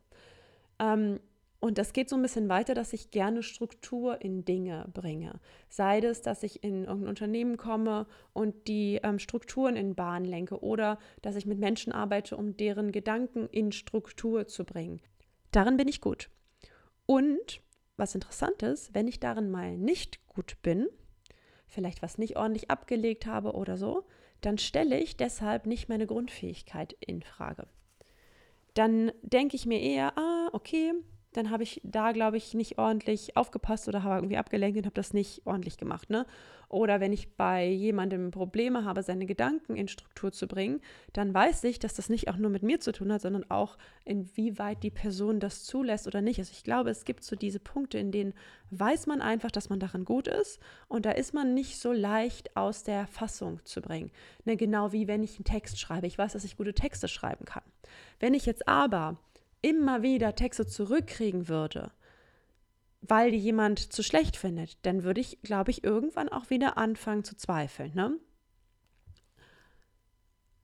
Ähm, 0.79 1.21
und 1.61 1.77
das 1.77 1.93
geht 1.93 2.09
so 2.09 2.15
ein 2.15 2.23
bisschen 2.23 2.49
weiter, 2.49 2.75
dass 2.75 2.93
ich 2.93 3.11
gerne 3.11 3.43
Struktur 3.43 4.23
in 4.23 4.45
Dinge 4.45 4.87
bringe. 4.95 5.41
Sei 5.69 5.99
es, 5.99 6.23
dass 6.23 6.45
ich 6.45 6.63
in 6.63 6.85
irgendein 6.85 7.09
Unternehmen 7.09 7.57
komme 7.57 8.07
und 8.33 8.69
die 8.69 9.01
ähm, 9.03 9.19
Strukturen 9.19 9.75
in 9.75 9.97
Bahn 9.97 10.25
lenke 10.25 10.63
oder 10.63 10.99
dass 11.21 11.35
ich 11.35 11.47
mit 11.47 11.59
Menschen 11.59 11.93
arbeite, 11.93 12.37
um 12.37 12.57
deren 12.57 12.93
Gedanken 12.93 13.49
in 13.49 13.73
Struktur 13.73 14.47
zu 14.47 14.65
bringen. 14.65 15.01
Darin 15.51 15.77
bin 15.77 15.89
ich 15.89 16.01
gut. 16.01 16.31
Und 17.07 17.61
was 17.97 18.15
interessant 18.15 18.63
ist, 18.63 18.95
wenn 18.95 19.09
ich 19.09 19.19
darin 19.19 19.51
mal 19.51 19.77
nicht 19.77 20.25
gut 20.29 20.59
bin, 20.63 20.87
vielleicht 21.67 22.03
was 22.03 22.19
nicht 22.19 22.37
ordentlich 22.37 22.71
abgelegt 22.71 23.27
habe 23.27 23.55
oder 23.55 23.77
so, 23.77 24.05
dann 24.41 24.59
stelle 24.59 25.01
ich 25.01 25.17
deshalb 25.17 25.67
nicht 25.67 25.89
meine 25.89 26.07
Grundfähigkeit 26.07 26.95
in 27.01 27.23
Frage. 27.23 27.67
Dann 28.75 29.11
denke 29.23 29.57
ich 29.57 29.67
mir 29.67 29.81
eher, 29.81 30.17
ah, 30.17 30.51
okay, 30.53 30.95
dann 31.33 31.51
habe 31.51 31.63
ich 31.63 31.81
da, 31.85 32.13
glaube 32.13 32.37
ich, 32.37 32.55
nicht 32.55 32.79
ordentlich 32.79 33.37
aufgepasst 33.37 33.87
oder 33.89 34.03
habe 34.03 34.17
irgendwie 34.17 34.39
abgelenkt 34.39 34.79
und 34.79 34.87
habe 34.87 34.95
das 34.95 35.13
nicht 35.13 35.43
ordentlich 35.45 35.77
gemacht. 35.77 36.11
Ne? 36.11 36.27
Oder 36.71 37.01
wenn 37.01 37.13
ich 37.13 37.35
bei 37.37 37.67
jemandem 37.67 38.31
Probleme 38.31 38.85
habe, 38.85 39.03
seine 39.03 39.27
Gedanken 39.27 39.77
in 39.77 39.89
Struktur 39.89 40.33
zu 40.33 40.47
bringen, 40.47 40.81
dann 41.13 41.33
weiß 41.33 41.65
ich, 41.65 41.79
dass 41.79 41.95
das 41.95 42.09
nicht 42.09 42.29
auch 42.29 42.37
nur 42.37 42.51
mit 42.51 42.63
mir 42.63 42.81
zu 42.81 42.93
tun 42.93 43.13
hat, 43.13 43.23
sondern 43.23 43.51
auch, 43.51 43.79
inwieweit 44.05 44.83
die 44.83 44.91
Person 44.91 45.41
das 45.41 45.65
zulässt 45.65 46.07
oder 46.07 46.21
nicht. 46.21 46.39
Also 46.39 46.53
ich 46.53 46.65
glaube, 46.65 46.91
es 46.91 47.05
gibt 47.05 47.25
so 47.25 47.37
diese 47.37 47.61
Punkte, 47.61 47.99
in 47.99 48.11
denen 48.11 48.35
weiß 48.71 49.07
man 49.07 49.21
einfach, 49.21 49.51
dass 49.51 49.69
man 49.69 49.81
darin 49.81 50.05
gut 50.05 50.29
ist 50.29 50.61
und 50.89 51.07
da 51.07 51.11
ist 51.11 51.35
man 51.35 51.55
nicht 51.55 51.79
so 51.79 51.93
leicht 51.93 52.57
aus 52.57 52.85
der 52.85 53.07
Fassung 53.07 53.61
zu 53.65 53.81
bringen. 53.81 54.11
Ne? 54.45 54.57
Genau 54.57 54.93
wie 54.93 55.09
wenn 55.09 55.23
ich 55.23 55.37
einen 55.37 55.45
Text 55.45 55.79
schreibe. 55.79 56.07
Ich 56.07 56.19
weiß, 56.19 56.33
dass 56.33 56.45
ich 56.45 56.57
gute 56.57 56.75
Texte 56.75 57.09
schreiben 57.09 57.45
kann. 57.45 57.63
Wenn 58.21 58.35
ich 58.35 58.47
jetzt 58.47 58.69
aber 58.69 59.17
immer 59.63 60.03
wieder 60.03 60.35
Texte 60.35 60.67
zurückkriegen 60.67 61.49
würde, 61.49 61.91
weil 63.01 63.31
die 63.31 63.39
jemand 63.39 63.93
zu 63.93 64.03
schlecht 64.03 64.37
findet, 64.37 64.85
dann 64.85 65.05
würde 65.05 65.21
ich, 65.21 65.41
glaube 65.43 65.71
ich, 65.71 65.85
irgendwann 65.85 66.29
auch 66.29 66.51
wieder 66.51 66.79
anfangen 66.79 67.25
zu 67.25 67.37
zweifeln. 67.37 67.93
Ne? 67.95 68.19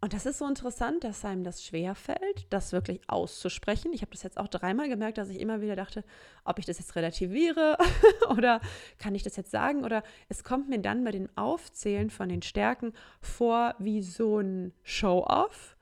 Und 0.04 0.12
das 0.12 0.26
ist 0.26 0.36
so 0.36 0.46
interessant, 0.46 1.02
dass 1.02 1.24
einem 1.24 1.44
das 1.44 1.64
schwerfällt, 1.64 2.46
das 2.50 2.72
wirklich 2.72 3.00
auszusprechen. 3.06 3.94
Ich 3.94 4.02
habe 4.02 4.12
das 4.12 4.22
jetzt 4.22 4.36
auch 4.36 4.48
dreimal 4.48 4.86
gemerkt, 4.86 5.16
dass 5.16 5.30
ich 5.30 5.40
immer 5.40 5.62
wieder 5.62 5.76
dachte, 5.76 6.04
ob 6.44 6.58
ich 6.58 6.66
das 6.66 6.78
jetzt 6.78 6.94
relativiere 6.94 7.78
oder 8.28 8.60
kann 8.98 9.14
ich 9.14 9.22
das 9.22 9.36
jetzt 9.36 9.50
sagen? 9.50 9.82
Oder 9.82 10.02
es 10.28 10.44
kommt 10.44 10.68
mir 10.68 10.78
dann 10.78 11.04
bei 11.04 11.10
dem 11.10 11.30
Aufzählen 11.36 12.10
von 12.10 12.28
den 12.28 12.42
Stärken 12.42 12.92
vor 13.22 13.76
wie 13.78 14.02
so 14.02 14.40
ein 14.40 14.74
Show-off 14.82 15.73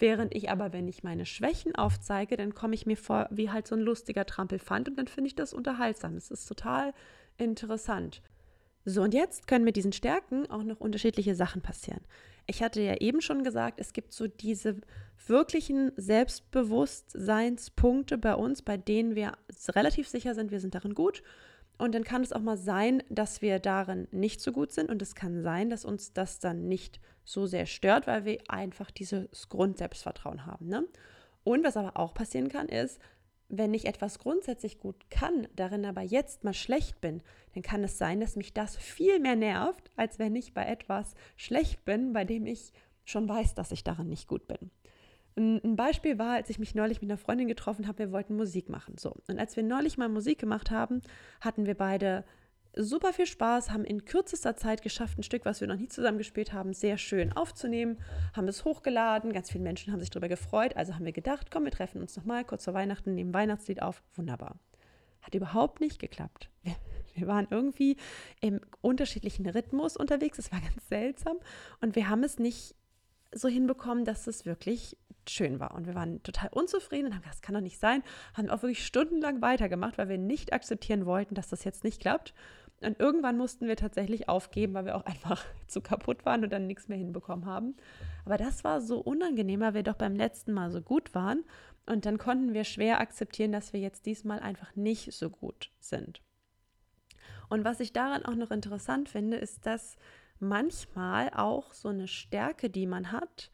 Während 0.00 0.34
ich 0.34 0.50
aber, 0.50 0.72
wenn 0.72 0.88
ich 0.88 1.04
meine 1.04 1.26
Schwächen 1.26 1.76
aufzeige, 1.76 2.38
dann 2.38 2.54
komme 2.54 2.74
ich 2.74 2.86
mir 2.86 2.96
vor 2.96 3.28
wie 3.30 3.50
halt 3.50 3.68
so 3.68 3.76
ein 3.76 3.82
lustiger 3.82 4.26
Trampelfand 4.26 4.88
und 4.88 4.98
dann 4.98 5.06
finde 5.06 5.28
ich 5.28 5.36
das 5.36 5.52
unterhaltsam. 5.52 6.16
Es 6.16 6.30
ist 6.30 6.46
total 6.46 6.94
interessant. 7.36 8.22
So, 8.86 9.02
und 9.02 9.12
jetzt 9.12 9.46
können 9.46 9.64
mit 9.64 9.76
diesen 9.76 9.92
Stärken 9.92 10.50
auch 10.50 10.64
noch 10.64 10.80
unterschiedliche 10.80 11.34
Sachen 11.34 11.60
passieren. 11.60 12.00
Ich 12.46 12.62
hatte 12.62 12.80
ja 12.80 12.96
eben 12.96 13.20
schon 13.20 13.44
gesagt, 13.44 13.78
es 13.78 13.92
gibt 13.92 14.14
so 14.14 14.26
diese 14.26 14.76
wirklichen 15.26 15.92
Selbstbewusstseinspunkte 15.96 18.16
bei 18.16 18.34
uns, 18.34 18.62
bei 18.62 18.78
denen 18.78 19.14
wir 19.14 19.34
relativ 19.68 20.08
sicher 20.08 20.34
sind, 20.34 20.50
wir 20.50 20.60
sind 20.60 20.74
darin 20.74 20.94
gut 20.94 21.22
und 21.80 21.94
dann 21.94 22.04
kann 22.04 22.22
es 22.22 22.32
auch 22.32 22.42
mal 22.42 22.58
sein, 22.58 23.02
dass 23.08 23.40
wir 23.40 23.58
darin 23.58 24.06
nicht 24.10 24.42
so 24.42 24.52
gut 24.52 24.70
sind. 24.70 24.90
Und 24.90 25.00
es 25.00 25.14
kann 25.14 25.42
sein, 25.42 25.70
dass 25.70 25.86
uns 25.86 26.12
das 26.12 26.38
dann 26.38 26.68
nicht 26.68 27.00
so 27.30 27.46
sehr 27.46 27.66
stört, 27.66 28.06
weil 28.06 28.24
wir 28.24 28.38
einfach 28.48 28.90
dieses 28.90 29.48
Grundselbstvertrauen 29.48 30.46
haben. 30.46 30.66
Ne? 30.66 30.84
Und 31.44 31.64
was 31.64 31.76
aber 31.76 31.96
auch 31.96 32.14
passieren 32.14 32.48
kann, 32.48 32.68
ist, 32.68 33.00
wenn 33.48 33.74
ich 33.74 33.86
etwas 33.86 34.18
grundsätzlich 34.18 34.78
gut 34.78 35.10
kann, 35.10 35.48
darin 35.56 35.84
aber 35.84 36.02
jetzt 36.02 36.44
mal 36.44 36.54
schlecht 36.54 37.00
bin, 37.00 37.22
dann 37.54 37.62
kann 37.62 37.82
es 37.82 37.98
sein, 37.98 38.20
dass 38.20 38.36
mich 38.36 38.52
das 38.52 38.76
viel 38.76 39.18
mehr 39.18 39.36
nervt, 39.36 39.90
als 39.96 40.18
wenn 40.18 40.36
ich 40.36 40.54
bei 40.54 40.64
etwas 40.66 41.14
schlecht 41.36 41.84
bin, 41.84 42.12
bei 42.12 42.24
dem 42.24 42.46
ich 42.46 42.72
schon 43.04 43.28
weiß, 43.28 43.54
dass 43.54 43.72
ich 43.72 43.82
darin 43.82 44.08
nicht 44.08 44.28
gut 44.28 44.46
bin. 44.46 44.70
Ein 45.36 45.76
Beispiel 45.76 46.18
war, 46.18 46.34
als 46.34 46.50
ich 46.50 46.58
mich 46.58 46.74
neulich 46.74 47.00
mit 47.00 47.10
einer 47.10 47.18
Freundin 47.18 47.48
getroffen 47.48 47.88
habe, 47.88 47.98
wir 47.98 48.12
wollten 48.12 48.36
Musik 48.36 48.68
machen. 48.68 48.98
So. 48.98 49.16
Und 49.28 49.38
als 49.38 49.56
wir 49.56 49.62
neulich 49.62 49.96
mal 49.96 50.08
Musik 50.08 50.38
gemacht 50.38 50.70
haben, 50.70 51.02
hatten 51.40 51.66
wir 51.66 51.74
beide 51.74 52.24
super 52.76 53.12
viel 53.12 53.26
Spaß, 53.26 53.70
haben 53.70 53.84
in 53.84 54.04
kürzester 54.04 54.56
Zeit 54.56 54.82
geschafft, 54.82 55.18
ein 55.18 55.22
Stück, 55.22 55.44
was 55.44 55.60
wir 55.60 55.68
noch 55.68 55.76
nie 55.76 55.88
zusammen 55.88 56.18
gespielt 56.18 56.52
haben, 56.52 56.72
sehr 56.72 56.98
schön 56.98 57.32
aufzunehmen, 57.32 57.98
haben 58.34 58.48
es 58.48 58.64
hochgeladen, 58.64 59.32
ganz 59.32 59.50
viele 59.50 59.64
Menschen 59.64 59.92
haben 59.92 60.00
sich 60.00 60.10
darüber 60.10 60.28
gefreut, 60.28 60.76
also 60.76 60.94
haben 60.94 61.04
wir 61.04 61.12
gedacht, 61.12 61.50
komm, 61.50 61.64
wir 61.64 61.72
treffen 61.72 62.00
uns 62.00 62.16
nochmal 62.16 62.44
kurz 62.44 62.64
vor 62.64 62.74
Weihnachten, 62.74 63.14
nehmen 63.14 63.34
Weihnachtslied 63.34 63.82
auf, 63.82 64.02
wunderbar. 64.14 64.58
Hat 65.22 65.34
überhaupt 65.34 65.80
nicht 65.80 65.98
geklappt. 65.98 66.48
Wir, 67.14 67.26
waren 67.26 67.48
irgendwie 67.50 67.96
im 68.40 68.60
unterschiedlichen 68.80 69.46
Rhythmus 69.46 69.96
unterwegs, 69.96 70.38
es 70.38 70.52
war 70.52 70.60
ganz 70.60 70.88
seltsam 70.88 71.38
und 71.80 71.96
wir 71.96 72.08
haben 72.08 72.22
es 72.22 72.38
nicht 72.38 72.74
so 73.32 73.48
hinbekommen, 73.48 74.04
dass 74.04 74.26
es 74.26 74.46
wirklich 74.46 74.96
schön 75.28 75.60
war. 75.60 75.74
Und 75.74 75.86
wir 75.86 75.94
waren 75.94 76.22
total 76.22 76.48
unzufrieden 76.52 77.06
und 77.06 77.12
haben 77.12 77.20
gesagt, 77.20 77.36
das 77.36 77.42
kann 77.42 77.54
doch 77.54 77.60
nicht 77.60 77.78
sein. 77.78 78.02
Haben 78.34 78.50
auch 78.50 78.62
wirklich 78.62 78.84
stundenlang 78.84 79.40
weitergemacht, 79.42 79.98
weil 79.98 80.08
wir 80.08 80.18
nicht 80.18 80.52
akzeptieren 80.52 81.06
wollten, 81.06 81.34
dass 81.34 81.48
das 81.48 81.64
jetzt 81.64 81.84
nicht 81.84 82.00
klappt. 82.00 82.34
Und 82.82 82.98
irgendwann 82.98 83.36
mussten 83.36 83.66
wir 83.66 83.76
tatsächlich 83.76 84.28
aufgeben, 84.28 84.74
weil 84.74 84.86
wir 84.86 84.96
auch 84.96 85.04
einfach 85.06 85.44
zu 85.66 85.80
kaputt 85.80 86.24
waren 86.24 86.44
und 86.44 86.52
dann 86.52 86.66
nichts 86.66 86.88
mehr 86.88 86.98
hinbekommen 86.98 87.46
haben. 87.46 87.76
Aber 88.24 88.36
das 88.36 88.64
war 88.64 88.80
so 88.80 88.98
unangenehm, 89.00 89.60
weil 89.60 89.74
wir 89.74 89.82
doch 89.82 89.96
beim 89.96 90.16
letzten 90.16 90.52
Mal 90.52 90.70
so 90.70 90.80
gut 90.80 91.14
waren. 91.14 91.44
Und 91.86 92.06
dann 92.06 92.18
konnten 92.18 92.54
wir 92.54 92.64
schwer 92.64 93.00
akzeptieren, 93.00 93.52
dass 93.52 93.72
wir 93.72 93.80
jetzt 93.80 94.06
diesmal 94.06 94.40
einfach 94.40 94.74
nicht 94.76 95.12
so 95.12 95.30
gut 95.30 95.70
sind. 95.80 96.22
Und 97.48 97.64
was 97.64 97.80
ich 97.80 97.92
daran 97.92 98.24
auch 98.24 98.36
noch 98.36 98.50
interessant 98.50 99.08
finde, 99.08 99.36
ist, 99.36 99.66
dass 99.66 99.96
manchmal 100.38 101.30
auch 101.30 101.74
so 101.74 101.88
eine 101.88 102.06
Stärke, 102.06 102.70
die 102.70 102.86
man 102.86 103.12
hat, 103.12 103.50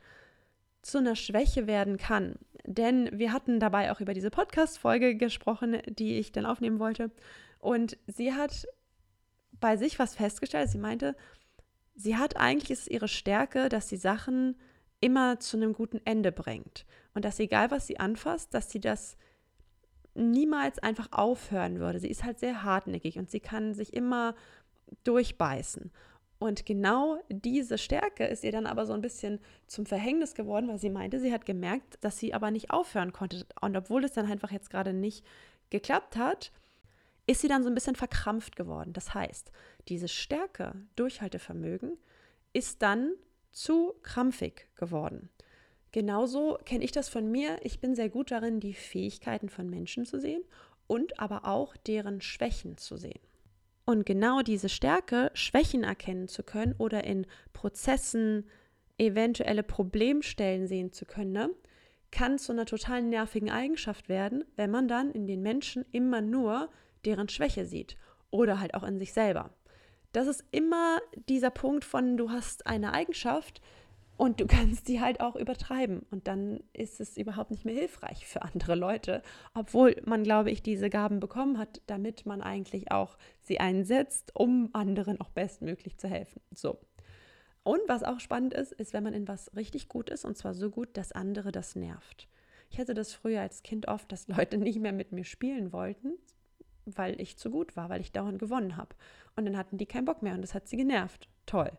zu 0.82 0.98
einer 0.98 1.16
Schwäche 1.16 1.66
werden 1.66 1.96
kann. 1.96 2.36
Denn 2.64 3.08
wir 3.12 3.32
hatten 3.32 3.58
dabei 3.58 3.90
auch 3.90 4.00
über 4.00 4.14
diese 4.14 4.30
Podcast-Folge 4.30 5.16
gesprochen, 5.16 5.80
die 5.88 6.18
ich 6.18 6.30
dann 6.30 6.46
aufnehmen 6.46 6.78
wollte. 6.78 7.10
Und 7.58 7.96
sie 8.06 8.32
hat 8.32 8.66
bei 9.60 9.76
sich 9.76 9.98
was 9.98 10.14
festgestellt. 10.14 10.70
Sie 10.70 10.78
meinte, 10.78 11.16
sie 11.94 12.16
hat 12.16 12.36
eigentlich 12.36 12.70
ist 12.70 12.82
es 12.82 12.88
ihre 12.88 13.08
Stärke, 13.08 13.68
dass 13.68 13.88
sie 13.88 13.96
Sachen 13.96 14.56
immer 15.00 15.40
zu 15.40 15.56
einem 15.56 15.72
guten 15.72 16.00
Ende 16.04 16.32
bringt. 16.32 16.86
Und 17.14 17.24
dass 17.24 17.38
egal, 17.38 17.70
was 17.70 17.86
sie 17.86 18.00
anfasst, 18.00 18.54
dass 18.54 18.70
sie 18.70 18.80
das 18.80 19.16
niemals 20.14 20.78
einfach 20.78 21.08
aufhören 21.12 21.78
würde. 21.78 22.00
Sie 22.00 22.08
ist 22.08 22.24
halt 22.24 22.38
sehr 22.38 22.62
hartnäckig 22.62 23.18
und 23.18 23.30
sie 23.30 23.40
kann 23.40 23.74
sich 23.74 23.92
immer 23.92 24.34
durchbeißen. 25.04 25.90
Und 26.38 26.66
genau 26.66 27.18
diese 27.30 27.78
Stärke 27.78 28.24
ist 28.26 28.44
ihr 28.44 28.52
dann 28.52 28.66
aber 28.66 28.84
so 28.84 28.92
ein 28.92 29.00
bisschen 29.00 29.40
zum 29.66 29.86
Verhängnis 29.86 30.34
geworden, 30.34 30.68
weil 30.68 30.78
sie 30.78 30.90
meinte, 30.90 31.18
sie 31.18 31.32
hat 31.32 31.46
gemerkt, 31.46 31.98
dass 32.02 32.18
sie 32.18 32.34
aber 32.34 32.50
nicht 32.50 32.70
aufhören 32.70 33.12
konnte. 33.12 33.46
Und 33.60 33.76
obwohl 33.76 34.04
es 34.04 34.12
dann 34.12 34.30
einfach 34.30 34.50
jetzt 34.50 34.70
gerade 34.70 34.92
nicht 34.92 35.24
geklappt 35.70 36.16
hat, 36.16 36.52
ist 37.26 37.40
sie 37.40 37.48
dann 37.48 37.62
so 37.62 37.68
ein 37.68 37.74
bisschen 37.74 37.96
verkrampft 37.96 38.56
geworden. 38.56 38.92
Das 38.92 39.14
heißt, 39.14 39.50
diese 39.88 40.08
Stärke, 40.08 40.74
Durchhaltevermögen, 40.96 41.98
ist 42.52 42.82
dann 42.82 43.14
zu 43.50 43.94
krampfig 44.02 44.68
geworden. 44.76 45.30
Genauso 45.92 46.58
kenne 46.64 46.84
ich 46.84 46.92
das 46.92 47.08
von 47.08 47.30
mir. 47.30 47.58
Ich 47.62 47.80
bin 47.80 47.94
sehr 47.94 48.10
gut 48.10 48.30
darin, 48.30 48.60
die 48.60 48.74
Fähigkeiten 48.74 49.48
von 49.48 49.68
Menschen 49.68 50.04
zu 50.04 50.20
sehen 50.20 50.42
und 50.86 51.18
aber 51.18 51.46
auch 51.46 51.76
deren 51.76 52.20
Schwächen 52.20 52.76
zu 52.76 52.96
sehen. 52.96 53.20
Und 53.86 54.04
genau 54.04 54.42
diese 54.42 54.68
Stärke, 54.68 55.30
Schwächen 55.34 55.84
erkennen 55.84 56.28
zu 56.28 56.42
können 56.42 56.74
oder 56.76 57.04
in 57.04 57.26
Prozessen 57.52 58.46
eventuelle 58.98 59.62
Problemstellen 59.62 60.66
sehen 60.66 60.92
zu 60.92 61.06
können, 61.06 61.32
ne, 61.32 61.50
kann 62.10 62.38
zu 62.38 62.52
einer 62.52 62.66
total 62.66 63.02
nervigen 63.02 63.50
Eigenschaft 63.50 64.08
werden, 64.08 64.44
wenn 64.56 64.70
man 64.70 64.88
dann 64.88 65.10
in 65.10 65.26
den 65.26 65.42
Menschen 65.42 65.84
immer 65.92 66.20
nur 66.20 66.70
deren 67.04 67.28
Schwäche 67.28 67.66
sieht 67.66 67.96
oder 68.30 68.60
halt 68.60 68.74
auch 68.74 68.82
in 68.82 68.98
sich 68.98 69.12
selber. 69.12 69.50
Das 70.12 70.26
ist 70.26 70.44
immer 70.50 70.98
dieser 71.28 71.50
Punkt 71.50 71.84
von, 71.84 72.16
du 72.16 72.30
hast 72.30 72.66
eine 72.66 72.92
Eigenschaft, 72.92 73.60
und 74.16 74.40
du 74.40 74.46
kannst 74.46 74.86
sie 74.86 75.00
halt 75.00 75.20
auch 75.20 75.36
übertreiben. 75.36 76.04
Und 76.10 76.26
dann 76.26 76.60
ist 76.72 77.00
es 77.00 77.16
überhaupt 77.16 77.50
nicht 77.50 77.64
mehr 77.64 77.74
hilfreich 77.74 78.26
für 78.26 78.42
andere 78.42 78.74
Leute, 78.74 79.22
obwohl 79.54 79.96
man, 80.04 80.22
glaube 80.22 80.50
ich, 80.50 80.62
diese 80.62 80.90
Gaben 80.90 81.20
bekommen 81.20 81.58
hat, 81.58 81.80
damit 81.86 82.26
man 82.26 82.42
eigentlich 82.42 82.90
auch 82.90 83.16
sie 83.42 83.60
einsetzt, 83.60 84.32
um 84.34 84.70
anderen 84.72 85.20
auch 85.20 85.30
bestmöglich 85.30 85.98
zu 85.98 86.08
helfen. 86.08 86.40
So. 86.54 86.78
Und 87.62 87.80
was 87.88 88.04
auch 88.04 88.20
spannend 88.20 88.54
ist, 88.54 88.72
ist, 88.72 88.92
wenn 88.92 89.02
man 89.02 89.14
in 89.14 89.26
was 89.26 89.54
richtig 89.56 89.88
gut 89.88 90.08
ist, 90.08 90.24
und 90.24 90.36
zwar 90.36 90.54
so 90.54 90.70
gut, 90.70 90.96
dass 90.96 91.12
andere 91.12 91.50
das 91.50 91.74
nervt. 91.74 92.28
Ich 92.70 92.78
hatte 92.78 92.94
das 92.94 93.12
früher 93.12 93.40
als 93.40 93.62
Kind 93.62 93.88
oft, 93.88 94.10
dass 94.10 94.28
Leute 94.28 94.58
nicht 94.58 94.78
mehr 94.78 94.92
mit 94.92 95.12
mir 95.12 95.24
spielen 95.24 95.72
wollten, 95.72 96.12
weil 96.86 97.20
ich 97.20 97.36
zu 97.36 97.50
gut 97.50 97.76
war, 97.76 97.88
weil 97.88 98.00
ich 98.00 98.12
dauernd 98.12 98.38
gewonnen 98.38 98.76
habe. 98.76 98.94
Und 99.34 99.44
dann 99.44 99.56
hatten 99.56 99.78
die 99.78 99.86
keinen 99.86 100.04
Bock 100.04 100.22
mehr 100.22 100.34
und 100.34 100.42
das 100.42 100.54
hat 100.54 100.68
sie 100.68 100.76
genervt. 100.76 101.28
Toll. 101.46 101.70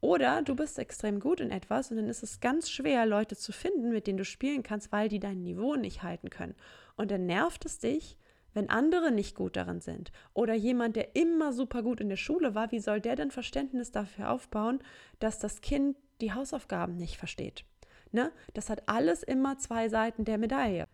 Oder 0.00 0.42
du 0.42 0.54
bist 0.54 0.78
extrem 0.78 1.18
gut 1.18 1.40
in 1.40 1.50
etwas 1.50 1.90
und 1.90 1.96
dann 1.96 2.08
ist 2.08 2.22
es 2.22 2.40
ganz 2.40 2.70
schwer, 2.70 3.04
Leute 3.04 3.36
zu 3.36 3.52
finden, 3.52 3.90
mit 3.90 4.06
denen 4.06 4.18
du 4.18 4.24
spielen 4.24 4.62
kannst, 4.62 4.92
weil 4.92 5.08
die 5.08 5.18
dein 5.18 5.42
Niveau 5.42 5.74
nicht 5.74 6.02
halten 6.02 6.30
können. 6.30 6.54
Und 6.96 7.10
dann 7.10 7.26
nervt 7.26 7.64
es 7.64 7.78
dich, 7.78 8.16
wenn 8.54 8.70
andere 8.70 9.10
nicht 9.10 9.34
gut 9.34 9.56
darin 9.56 9.80
sind. 9.80 10.12
Oder 10.34 10.54
jemand, 10.54 10.96
der 10.96 11.16
immer 11.16 11.52
super 11.52 11.82
gut 11.82 12.00
in 12.00 12.08
der 12.08 12.16
Schule 12.16 12.54
war, 12.54 12.70
wie 12.70 12.80
soll 12.80 13.00
der 13.00 13.16
denn 13.16 13.30
Verständnis 13.30 13.90
dafür 13.90 14.30
aufbauen, 14.30 14.80
dass 15.18 15.38
das 15.38 15.60
Kind 15.60 15.96
die 16.20 16.32
Hausaufgaben 16.32 16.96
nicht 16.96 17.16
versteht? 17.16 17.64
Ne? 18.12 18.32
Das 18.54 18.70
hat 18.70 18.88
alles 18.88 19.22
immer 19.22 19.58
zwei 19.58 19.88
Seiten 19.88 20.24
der 20.24 20.38
Medaille. 20.38 20.86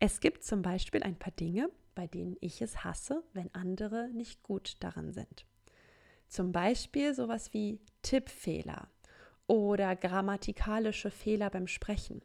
Es 0.00 0.20
gibt 0.20 0.44
zum 0.44 0.62
Beispiel 0.62 1.02
ein 1.02 1.16
paar 1.16 1.32
Dinge, 1.32 1.70
bei 1.98 2.06
denen 2.06 2.36
ich 2.40 2.62
es 2.62 2.84
hasse, 2.84 3.24
wenn 3.32 3.52
andere 3.56 4.08
nicht 4.12 4.44
gut 4.44 4.76
daran 4.78 5.10
sind. 5.10 5.44
Zum 6.28 6.52
Beispiel 6.52 7.12
sowas 7.12 7.52
wie 7.52 7.80
Tippfehler 8.02 8.86
oder 9.48 9.96
grammatikalische 9.96 11.10
Fehler 11.10 11.50
beim 11.50 11.66
Sprechen. 11.66 12.22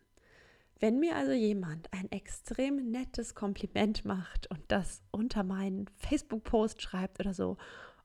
Wenn 0.79 0.99
mir 0.99 1.15
also 1.15 1.31
jemand 1.31 1.91
ein 1.91 2.11
extrem 2.11 2.91
nettes 2.91 3.33
Kompliment 3.33 4.05
macht 4.05 4.45
und 4.51 4.61
das 4.67 5.01
unter 5.09 5.41
meinen 5.41 5.89
Facebook-Post 5.95 6.79
schreibt 6.79 7.19
oder 7.19 7.33
so, 7.33 7.57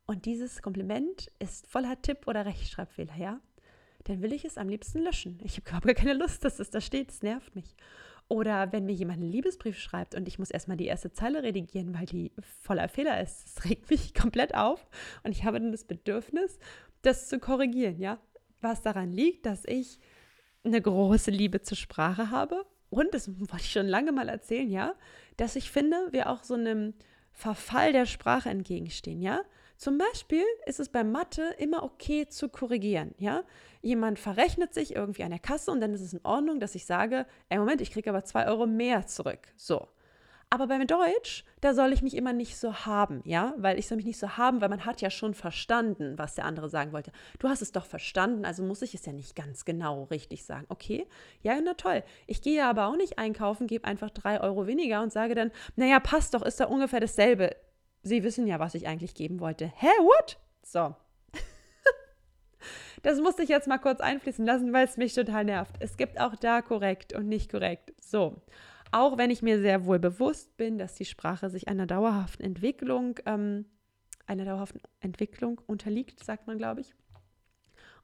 und 0.07 0.25
dieses 0.25 0.63
Kompliment 0.63 1.31
ist 1.39 1.67
voller 1.67 2.01
Tipp- 2.01 2.27
oder 2.29 2.47
Rechtschreibfehler, 2.47 3.17
ja, 3.19 3.43
dann 4.05 4.23
will 4.23 4.33
ich 4.33 4.47
es 4.47 4.57
am 4.57 4.71
liebsten 4.71 5.01
löschen. 5.01 5.39
Ich 5.45 5.61
habe 5.71 5.87
gar 5.87 5.95
keine 5.95 6.15
Lust, 6.15 6.47
dass 6.47 6.61
es 6.61 6.71
da 6.71 6.81
steht, 6.81 7.11
es 7.11 7.21
nervt 7.21 7.55
mich. 7.55 7.77
Oder 8.29 8.73
wenn 8.73 8.85
mir 8.85 8.93
jemand 8.93 9.21
einen 9.21 9.33
Liebesbrief 9.33 9.79
schreibt 9.79 10.14
und 10.14 10.29
ich 10.29 10.38
muss 10.38 10.51
erstmal 10.51 10.77
die 10.77 10.87
erste 10.87 11.12
Zeile 11.12 11.43
redigieren, 11.43 11.95
weil 11.95 12.05
die 12.05 12.33
voller 12.61 12.88
Fehler 12.88 13.21
ist. 13.21 13.57
Das 13.57 13.64
regt 13.71 13.91
mich 13.91 14.14
komplett 14.14 14.55
auf 14.55 14.87
und 15.25 15.33
ich 15.33 15.45
habe 15.45 15.59
dann 15.59 15.73
das 15.73 15.85
Bedürfnis, 15.85 16.59
das 17.03 17.29
zu 17.29 17.38
korrigieren, 17.38 17.99
ja. 17.99 18.19
Was 18.61 18.83
daran 18.83 19.12
liegt, 19.12 19.47
dass 19.47 19.64
ich 19.64 19.99
eine 20.64 20.83
große 20.83 21.31
Liebe 21.31 21.62
zur 21.62 21.77
Sprache 21.77 22.31
habe 22.31 22.67
und, 22.91 23.14
das 23.14 23.29
wollte 23.38 23.57
ich 23.59 23.71
schon 23.71 23.87
lange 23.87 24.12
mal 24.12 24.29
erzählen, 24.29 24.71
ja, 24.71 24.95
dass 25.37 25.57
ich 25.57 25.71
finde, 25.71 25.97
wir 26.11 26.31
auch 26.31 26.43
so 26.43 26.55
einem 26.55 26.95
Verfall 27.33 27.93
der 27.93 28.07
Sprache 28.07 28.51
entgegenstehen, 28.51 29.21
ja. 29.21 29.43
Zum 29.79 29.97
Beispiel 29.97 30.43
ist 30.67 30.81
es 30.81 30.88
bei 30.88 31.05
Mathe 31.05 31.55
immer 31.57 31.85
okay 31.85 32.27
zu 32.27 32.49
korrigieren, 32.49 33.14
ja. 33.17 33.45
Jemand 33.81 34.19
verrechnet 34.19 34.75
sich 34.75 34.97
irgendwie 34.97 35.23
an 35.23 35.31
der 35.31 35.38
Kasse 35.38 35.71
und 35.71 35.81
dann 35.81 35.95
ist 35.95 36.01
es 36.01 36.12
in 36.12 36.25
Ordnung, 36.25 36.59
dass 36.59 36.75
ich 36.75 36.85
sage, 36.85 37.27
ey 37.49 37.59
Moment, 37.59 37.81
ich 37.81 37.93
kriege 37.93 38.11
aber 38.11 38.24
zwei 38.24 38.49
Euro 38.49 38.66
mehr 38.66 39.07
zurück. 39.07 39.39
So. 39.55 39.87
Aber 40.51 40.66
beim 40.66 40.85
Deutsch, 40.89 41.45
da 41.61 41.74
soll 41.74 41.93
ich 41.93 42.03
mich 42.03 42.16
immer 42.16 42.33
nicht 42.33 42.57
so 42.57 42.87
haben, 42.87 43.20
ja? 43.24 43.55
Weil 43.57 43.79
ich 43.79 43.87
soll 43.87 43.97
mich 43.97 44.07
nicht 44.07 44.18
so 44.18 44.37
haben, 44.37 44.61
weil 44.61 44.68
man 44.68 44.85
hat 44.85 45.01
ja 45.01 45.11
schon 45.11 45.35
verstanden, 45.35 46.18
was 46.18 46.35
der 46.35 46.47
andere 46.47 46.68
sagen 46.68 46.93
wollte. 46.93 47.12
Du 47.39 47.49
hast 47.49 47.62
es 47.62 47.70
doch 47.70 47.85
verstanden, 47.85 48.45
also 48.45 48.64
muss 48.64 48.83
ich 48.83 48.95
es 48.95 49.07
ja 49.07 49.12
nicht 49.12 49.37
ganz 49.37 49.64
genau 49.64 50.05
richtig 50.05 50.45
sagen. 50.45 50.66
Okay, 50.70 51.07
ja, 51.43 51.57
na 51.62 51.74
toll. 51.74 52.03
Ich 52.26 52.43
gehe 52.43 52.64
aber 52.64 52.87
auch 52.89 52.97
nicht 52.97 53.18
einkaufen, 53.18 53.68
gebe 53.68 53.87
einfach 53.87 54.11
drei 54.11 54.41
Euro 54.41 54.66
weniger 54.66 55.03
und 55.03 55.12
sage 55.12 55.37
dann, 55.37 55.53
naja, 55.76 56.01
passt 56.01 56.35
doch, 56.35 56.43
ist 56.43 56.59
da 56.59 56.64
ungefähr 56.64 56.99
dasselbe. 56.99 57.55
Sie 58.09 58.25
wissen 58.25 58.47
ja, 58.47 58.59
was 58.59 58.75
ich 58.75 58.87
eigentlich 58.87 59.15
geben 59.15 59.39
wollte. 59.39 59.71
Hä, 59.77 59.87
what? 60.01 60.39
So. 60.63 60.97
das 63.03 63.21
musste 63.21 63.43
ich 63.43 63.51
jetzt 63.51 63.69
mal 63.69 63.77
kurz 63.77 64.01
einfließen 64.01 64.47
lassen, 64.47 64.73
weil 64.73 64.87
es 64.87 64.97
mich 64.97 65.13
total 65.13 65.45
nervt. 65.45 65.75
Es 65.81 65.99
gibt 65.99 66.19
auch 66.19 66.35
da 66.35 66.63
korrekt 66.63 67.13
und 67.13 67.29
nicht 67.29 67.51
korrekt. 67.51 67.93
So. 68.01 68.41
Auch 68.93 69.19
wenn 69.19 69.31
ich 69.31 69.43
mir 69.43 69.61
sehr 69.61 69.85
wohl 69.85 69.99
bewusst 69.99 70.57
bin, 70.57 70.79
dass 70.79 70.95
die 70.95 71.05
Sprache 71.05 71.51
sich 71.51 71.69
einer 71.69 71.87
dauerhaften 71.87 72.43
Entwicklung, 72.47 73.21
ähm, 73.27 73.67
einer 74.27 74.47
dauerhaften 74.47 74.81
Entwicklung 75.01 75.61
unterliegt, 75.67 76.25
sagt 76.25 76.47
man, 76.47 76.57
glaube 76.57 76.81
ich. 76.81 76.95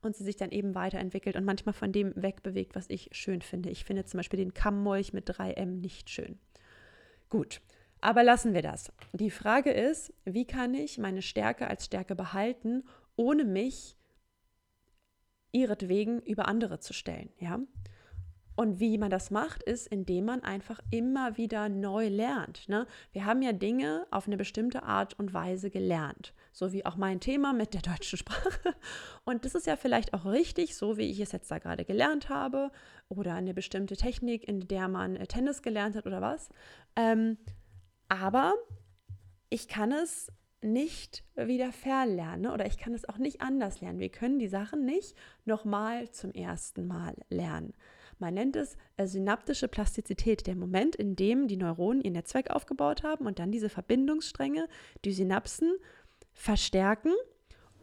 Und 0.02 0.14
sie 0.14 0.24
sich 0.24 0.36
dann 0.36 0.50
eben 0.50 0.74
weiterentwickelt 0.74 1.34
und 1.34 1.46
manchmal 1.46 1.72
von 1.72 1.92
dem 1.92 2.12
wegbewegt, 2.14 2.74
was 2.74 2.90
ich 2.90 3.08
schön 3.12 3.40
finde. 3.40 3.70
Ich 3.70 3.86
finde 3.86 4.04
zum 4.04 4.18
Beispiel 4.18 4.38
den 4.38 4.52
Kammmolch 4.52 5.14
mit 5.14 5.30
3M 5.30 5.80
nicht 5.80 6.10
schön. 6.10 6.38
Gut, 7.30 7.62
Aber 8.04 8.22
lassen 8.22 8.52
wir 8.52 8.60
das. 8.60 8.92
Die 9.14 9.30
Frage 9.30 9.70
ist, 9.70 10.12
wie 10.26 10.44
kann 10.44 10.74
ich 10.74 10.98
meine 10.98 11.22
Stärke 11.22 11.68
als 11.68 11.86
Stärke 11.86 12.14
behalten, 12.14 12.84
ohne 13.16 13.46
mich 13.46 13.96
ihretwegen 15.52 16.20
über 16.20 16.46
andere 16.46 16.80
zu 16.80 16.92
stellen, 16.92 17.30
ja? 17.38 17.60
Und 18.56 18.78
wie 18.78 18.98
man 18.98 19.10
das 19.10 19.30
macht, 19.30 19.62
ist, 19.62 19.88
indem 19.88 20.26
man 20.26 20.42
einfach 20.42 20.80
immer 20.90 21.38
wieder 21.38 21.68
neu 21.70 22.08
lernt. 22.08 22.68
Ne? 22.68 22.86
Wir 23.10 23.24
haben 23.24 23.42
ja 23.42 23.52
Dinge 23.52 24.06
auf 24.12 24.28
eine 24.28 24.36
bestimmte 24.36 24.84
Art 24.84 25.18
und 25.18 25.34
Weise 25.34 25.70
gelernt, 25.70 26.34
so 26.52 26.72
wie 26.72 26.86
auch 26.86 26.94
mein 26.94 27.18
Thema 27.18 27.52
mit 27.52 27.74
der 27.74 27.80
deutschen 27.80 28.18
Sprache. 28.18 28.76
Und 29.24 29.44
das 29.44 29.56
ist 29.56 29.66
ja 29.66 29.76
vielleicht 29.76 30.12
auch 30.12 30.26
richtig, 30.26 30.76
so 30.76 30.98
wie 30.98 31.10
ich 31.10 31.18
es 31.18 31.32
jetzt 31.32 31.50
da 31.50 31.58
gerade 31.58 31.84
gelernt 31.84 32.28
habe, 32.28 32.70
oder 33.08 33.34
eine 33.34 33.54
bestimmte 33.54 33.96
Technik, 33.96 34.46
in 34.46 34.68
der 34.68 34.88
man 34.88 35.16
äh, 35.16 35.26
Tennis 35.26 35.62
gelernt 35.62 35.96
hat 35.96 36.06
oder 36.06 36.20
was. 36.20 36.50
Ähm, 36.94 37.38
aber 38.08 38.54
ich 39.50 39.68
kann 39.68 39.92
es 39.92 40.30
nicht 40.64 41.24
wieder 41.36 41.72
verlernen 41.72 42.42
ne? 42.42 42.52
oder 42.52 42.66
ich 42.66 42.78
kann 42.78 42.94
es 42.94 43.06
auch 43.08 43.18
nicht 43.18 43.42
anders 43.42 43.80
lernen. 43.80 43.98
Wir 43.98 44.08
können 44.08 44.38
die 44.38 44.48
Sachen 44.48 44.84
nicht 44.84 45.14
nochmal 45.44 46.10
zum 46.10 46.32
ersten 46.32 46.86
Mal 46.86 47.14
lernen. 47.28 47.74
Man 48.18 48.34
nennt 48.34 48.56
es 48.56 48.76
äh, 48.96 49.06
synaptische 49.06 49.68
Plastizität, 49.68 50.46
der 50.46 50.56
Moment, 50.56 50.96
in 50.96 51.16
dem 51.16 51.48
die 51.48 51.56
Neuronen 51.56 52.00
ihr 52.02 52.12
Netzwerk 52.12 52.50
aufgebaut 52.50 53.02
haben 53.02 53.26
und 53.26 53.38
dann 53.38 53.52
diese 53.52 53.68
Verbindungsstränge, 53.68 54.68
die 55.04 55.12
Synapsen 55.12 55.76
verstärken 56.32 57.12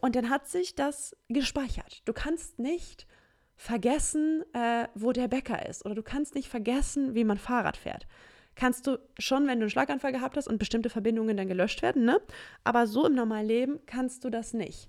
und 0.00 0.16
dann 0.16 0.30
hat 0.30 0.48
sich 0.48 0.74
das 0.74 1.16
gespeichert. 1.28 2.02
Du 2.04 2.12
kannst 2.12 2.58
nicht 2.58 3.06
vergessen, 3.54 4.42
äh, 4.54 4.88
wo 4.94 5.12
der 5.12 5.28
Bäcker 5.28 5.68
ist 5.68 5.84
oder 5.84 5.94
du 5.94 6.02
kannst 6.02 6.34
nicht 6.34 6.48
vergessen, 6.48 7.14
wie 7.14 7.24
man 7.24 7.38
Fahrrad 7.38 7.76
fährt. 7.76 8.08
Kannst 8.54 8.86
du 8.86 8.98
schon, 9.18 9.46
wenn 9.46 9.58
du 9.58 9.64
einen 9.64 9.70
Schlaganfall 9.70 10.12
gehabt 10.12 10.36
hast 10.36 10.48
und 10.48 10.58
bestimmte 10.58 10.90
Verbindungen 10.90 11.36
dann 11.36 11.48
gelöscht 11.48 11.82
werden, 11.82 12.04
ne? 12.04 12.20
Aber 12.64 12.86
so 12.86 13.06
im 13.06 13.14
normalen 13.14 13.46
Leben 13.46 13.80
kannst 13.86 14.24
du 14.24 14.30
das 14.30 14.52
nicht. 14.52 14.88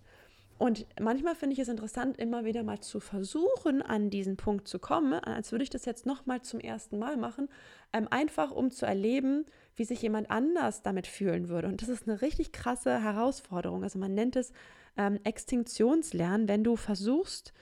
Und 0.57 0.85
manchmal 0.99 1.35
finde 1.35 1.53
ich 1.53 1.59
es 1.59 1.67
interessant, 1.67 2.17
immer 2.17 2.45
wieder 2.45 2.63
mal 2.63 2.79
zu 2.79 2.99
versuchen, 2.99 3.81
an 3.81 4.09
diesen 4.09 4.37
Punkt 4.37 4.67
zu 4.67 4.79
kommen, 4.79 5.13
als 5.13 5.51
würde 5.51 5.63
ich 5.63 5.69
das 5.69 5.85
jetzt 5.85 6.05
nochmal 6.05 6.41
zum 6.41 6.59
ersten 6.59 6.99
Mal 6.99 7.17
machen, 7.17 7.49
ähm, 7.91 8.07
einfach 8.09 8.51
um 8.51 8.71
zu 8.71 8.85
erleben, 8.85 9.45
wie 9.75 9.83
sich 9.83 10.01
jemand 10.01 10.29
anders 10.29 10.81
damit 10.81 11.07
fühlen 11.07 11.49
würde. 11.49 11.67
Und 11.67 11.81
das 11.81 11.89
ist 11.89 12.07
eine 12.07 12.21
richtig 12.21 12.51
krasse 12.51 13.01
Herausforderung. 13.01 13.83
Also 13.83 13.99
man 13.99 14.13
nennt 14.13 14.35
es 14.35 14.53
ähm, 14.95 15.19
Extinktionslernen, 15.23 16.47
wenn 16.47 16.63
du 16.63 16.75
versuchst, 16.75 17.53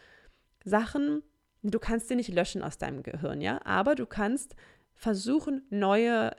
Sachen, 0.63 1.23
du 1.63 1.79
kannst 1.79 2.09
sie 2.09 2.15
nicht 2.15 2.33
löschen 2.33 2.61
aus 2.61 2.77
deinem 2.77 3.03
Gehirn, 3.03 3.41
ja, 3.41 3.61
aber 3.65 3.95
du 3.95 4.05
kannst 4.05 4.55
versuchen, 5.01 5.63
neue 5.71 6.31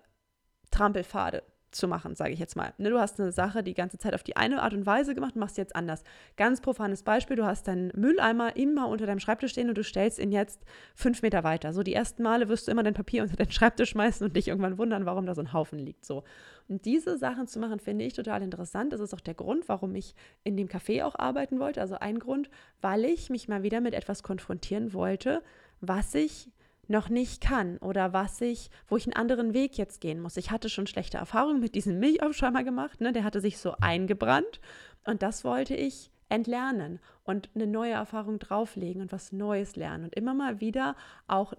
Trampelpfade 0.71 1.43
zu 1.73 1.89
machen, 1.89 2.15
sage 2.15 2.33
ich 2.33 2.39
jetzt 2.39 2.55
mal. 2.55 2.73
Ne, 2.79 2.91
du 2.91 3.01
hast 3.01 3.19
eine 3.19 3.33
Sache 3.33 3.65
die 3.65 3.75
ganze 3.75 3.99
Zeit 3.99 4.15
auf 4.15 4.23
die 4.23 4.37
eine 4.37 4.63
Art 4.63 4.73
und 4.73 4.87
Weise 4.87 5.17
gemacht, 5.17 5.35
machst 5.35 5.59
jetzt 5.59 5.75
anders. 5.75 6.05
Ganz 6.37 6.61
profanes 6.61 7.03
Beispiel, 7.03 7.35
du 7.35 7.45
hast 7.45 7.67
deinen 7.67 7.91
Mülleimer 7.97 8.55
immer 8.57 8.87
unter 8.87 9.05
deinem 9.05 9.19
Schreibtisch 9.19 9.51
stehen 9.51 9.69
und 9.69 9.77
du 9.77 9.83
stellst 9.83 10.21
ihn 10.21 10.31
jetzt 10.31 10.65
fünf 10.95 11.23
Meter 11.23 11.43
weiter. 11.43 11.73
So 11.73 11.83
die 11.83 11.93
ersten 11.93 12.23
Male 12.23 12.49
wirst 12.49 12.69
du 12.69 12.71
immer 12.71 12.85
dein 12.85 12.95
Papier 12.95 13.25
unter 13.25 13.35
deinen 13.35 13.51
Schreibtisch 13.51 13.91
schmeißen 13.91 14.25
und 14.25 14.37
dich 14.37 14.47
irgendwann 14.47 14.79
wundern, 14.79 15.07
warum 15.07 15.27
da 15.27 15.35
so 15.35 15.41
ein 15.41 15.53
Haufen 15.53 15.81
liegt. 15.81 16.05
So. 16.05 16.23
Und 16.69 16.85
diese 16.85 17.19
Sachen 17.19 17.49
zu 17.49 17.59
machen, 17.59 17.81
finde 17.81 18.05
ich 18.05 18.13
total 18.13 18.43
interessant. 18.43 18.93
Das 18.93 19.01
ist 19.01 19.13
auch 19.13 19.21
der 19.21 19.35
Grund, 19.35 19.69
warum 19.69 19.97
ich 19.97 20.15
in 20.45 20.57
dem 20.57 20.69
Café 20.69 21.05
auch 21.05 21.19
arbeiten 21.19 21.59
wollte. 21.59 21.81
Also 21.81 21.97
ein 21.97 22.21
Grund, 22.21 22.49
weil 22.81 23.05
ich 23.07 23.29
mich 23.29 23.49
mal 23.49 23.65
wieder 23.65 23.81
mit 23.81 23.95
etwas 23.95 24.23
konfrontieren 24.23 24.93
wollte, 24.93 25.43
was 25.81 26.15
ich 26.15 26.49
noch 26.89 27.09
nicht 27.09 27.41
kann 27.41 27.79
oder 27.79 28.13
was 28.13 28.41
ich, 28.41 28.71
wo 28.89 28.97
ich 28.97 29.07
einen 29.07 29.17
anderen 29.17 29.55
Weg 29.55 29.79
jetzt 29.79 30.01
gehen 30.01 30.21
muss. 30.21 30.37
Ich 30.37 30.51
hatte 30.51 30.69
schon 30.69 30.87
schlechte 30.87 31.19
Erfahrungen 31.19 31.61
mit 31.61 31.75
diesem 31.75 31.99
Milchaufschäumer 31.99 32.65
gemacht, 32.65 33.01
ne? 33.01 33.13
der 33.13 33.25
hatte 33.25 33.41
sich 33.41 33.59
so 33.59 33.75
eingebrannt 33.81 34.61
und 35.05 35.23
das 35.23 35.45
wollte 35.45 35.75
ich 35.75 36.11
entlernen 36.29 36.99
und 37.25 37.51
eine 37.55 37.67
neue 37.67 37.93
Erfahrung 37.93 38.39
drauflegen 38.39 39.03
und 39.03 39.13
was 39.13 39.33
Neues 39.33 39.77
lernen 39.77 40.05
und 40.05 40.15
immer 40.15 40.35
mal 40.35 40.61
wieder 40.61 40.97
auch 41.29 41.53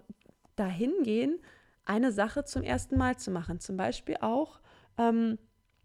dahin 0.56 0.92
gehen, 1.02 1.38
eine 1.84 2.12
Sache 2.12 2.44
zum 2.44 2.62
ersten 2.62 2.96
Mal 2.96 3.16
zu 3.16 3.30
machen. 3.30 3.60
Zum 3.60 3.76
Beispiel 3.76 4.16
auch, 4.20 4.60
ähm, 4.98 5.38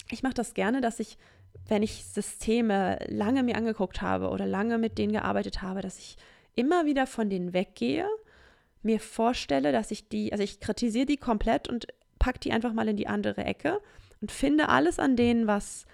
ich 0.10 0.24
mache 0.24 0.34
das 0.34 0.54
gerne, 0.54 0.82
dass 0.82 1.00
ich, 1.00 1.18
wenn 1.68 1.84
ich 1.84 2.06
Systeme 2.06 3.00
lange 3.08 3.44
mir 3.44 3.56
angeguckt 3.56 4.02
habe 4.02 4.30
oder 4.30 4.46
lange 4.46 4.78
mit 4.78 4.98
denen 4.98 5.14
gearbeitet 5.14 5.62
habe, 5.62 5.82
dass 5.82 6.00
ich 6.00 6.18
immer 6.56 6.86
wieder 6.86 7.06
von 7.06 7.30
denen 7.30 7.54
weggehe 7.54 8.08
mir 8.82 9.00
vorstelle, 9.00 9.72
dass 9.72 9.92
ich 9.92 10.08
die, 10.08 10.32
also 10.32 10.44
ich 10.44 10.60
kritisiere 10.60 11.06
die 11.06 11.18
komplett 11.18 11.68
und 11.68 11.88
packe 12.18 12.40
die 12.40 12.52
einfach 12.52 12.74
mal 12.74 12.88
in 12.88 12.98
die 12.98 13.08
andere 13.08 13.44
Ecke 13.44 13.82
und 14.22 14.32
finde 14.32 14.70
alles 14.70 15.00
an 15.00 15.16
denen, 15.16 15.48
was 15.48 15.86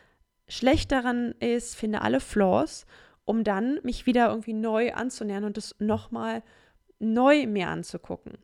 schlecht 0.47 0.91
daran 0.91 1.33
ist, 1.39 1.75
finde 1.75 2.01
alle 2.01 2.19
Flaws, 2.19 2.85
um 3.25 3.43
dann 3.43 3.79
mich 3.83 4.05
wieder 4.05 4.29
irgendwie 4.29 4.53
neu 4.53 4.93
anzunähern 4.93 5.43
und 5.43 5.57
das 5.57 5.75
nochmal 5.79 6.43
neu 6.99 7.47
mir 7.47 7.69
anzugucken. 7.69 8.37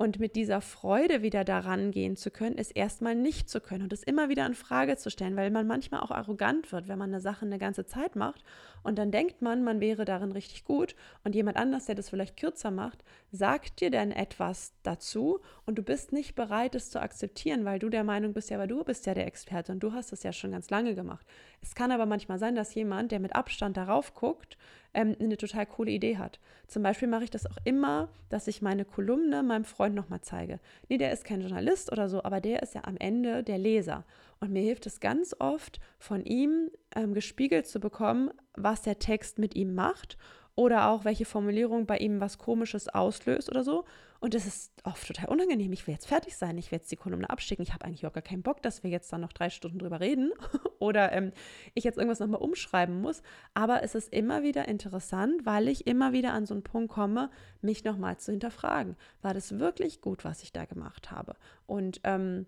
Und 0.00 0.18
mit 0.18 0.34
dieser 0.34 0.62
Freude 0.62 1.20
wieder 1.20 1.44
daran 1.44 1.90
gehen 1.90 2.16
zu 2.16 2.30
können, 2.30 2.56
ist 2.56 2.70
erstmal 2.70 3.14
nicht 3.14 3.50
zu 3.50 3.60
können 3.60 3.82
und 3.82 3.92
es 3.92 4.02
immer 4.02 4.30
wieder 4.30 4.46
in 4.46 4.54
Frage 4.54 4.96
zu 4.96 5.10
stellen, 5.10 5.36
weil 5.36 5.50
man 5.50 5.66
manchmal 5.66 6.00
auch 6.00 6.10
arrogant 6.10 6.72
wird, 6.72 6.88
wenn 6.88 6.98
man 6.98 7.10
eine 7.10 7.20
Sache 7.20 7.44
eine 7.44 7.58
ganze 7.58 7.84
Zeit 7.84 8.16
macht 8.16 8.42
und 8.82 8.98
dann 8.98 9.10
denkt 9.10 9.42
man, 9.42 9.62
man 9.62 9.78
wäre 9.78 10.06
darin 10.06 10.32
richtig 10.32 10.64
gut 10.64 10.96
und 11.22 11.34
jemand 11.34 11.58
anders, 11.58 11.84
der 11.84 11.96
das 11.96 12.08
vielleicht 12.08 12.38
kürzer 12.38 12.70
macht, 12.70 13.04
sagt 13.30 13.82
dir 13.82 13.90
dann 13.90 14.10
etwas 14.10 14.72
dazu 14.84 15.40
und 15.66 15.76
du 15.76 15.82
bist 15.82 16.14
nicht 16.14 16.34
bereit, 16.34 16.74
es 16.74 16.88
zu 16.88 17.02
akzeptieren, 17.02 17.66
weil 17.66 17.78
du 17.78 17.90
der 17.90 18.02
Meinung 18.02 18.32
bist, 18.32 18.48
ja, 18.48 18.56
aber 18.56 18.66
du 18.66 18.82
bist 18.82 19.04
ja 19.04 19.12
der 19.12 19.26
Experte 19.26 19.70
und 19.70 19.80
du 19.80 19.92
hast 19.92 20.14
es 20.14 20.22
ja 20.22 20.32
schon 20.32 20.52
ganz 20.52 20.70
lange 20.70 20.94
gemacht. 20.94 21.26
Es 21.60 21.74
kann 21.74 21.92
aber 21.92 22.06
manchmal 22.06 22.38
sein, 22.38 22.54
dass 22.54 22.74
jemand, 22.74 23.12
der 23.12 23.20
mit 23.20 23.36
Abstand 23.36 23.76
darauf 23.76 24.14
guckt, 24.14 24.56
ähm, 24.94 25.16
eine 25.20 25.36
total 25.36 25.66
coole 25.66 25.90
Idee 25.90 26.18
hat. 26.18 26.40
Zum 26.66 26.82
Beispiel 26.82 27.08
mache 27.08 27.24
ich 27.24 27.30
das 27.30 27.46
auch 27.46 27.56
immer, 27.64 28.08
dass 28.28 28.48
ich 28.48 28.62
meine 28.62 28.84
Kolumne 28.84 29.42
meinem 29.42 29.64
Freund 29.64 29.94
nochmal 29.94 30.20
zeige. 30.20 30.60
Nee, 30.88 30.98
der 30.98 31.12
ist 31.12 31.24
kein 31.24 31.40
Journalist 31.40 31.90
oder 31.92 32.08
so, 32.08 32.22
aber 32.22 32.40
der 32.40 32.62
ist 32.62 32.74
ja 32.74 32.84
am 32.84 32.96
Ende 32.96 33.42
der 33.42 33.58
Leser. 33.58 34.04
Und 34.40 34.52
mir 34.52 34.62
hilft 34.62 34.86
es 34.86 35.00
ganz 35.00 35.34
oft, 35.38 35.80
von 35.98 36.24
ihm 36.24 36.70
ähm, 36.94 37.14
gespiegelt 37.14 37.66
zu 37.66 37.80
bekommen, 37.80 38.30
was 38.54 38.82
der 38.82 38.98
Text 38.98 39.38
mit 39.38 39.54
ihm 39.54 39.74
macht 39.74 40.16
oder 40.54 40.88
auch 40.88 41.04
welche 41.04 41.24
Formulierung 41.24 41.86
bei 41.86 41.98
ihm 41.98 42.20
was 42.20 42.38
Komisches 42.38 42.88
auslöst 42.88 43.50
oder 43.50 43.64
so. 43.64 43.84
Und 44.20 44.34
das 44.34 44.46
ist 44.46 44.72
oft 44.84 45.06
total 45.06 45.30
unangenehm. 45.30 45.72
Ich 45.72 45.86
will 45.86 45.94
jetzt 45.94 46.06
fertig 46.06 46.36
sein, 46.36 46.58
ich 46.58 46.70
will 46.70 46.78
jetzt 46.78 46.92
die 46.92 46.96
Kolumne 46.96 47.30
abschicken. 47.30 47.62
Ich 47.62 47.72
habe 47.72 47.86
eigentlich 47.86 48.06
auch 48.06 48.12
gar 48.12 48.22
keinen 48.22 48.42
Bock, 48.42 48.62
dass 48.62 48.82
wir 48.82 48.90
jetzt 48.90 49.10
dann 49.10 49.22
noch 49.22 49.32
drei 49.32 49.48
Stunden 49.48 49.78
drüber 49.78 49.98
reden 49.98 50.32
oder 50.78 51.12
ähm, 51.12 51.32
ich 51.72 51.84
jetzt 51.84 51.96
irgendwas 51.96 52.20
nochmal 52.20 52.42
umschreiben 52.42 53.00
muss. 53.00 53.22
Aber 53.54 53.82
es 53.82 53.94
ist 53.94 54.12
immer 54.12 54.42
wieder 54.42 54.68
interessant, 54.68 55.46
weil 55.46 55.68
ich 55.68 55.86
immer 55.86 56.12
wieder 56.12 56.34
an 56.34 56.44
so 56.44 56.52
einen 56.52 56.62
Punkt 56.62 56.92
komme, 56.92 57.30
mich 57.62 57.82
nochmal 57.82 58.18
zu 58.18 58.30
hinterfragen. 58.30 58.96
War 59.22 59.32
das 59.32 59.58
wirklich 59.58 60.02
gut, 60.02 60.22
was 60.22 60.42
ich 60.42 60.52
da 60.52 60.66
gemacht 60.66 61.10
habe? 61.10 61.34
Und 61.66 62.02
ähm, 62.04 62.44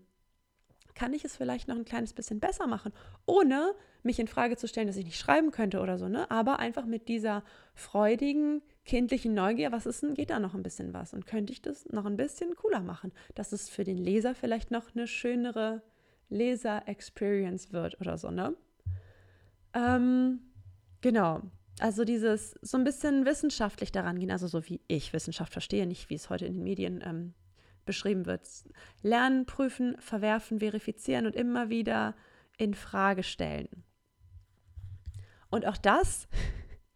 kann 0.93 1.13
ich 1.13 1.25
es 1.25 1.35
vielleicht 1.35 1.67
noch 1.67 1.75
ein 1.75 1.85
kleines 1.85 2.13
bisschen 2.13 2.39
besser 2.39 2.67
machen, 2.67 2.93
ohne 3.25 3.73
mich 4.03 4.19
in 4.19 4.27
Frage 4.27 4.57
zu 4.57 4.67
stellen, 4.67 4.85
dass 4.85 4.97
ich 4.97 5.05
nicht 5.05 5.17
schreiben 5.17 5.49
könnte 5.49 5.79
oder 5.79 5.97
so, 5.97 6.07
ne? 6.07 6.29
Aber 6.29 6.59
einfach 6.59 6.85
mit 6.85 7.07
dieser 7.07 7.43
freudigen, 7.73 8.61
kindlichen 8.85 9.33
Neugier, 9.33 9.71
was 9.71 9.85
ist 9.85 10.03
denn, 10.03 10.13
geht 10.13 10.29
da 10.29 10.39
noch 10.39 10.53
ein 10.53 10.63
bisschen 10.63 10.93
was? 10.93 11.13
Und 11.13 11.25
könnte 11.25 11.53
ich 11.53 11.61
das 11.61 11.85
noch 11.89 12.05
ein 12.05 12.17
bisschen 12.17 12.55
cooler 12.55 12.81
machen, 12.81 13.11
dass 13.35 13.51
es 13.51 13.69
für 13.69 13.83
den 13.83 13.97
Leser 13.97 14.35
vielleicht 14.35 14.71
noch 14.71 14.93
eine 14.93 15.07
schönere 15.07 15.81
Leser-Experience 16.29 17.71
wird 17.71 17.99
oder 18.01 18.17
so, 18.17 18.31
ne? 18.31 18.55
Ähm, 19.73 20.39
genau. 21.01 21.41
Also 21.79 22.03
dieses 22.03 22.55
so 22.61 22.77
ein 22.77 22.83
bisschen 22.83 23.25
wissenschaftlich 23.25 23.91
daran 23.91 24.19
gehen, 24.19 24.31
also 24.31 24.47
so 24.47 24.67
wie 24.67 24.81
ich 24.87 25.13
Wissenschaft 25.13 25.51
verstehe, 25.51 25.87
nicht 25.87 26.09
wie 26.09 26.15
es 26.15 26.29
heute 26.29 26.45
in 26.45 26.53
den 26.53 26.63
Medien 26.63 27.03
ähm, 27.05 27.33
beschrieben 27.85 28.25
wird. 28.25 28.47
Lernen, 29.01 29.45
prüfen, 29.45 29.95
verwerfen, 29.99 30.59
verifizieren 30.59 31.25
und 31.25 31.35
immer 31.35 31.69
wieder 31.69 32.15
in 32.57 32.73
Frage 32.73 33.23
stellen. 33.23 33.83
Und 35.49 35.65
auch 35.65 35.77
das 35.77 36.27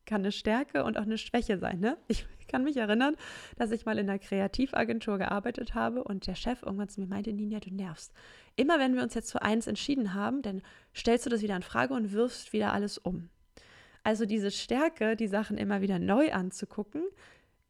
kann 0.07 0.21
eine 0.21 0.31
Stärke 0.31 0.83
und 0.83 0.97
auch 0.97 1.03
eine 1.03 1.19
Schwäche 1.19 1.59
sein. 1.59 1.79
Ne? 1.79 1.97
Ich 2.07 2.25
kann 2.47 2.63
mich 2.63 2.77
erinnern, 2.77 3.17
dass 3.57 3.71
ich 3.71 3.85
mal 3.85 3.99
in 3.99 4.09
einer 4.09 4.19
Kreativagentur 4.19 5.17
gearbeitet 5.17 5.75
habe 5.75 6.01
und 6.01 6.27
der 6.27 6.35
Chef 6.35 6.63
irgendwann 6.63 6.87
zu 6.87 7.01
mir 7.01 7.07
meinte, 7.07 7.33
Ninja, 7.33 7.59
du 7.59 7.75
nervst. 7.75 8.13
Immer 8.55 8.79
wenn 8.79 8.95
wir 8.95 9.03
uns 9.03 9.13
jetzt 9.13 9.33
für 9.33 9.41
eins 9.41 9.67
entschieden 9.67 10.13
haben, 10.13 10.41
dann 10.41 10.61
stellst 10.95 11.25
du 11.25 11.29
das 11.29 11.41
wieder 11.41 11.57
in 11.57 11.61
Frage 11.61 11.93
und 11.93 12.13
wirfst 12.13 12.53
wieder 12.53 12.71
alles 12.71 12.97
um. 12.97 13.29
Also 14.03 14.25
diese 14.25 14.49
Stärke, 14.49 15.17
die 15.17 15.27
Sachen 15.27 15.57
immer 15.57 15.81
wieder 15.81 15.99
neu 15.99 16.31
anzugucken, 16.31 17.03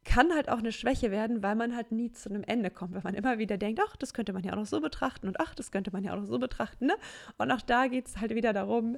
kann 0.04 0.32
halt 0.32 0.48
auch 0.48 0.58
eine 0.58 0.70
Schwäche 0.70 1.10
werden, 1.10 1.42
weil 1.42 1.56
man 1.56 1.74
halt 1.74 1.90
nie 1.90 2.12
zu 2.12 2.30
einem 2.30 2.44
Ende 2.44 2.70
kommt, 2.70 2.94
wenn 2.94 3.02
man 3.02 3.14
immer 3.14 3.38
wieder 3.38 3.58
denkt, 3.58 3.80
ach, 3.84 3.96
das 3.96 4.14
könnte 4.14 4.32
man 4.32 4.44
ja 4.44 4.52
auch 4.52 4.56
noch 4.56 4.66
so 4.66 4.80
betrachten 4.80 5.26
und 5.26 5.40
ach, 5.40 5.56
das 5.56 5.72
könnte 5.72 5.90
man 5.90 6.04
ja 6.04 6.12
auch 6.12 6.20
noch 6.20 6.26
so 6.26 6.38
betrachten. 6.38 6.86
Ne? 6.86 6.94
Und 7.36 7.50
auch 7.50 7.60
da 7.60 7.88
geht 7.88 8.06
es 8.06 8.20
halt 8.20 8.34
wieder 8.34 8.52
darum, 8.52 8.96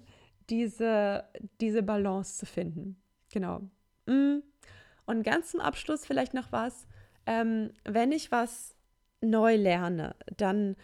diese, 0.50 1.24
diese 1.60 1.82
Balance 1.82 2.36
zu 2.36 2.46
finden. 2.46 3.00
Genau. 3.32 3.60
Mm. 4.06 4.40
Und 5.06 5.22
ganz 5.22 5.50
zum 5.50 5.60
Abschluss 5.60 6.06
vielleicht 6.06 6.34
noch 6.34 6.52
was, 6.52 6.86
ähm, 7.26 7.72
wenn 7.84 8.12
ich 8.12 8.30
was 8.30 8.74
neu 9.20 9.56
lerne, 9.56 10.14
dann 10.36 10.76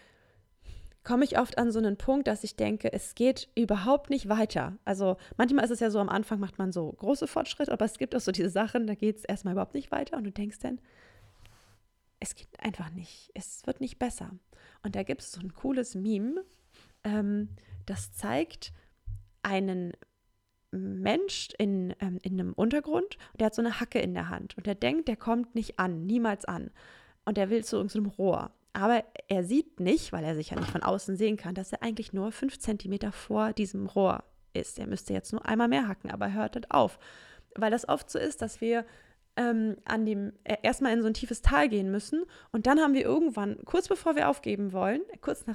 komme 1.07 1.25
ich 1.25 1.39
oft 1.39 1.59
an 1.59 1.71
so 1.71 1.79
einen 1.79 1.97
Punkt, 1.97 2.27
dass 2.27 2.43
ich 2.43 2.57
denke, 2.57 2.93
es 2.93 3.15
geht 3.15 3.49
überhaupt 3.55 4.11
nicht 4.11 4.29
weiter. 4.29 4.77
Also 4.85 5.17
manchmal 5.37 5.65
ist 5.65 5.71
es 5.71 5.79
ja 5.81 5.91
so, 5.91 6.01
am 6.01 6.09
Anfang 6.09 6.41
macht 6.41 6.59
man 6.59 6.73
so 6.73 6.93
große 6.93 7.29
Fortschritte, 7.29 7.73
aber 7.73 7.85
es 7.85 7.99
gibt 7.99 8.17
auch 8.17 8.21
so 8.21 8.33
diese 8.33 8.51
Sachen, 8.51 8.89
da 8.89 8.97
geht 8.97 9.19
es 9.19 9.25
erstmal 9.25 9.53
überhaupt 9.53 9.75
nicht 9.75 9.93
weiter 9.93 10.17
und 10.17 10.25
du 10.25 10.33
denkst 10.33 10.59
dann, 10.59 10.81
es 12.19 12.35
geht 12.35 12.49
einfach 12.59 12.91
nicht, 12.91 13.31
es 13.35 13.65
wird 13.67 13.81
nicht 13.81 14.01
besser. 14.01 14.31
Und 14.83 14.97
da 14.97 15.05
gibt 15.05 15.21
es 15.21 15.31
so 15.31 15.41
ein 15.41 15.55
cooles 15.55 15.95
Meme, 15.95 16.45
ähm, 17.05 17.51
das 17.87 18.13
zeigt 18.13 18.73
einen 19.43 19.93
Mensch 20.71 21.49
in, 21.59 21.95
ähm, 22.01 22.19
in 22.23 22.41
einem 22.41 22.53
Untergrund, 22.53 23.19
der 23.39 23.47
hat 23.47 23.55
so 23.55 23.63
eine 23.63 23.81
Hacke 23.81 23.99
in 23.99 24.15
der 24.15 24.29
Hand 24.29 24.57
und 24.57 24.67
der 24.67 24.75
denkt, 24.75 25.09
der 25.09 25.17
kommt 25.17 25.55
nicht 25.55 25.79
an, 25.79 26.07
niemals 26.07 26.45
an. 26.45 26.71
Und 27.25 27.37
der 27.37 27.51
will 27.51 27.65
zu 27.65 27.77
irgendeinem 27.77 28.07
Rohr. 28.07 28.53
Aber 28.73 29.03
er 29.29 29.43
sieht 29.43 29.81
nicht, 29.81 30.13
weil 30.13 30.25
er 30.25 30.35
sich 30.35 30.51
ja 30.51 30.57
nicht 30.57 30.71
von 30.71 30.83
außen 30.83 31.17
sehen 31.17 31.37
kann, 31.37 31.55
dass 31.55 31.73
er 31.73 31.83
eigentlich 31.83 32.13
nur 32.13 32.31
fünf 32.31 32.59
Zentimeter 32.59 33.11
vor 33.11 33.53
diesem 33.53 33.87
Rohr 33.87 34.23
ist. 34.53 34.79
Er 34.79 34.87
müsste 34.87 35.13
jetzt 35.13 35.33
nur 35.33 35.47
einmal 35.47 35.69
mehr 35.69 35.89
hacken, 35.89 36.11
aber 36.11 36.33
hört 36.33 36.57
das 36.57 36.71
auf. 36.71 36.99
Weil 37.55 37.71
das 37.71 37.89
oft 37.89 38.11
so 38.11 38.19
ist, 38.19 38.43
dass 38.43 38.61
wir 38.61 38.85
ähm, 39.37 39.77
an 39.85 40.05
dem 40.05 40.33
äh, 40.45 40.57
erstmal 40.63 40.93
in 40.93 41.03
so 41.03 41.07
ein 41.07 41.15
tiefes 41.15 41.43
Tal 41.43 41.69
gehen 41.69 41.91
müssen 41.91 42.25
und 42.53 42.67
dann 42.67 42.81
haben 42.81 42.95
wir 42.95 43.03
irgendwann, 43.03 43.59
kurz 43.65 43.89
bevor 43.89 44.17
wir 44.17 44.29
aufgeben 44.29 44.73
wollen, 44.73 45.03
kurz 45.21 45.47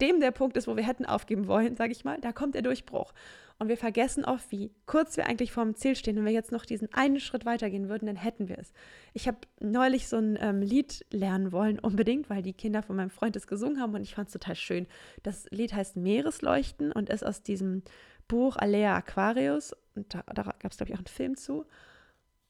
nachdem 0.00 0.20
der 0.20 0.30
Punkt 0.30 0.56
ist, 0.56 0.66
wo 0.66 0.76
wir 0.76 0.86
hätten 0.86 1.04
aufgeben 1.04 1.46
wollen, 1.46 1.76
sage 1.76 1.92
ich 1.92 2.04
mal, 2.04 2.18
da 2.20 2.32
kommt 2.32 2.54
der 2.54 2.62
Durchbruch. 2.62 3.12
Und 3.58 3.68
wir 3.68 3.76
vergessen 3.76 4.24
oft, 4.24 4.50
wie 4.50 4.72
kurz 4.86 5.18
wir 5.18 5.26
eigentlich 5.26 5.52
vorm 5.52 5.74
Ziel 5.74 5.94
stehen. 5.94 6.16
Wenn 6.16 6.24
wir 6.24 6.32
jetzt 6.32 6.52
noch 6.52 6.64
diesen 6.64 6.90
einen 6.94 7.20
Schritt 7.20 7.44
weitergehen 7.44 7.90
würden, 7.90 8.06
dann 8.06 8.16
hätten 8.16 8.48
wir 8.48 8.58
es. 8.58 8.72
Ich 9.12 9.28
habe 9.28 9.36
neulich 9.60 10.08
so 10.08 10.16
ein 10.16 10.38
ähm, 10.40 10.62
Lied 10.62 11.04
lernen 11.10 11.52
wollen, 11.52 11.78
unbedingt, 11.78 12.30
weil 12.30 12.40
die 12.40 12.54
Kinder 12.54 12.82
von 12.82 12.96
meinem 12.96 13.10
Freund 13.10 13.36
es 13.36 13.46
gesungen 13.46 13.78
haben 13.78 13.94
und 13.94 14.00
ich 14.00 14.14
fand 14.14 14.28
es 14.28 14.32
total 14.32 14.54
schön. 14.54 14.86
Das 15.22 15.46
Lied 15.50 15.74
heißt 15.74 15.96
Meeresleuchten 15.96 16.92
und 16.92 17.10
ist 17.10 17.26
aus 17.26 17.42
diesem 17.42 17.82
Buch 18.26 18.56
Alea 18.56 18.96
Aquarius. 18.96 19.76
Und 19.94 20.14
da, 20.14 20.22
da 20.32 20.42
gab 20.42 20.70
es, 20.70 20.78
glaube 20.78 20.92
ich, 20.92 20.94
auch 20.94 21.00
einen 21.00 21.06
Film 21.06 21.36
zu. 21.36 21.66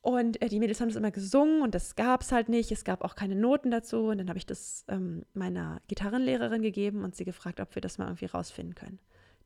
Und 0.02 0.40
äh, 0.40 0.48
die 0.48 0.60
Mädels 0.60 0.80
haben 0.80 0.88
das 0.88 0.96
immer 0.96 1.10
gesungen 1.10 1.62
und 1.62 1.74
das 1.74 1.94
gab 1.94 2.22
es 2.22 2.32
halt 2.32 2.48
nicht. 2.48 2.72
Es 2.72 2.84
gab 2.84 3.04
auch 3.04 3.14
keine 3.14 3.34
Noten 3.34 3.70
dazu. 3.70 4.06
Und 4.06 4.18
dann 4.18 4.28
habe 4.28 4.38
ich 4.38 4.46
das 4.46 4.84
ähm, 4.88 5.24
meiner 5.34 5.82
Gitarrenlehrerin 5.88 6.62
gegeben 6.62 7.04
und 7.04 7.14
sie 7.14 7.24
gefragt, 7.24 7.60
ob 7.60 7.74
wir 7.74 7.82
das 7.82 7.98
mal 7.98 8.06
irgendwie 8.06 8.26
rausfinden 8.26 8.74
können. 8.74 8.98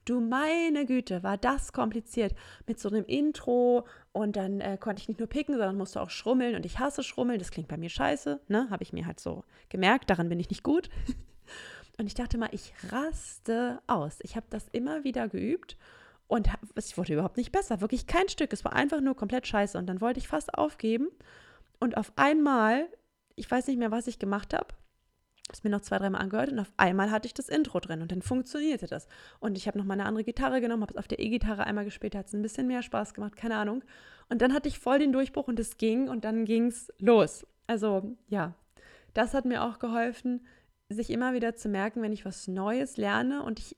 Du 0.04 0.20
meine 0.20 0.84
Güte, 0.84 1.22
war 1.22 1.38
das 1.38 1.72
kompliziert 1.72 2.34
mit 2.66 2.78
so 2.78 2.90
einem 2.90 3.04
Intro 3.06 3.86
und 4.12 4.36
dann 4.36 4.60
äh, 4.60 4.76
konnte 4.78 5.00
ich 5.00 5.08
nicht 5.08 5.18
nur 5.18 5.28
picken, 5.28 5.54
sondern 5.54 5.78
musste 5.78 6.00
auch 6.00 6.10
schrummeln 6.10 6.56
und 6.56 6.66
ich 6.66 6.78
hasse 6.78 7.02
Schrummeln, 7.02 7.38
das 7.38 7.50
klingt 7.50 7.68
bei 7.68 7.78
mir 7.78 7.88
scheiße, 7.88 8.38
ne? 8.48 8.68
Habe 8.68 8.82
ich 8.82 8.92
mir 8.92 9.06
halt 9.06 9.18
so 9.18 9.44
gemerkt, 9.70 10.10
daran 10.10 10.28
bin 10.28 10.38
ich 10.38 10.50
nicht 10.50 10.62
gut. 10.62 10.90
und 11.98 12.06
ich 12.06 12.12
dachte 12.12 12.36
mal, 12.36 12.50
ich 12.52 12.74
raste 12.90 13.80
aus. 13.86 14.18
Ich 14.20 14.36
habe 14.36 14.46
das 14.50 14.68
immer 14.72 15.04
wieder 15.04 15.26
geübt 15.26 15.78
und 16.26 16.48
es 16.74 16.96
wurde 16.96 17.14
überhaupt 17.14 17.36
nicht 17.36 17.52
besser, 17.52 17.80
wirklich 17.80 18.06
kein 18.06 18.28
Stück, 18.28 18.52
es 18.52 18.64
war 18.64 18.72
einfach 18.72 19.00
nur 19.00 19.14
komplett 19.14 19.46
scheiße 19.46 19.78
und 19.78 19.86
dann 19.86 20.00
wollte 20.00 20.18
ich 20.20 20.28
fast 20.28 20.54
aufgeben 20.54 21.08
und 21.80 21.96
auf 21.96 22.12
einmal, 22.16 22.88
ich 23.36 23.50
weiß 23.50 23.66
nicht 23.66 23.78
mehr, 23.78 23.90
was 23.90 24.06
ich 24.06 24.18
gemacht 24.18 24.54
habe, 24.54 24.68
es 25.52 25.62
mir 25.62 25.70
noch 25.70 25.82
zwei, 25.82 25.98
dreimal 25.98 26.22
angehört 26.22 26.50
und 26.50 26.58
auf 26.58 26.72
einmal 26.76 27.10
hatte 27.10 27.26
ich 27.26 27.34
das 27.34 27.48
Intro 27.48 27.78
drin 27.80 28.00
und 28.00 28.10
dann 28.10 28.22
funktionierte 28.22 28.86
das. 28.86 29.06
Und 29.40 29.58
ich 29.58 29.66
habe 29.66 29.76
noch 29.78 29.84
mal 29.84 29.94
eine 29.94 30.06
andere 30.06 30.24
Gitarre 30.24 30.60
genommen, 30.60 30.82
habe 30.82 30.92
es 30.94 30.98
auf 30.98 31.08
der 31.08 31.18
E-Gitarre 31.18 31.64
einmal 31.64 31.84
gespielt, 31.84 32.14
hat 32.14 32.26
es 32.26 32.32
ein 32.32 32.42
bisschen 32.42 32.66
mehr 32.66 32.82
Spaß 32.82 33.12
gemacht, 33.12 33.36
keine 33.36 33.56
Ahnung. 33.56 33.84
Und 34.30 34.40
dann 34.40 34.54
hatte 34.54 34.68
ich 34.68 34.78
voll 34.78 34.98
den 34.98 35.12
Durchbruch 35.12 35.48
und 35.48 35.60
es 35.60 35.76
ging 35.76 36.08
und 36.08 36.24
dann 36.24 36.46
ging 36.46 36.68
es 36.68 36.92
los. 36.98 37.46
Also 37.66 38.16
ja, 38.28 38.54
das 39.12 39.34
hat 39.34 39.44
mir 39.44 39.62
auch 39.62 39.78
geholfen, 39.78 40.46
sich 40.88 41.10
immer 41.10 41.34
wieder 41.34 41.54
zu 41.54 41.68
merken, 41.68 42.02
wenn 42.02 42.12
ich 42.12 42.24
was 42.24 42.48
Neues 42.48 42.96
lerne 42.96 43.42
und 43.42 43.58
ich, 43.58 43.76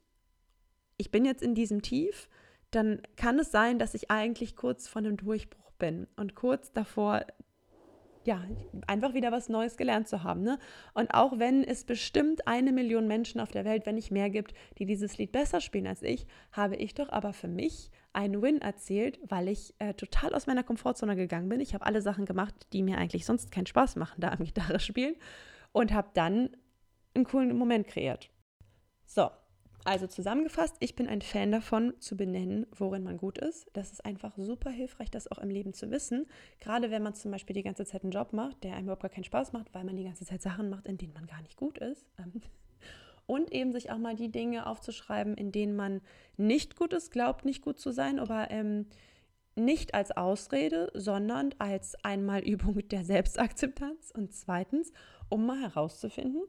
ich 0.97 1.11
bin 1.11 1.25
jetzt 1.25 1.43
in 1.43 1.55
diesem 1.55 1.83
Tief, 1.83 2.29
dann 2.71 3.01
kann 3.17 3.39
es 3.39 3.51
sein, 3.51 3.79
dass 3.79 3.95
ich 3.95 4.11
eigentlich 4.11 4.57
kurz 4.57 4.89
vor 4.89 5.01
einem 5.01 5.17
Durchbruch 5.17 5.73
bin 5.79 6.07
und 6.17 6.35
kurz 6.35 6.73
davor 6.73 7.25
ja, 8.27 8.43
einfach 8.89 9.15
wieder 9.15 9.31
was 9.31 9.49
Neues 9.49 9.77
gelernt 9.77 10.09
zu 10.09 10.23
haben. 10.25 10.43
Ne? 10.43 10.59
Und 10.95 11.15
auch 11.15 11.39
wenn 11.39 11.63
es 11.63 11.85
bestimmt 11.85 12.47
eine 12.49 12.73
Million 12.73 13.07
Menschen 13.07 13.41
auf 13.41 13.53
der 13.53 13.65
Welt, 13.65 13.87
wenn 13.87 13.95
nicht 13.95 14.11
mehr 14.11 14.31
gibt, 14.31 14.53
die 14.79 14.85
dieses 14.85 15.17
Lied 15.17 15.33
besser 15.33 15.61
spielen 15.61 15.87
als 15.87 16.03
ich, 16.03 16.27
habe 16.53 16.77
ich 16.77 16.95
doch 16.95 17.09
aber 17.09 17.33
für 17.33 17.49
mich 17.49 17.91
einen 18.13 18.43
Win 18.43 18.61
erzählt, 18.61 19.21
weil 19.29 19.49
ich 19.49 19.75
äh, 19.79 19.95
total 19.95 20.35
aus 20.35 20.47
meiner 20.47 20.65
Komfortzone 20.65 21.15
gegangen 21.15 21.49
bin. 21.49 21.61
Ich 21.61 21.73
habe 21.73 21.87
alle 21.87 22.03
Sachen 22.03 22.27
gemacht, 22.27 22.55
die 22.73 22.83
mir 22.83 22.99
eigentlich 22.99 23.25
sonst 23.25 23.53
keinen 23.53 23.67
Spaß 23.67 23.97
machen, 23.97 24.21
da 24.21 24.31
am 24.31 24.45
Gitarre 24.45 24.81
spielen 24.81 25.15
und 25.73 25.93
habe 25.93 26.09
dann 26.15 26.51
einen 27.15 27.25
coolen 27.25 27.57
Moment 27.57 27.87
kreiert. 27.87 28.31
So, 29.05 29.31
also 29.87 30.07
zusammengefasst, 30.07 30.77
ich 30.81 30.97
bin 30.97 31.07
ein 31.07 31.23
Fan 31.23 31.53
davon, 31.53 31.95
zu 32.01 32.17
benennen, 32.17 32.67
worin 32.73 33.05
man 33.05 33.17
gut 33.17 33.39
ist. 33.39 33.69
Das 33.73 33.93
ist 33.93 34.05
einfach 34.05 34.37
super 34.37 34.71
hilfreich, 34.71 35.11
das 35.11 35.31
auch 35.31 35.39
im 35.39 35.51
Leben 35.51 35.73
zu 35.73 35.91
wissen. 35.91 36.27
Gerade 36.61 36.91
wenn 36.91 37.03
man 37.03 37.15
zum 37.15 37.31
Beispiel 37.31 37.55
die 37.55 37.63
ganze 37.63 37.85
Zeit 37.85 38.03
einen 38.03 38.13
Job 38.13 38.33
macht, 38.33 38.65
der 38.65 38.75
einem 38.75 38.85
überhaupt 38.85 39.03
gar 39.03 39.11
keinen 39.11 39.25
Spaß 39.25 39.53
macht, 39.53 39.73
weil 39.75 39.85
man 39.85 39.97
die 39.97 40.05
ganze 40.05 40.25
Zeit 40.25 40.43
Sachen 40.43 40.71
macht, 40.71 40.87
in 40.87 40.99
denen 40.99 41.15
man 41.15 41.27
gar 41.27 41.41
nicht 41.43 41.57
gut 41.57 41.79
ist. 41.79 42.07
Ähm, 42.19 42.43
und 43.27 43.53
eben 43.53 43.73
sich 43.73 43.91
auch 43.91 43.99
mal 43.99 44.17
die 44.17 44.31
Dinge 44.31 44.67
aufzuschreiben, 44.67 45.35
in 45.35 45.53
denen 45.53 45.77
man 45.77 46.01
nicht 46.37 46.77
gut 46.77 46.93
ist, 46.93 47.11
glaubt 47.11 47.45
nicht 47.45 47.63
gut 47.63 47.79
zu 47.79 47.93
sein, 47.93 48.19
aber 48.19 48.51
ähm, 48.51 48.87
nicht 49.55 49.95
als 49.95 50.11
Ausrede, 50.11 50.91
sondern 50.95 51.55
als 51.59 51.97
einmal 52.05 52.41
Übung 52.43 52.87
der 52.89 53.05
Selbstakzeptanz 53.05 54.11
und 54.11 54.35
zweitens, 54.35 54.93
um 55.29 55.47
mal 55.47 55.61
herauszufinden, 55.61 56.43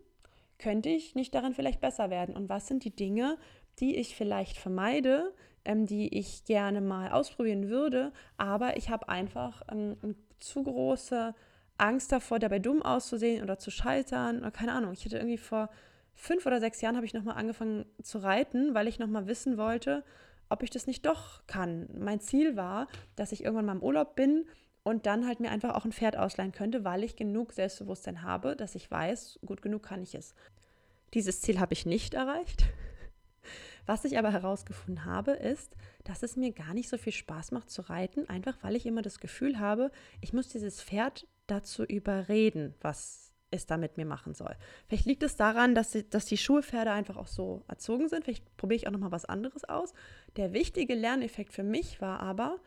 könnte 0.60 0.90
ich 0.90 1.16
nicht 1.16 1.34
darin 1.36 1.54
vielleicht 1.54 1.82
besser 1.82 2.10
werden? 2.10 2.36
Und 2.36 2.50
was 2.50 2.68
sind 2.68 2.84
die 2.84 2.96
Dinge, 2.96 3.38
die 3.80 3.96
ich 3.96 4.16
vielleicht 4.16 4.58
vermeide, 4.58 5.34
ähm, 5.66 5.86
die 5.86 6.18
ich 6.18 6.46
gerne 6.46 6.82
mal 6.82 7.12
ausprobieren 7.12 7.70
würde, 7.70 8.12
aber 8.38 8.78
ich 8.78 8.90
habe 8.90 9.10
einfach 9.10 9.62
ähm, 9.72 9.98
eine 10.02 10.16
zu 10.40 10.64
große 10.64 11.36
Angst 11.78 12.12
davor, 12.12 12.40
dabei 12.40 12.60
dumm 12.60 12.82
auszusehen 12.82 13.44
oder 13.44 13.60
zu 13.60 13.70
scheitern 13.70 14.40
oder 14.40 14.52
keine 14.52 14.74
Ahnung. 14.74 14.94
Ich 14.94 15.06
hatte 15.06 15.18
irgendwie 15.18 15.38
vor 15.38 15.70
fünf 16.16 16.46
oder 16.46 16.60
sechs 16.60 16.82
Jahren 16.82 16.96
habe 16.96 17.06
ich 17.06 17.14
nochmal 17.14 17.38
angefangen 17.38 17.86
zu 18.02 18.18
reiten, 18.18 18.74
weil 18.74 18.88
ich 18.88 18.98
nochmal 18.98 19.28
wissen 19.28 19.58
wollte, 19.58 20.04
ob 20.50 20.64
ich 20.64 20.70
das 20.70 20.88
nicht 20.88 21.06
doch 21.06 21.46
kann. 21.46 21.88
Mein 21.98 22.20
Ziel 22.20 22.56
war, 22.56 22.88
dass 23.16 23.32
ich 23.32 23.44
irgendwann 23.44 23.66
mal 23.66 23.76
im 23.76 23.84
Urlaub 23.84 24.16
bin 24.16 24.46
und 24.88 25.06
dann 25.06 25.28
halt 25.28 25.42
mir 25.42 25.52
einfach 25.52 25.76
auch 25.76 25.84
ein 25.84 25.92
Pferd 25.92 26.16
ausleihen 26.16 26.54
könnte, 26.54 26.86
weil 26.86 27.04
ich 27.04 27.18
genug 27.18 27.52
Selbstbewusstsein 27.52 28.22
habe, 28.22 28.56
dass 28.56 28.74
ich 28.74 28.90
weiß, 28.90 29.40
gut 29.46 29.62
genug 29.62 29.84
kann 29.84 30.02
ich 30.02 30.16
es. 30.16 30.34
Dieses 31.14 31.42
Ziel 31.42 31.60
habe 31.60 31.74
ich 31.74 31.86
nicht 31.86 32.14
erreicht. 32.14 32.64
Was 33.86 34.06
ich 34.06 34.18
aber 34.18 34.32
herausgefunden 34.32 35.04
habe, 35.04 35.32
ist, 35.32 35.76
dass 36.06 36.24
es 36.24 36.38
mir 36.38 36.52
gar 36.54 36.74
nicht 36.74 36.88
so 36.88 36.98
viel 36.98 37.12
Spaß 37.12 37.52
macht 37.52 37.70
zu 37.70 37.82
reiten, 37.82 38.30
einfach 38.30 38.58
weil 38.62 38.76
ich 38.76 38.86
immer 38.86 39.02
das 39.02 39.20
Gefühl 39.20 39.60
habe, 39.60 39.92
ich 40.22 40.32
muss 40.34 40.48
dieses 40.48 40.82
Pferd 40.82 41.28
dazu 41.48 41.84
überreden, 41.84 42.74
was 42.82 43.32
es 43.52 43.66
da 43.66 43.78
mit 43.78 43.98
mir 43.98 44.06
machen 44.06 44.34
soll. 44.34 44.56
Vielleicht 44.88 45.06
liegt 45.06 45.24
es 45.24 45.36
daran, 45.36 45.76
dass 45.76 45.92
die, 45.92 46.10
dass 46.10 46.26
die 46.26 46.38
Schulpferde 46.38 46.92
einfach 46.92 47.18
auch 47.18 47.28
so 47.28 47.64
erzogen 47.68 48.10
sind. 48.10 48.24
Vielleicht 48.26 48.56
probiere 48.58 48.78
ich 48.78 48.88
auch 48.88 48.92
noch 48.92 49.00
mal 49.00 49.12
was 49.12 49.26
anderes 49.26 49.64
aus. 49.64 49.94
Der 50.36 50.54
wichtige 50.54 50.96
Lerneffekt 50.96 51.54
für 51.54 51.64
mich 51.64 52.02
war 52.02 52.20
aber, 52.20 52.60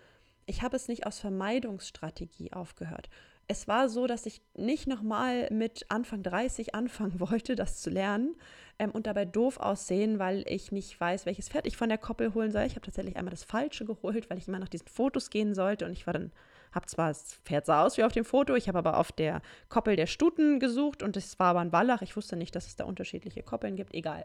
ich 0.51 0.63
habe 0.63 0.77
es 0.77 0.89
nicht 0.89 1.07
aus 1.07 1.21
Vermeidungsstrategie 1.21 2.53
aufgehört. 2.53 3.09
Es 3.47 3.69
war 3.69 3.89
so, 3.89 4.07
dass 4.07 4.27
ich 4.27 4.43
nicht 4.55 4.87
nochmal 4.89 5.49
mit 5.51 5.87
Anfang 5.89 6.23
30 6.23 6.75
anfangen 6.75 7.21
wollte, 7.21 7.55
das 7.55 7.81
zu 7.81 7.89
lernen 7.89 8.35
ähm, 8.79 8.91
und 8.91 9.07
dabei 9.07 9.25
doof 9.25 9.59
aussehen, 9.59 10.19
weil 10.19 10.45
ich 10.49 10.73
nicht 10.73 11.01
weiß, 11.01 11.25
welches 11.25 11.49
Pferd 11.49 11.67
ich 11.67 11.77
von 11.77 11.89
der 11.89 11.99
Koppel 11.99 12.35
holen 12.35 12.51
soll. 12.51 12.65
Ich 12.65 12.73
habe 12.75 12.85
tatsächlich 12.85 13.17
einmal 13.17 13.31
das 13.31 13.45
Falsche 13.45 13.85
geholt, 13.85 14.29
weil 14.29 14.39
ich 14.39 14.49
immer 14.49 14.59
nach 14.59 14.69
diesen 14.69 14.89
Fotos 14.89 15.31
gehen 15.31 15.55
sollte 15.55 15.87
und 15.87 15.93
ich 15.93 16.07
war 16.07 16.15
dann 16.15 16.33
habe 16.73 16.87
zwar, 16.87 17.09
das 17.09 17.35
Pferd 17.45 17.67
sah 17.67 17.85
aus 17.85 17.97
wie 17.97 18.05
auf 18.05 18.13
dem 18.13 18.25
Foto, 18.25 18.55
ich 18.55 18.69
habe 18.69 18.79
aber 18.79 18.99
auf 18.99 19.13
der 19.13 19.43
Koppel 19.69 19.97
der 19.97 20.07
Stuten 20.07 20.61
gesucht 20.61 21.03
und 21.03 21.17
es 21.17 21.39
war 21.39 21.49
aber 21.49 21.61
ein 21.61 21.73
Wallach. 21.73 22.03
Ich 22.03 22.17
wusste 22.17 22.37
nicht, 22.37 22.55
dass 22.55 22.67
es 22.67 22.77
da 22.77 22.85
unterschiedliche 22.85 23.43
Koppeln 23.43 23.77
gibt, 23.77 23.95
egal. 23.95 24.25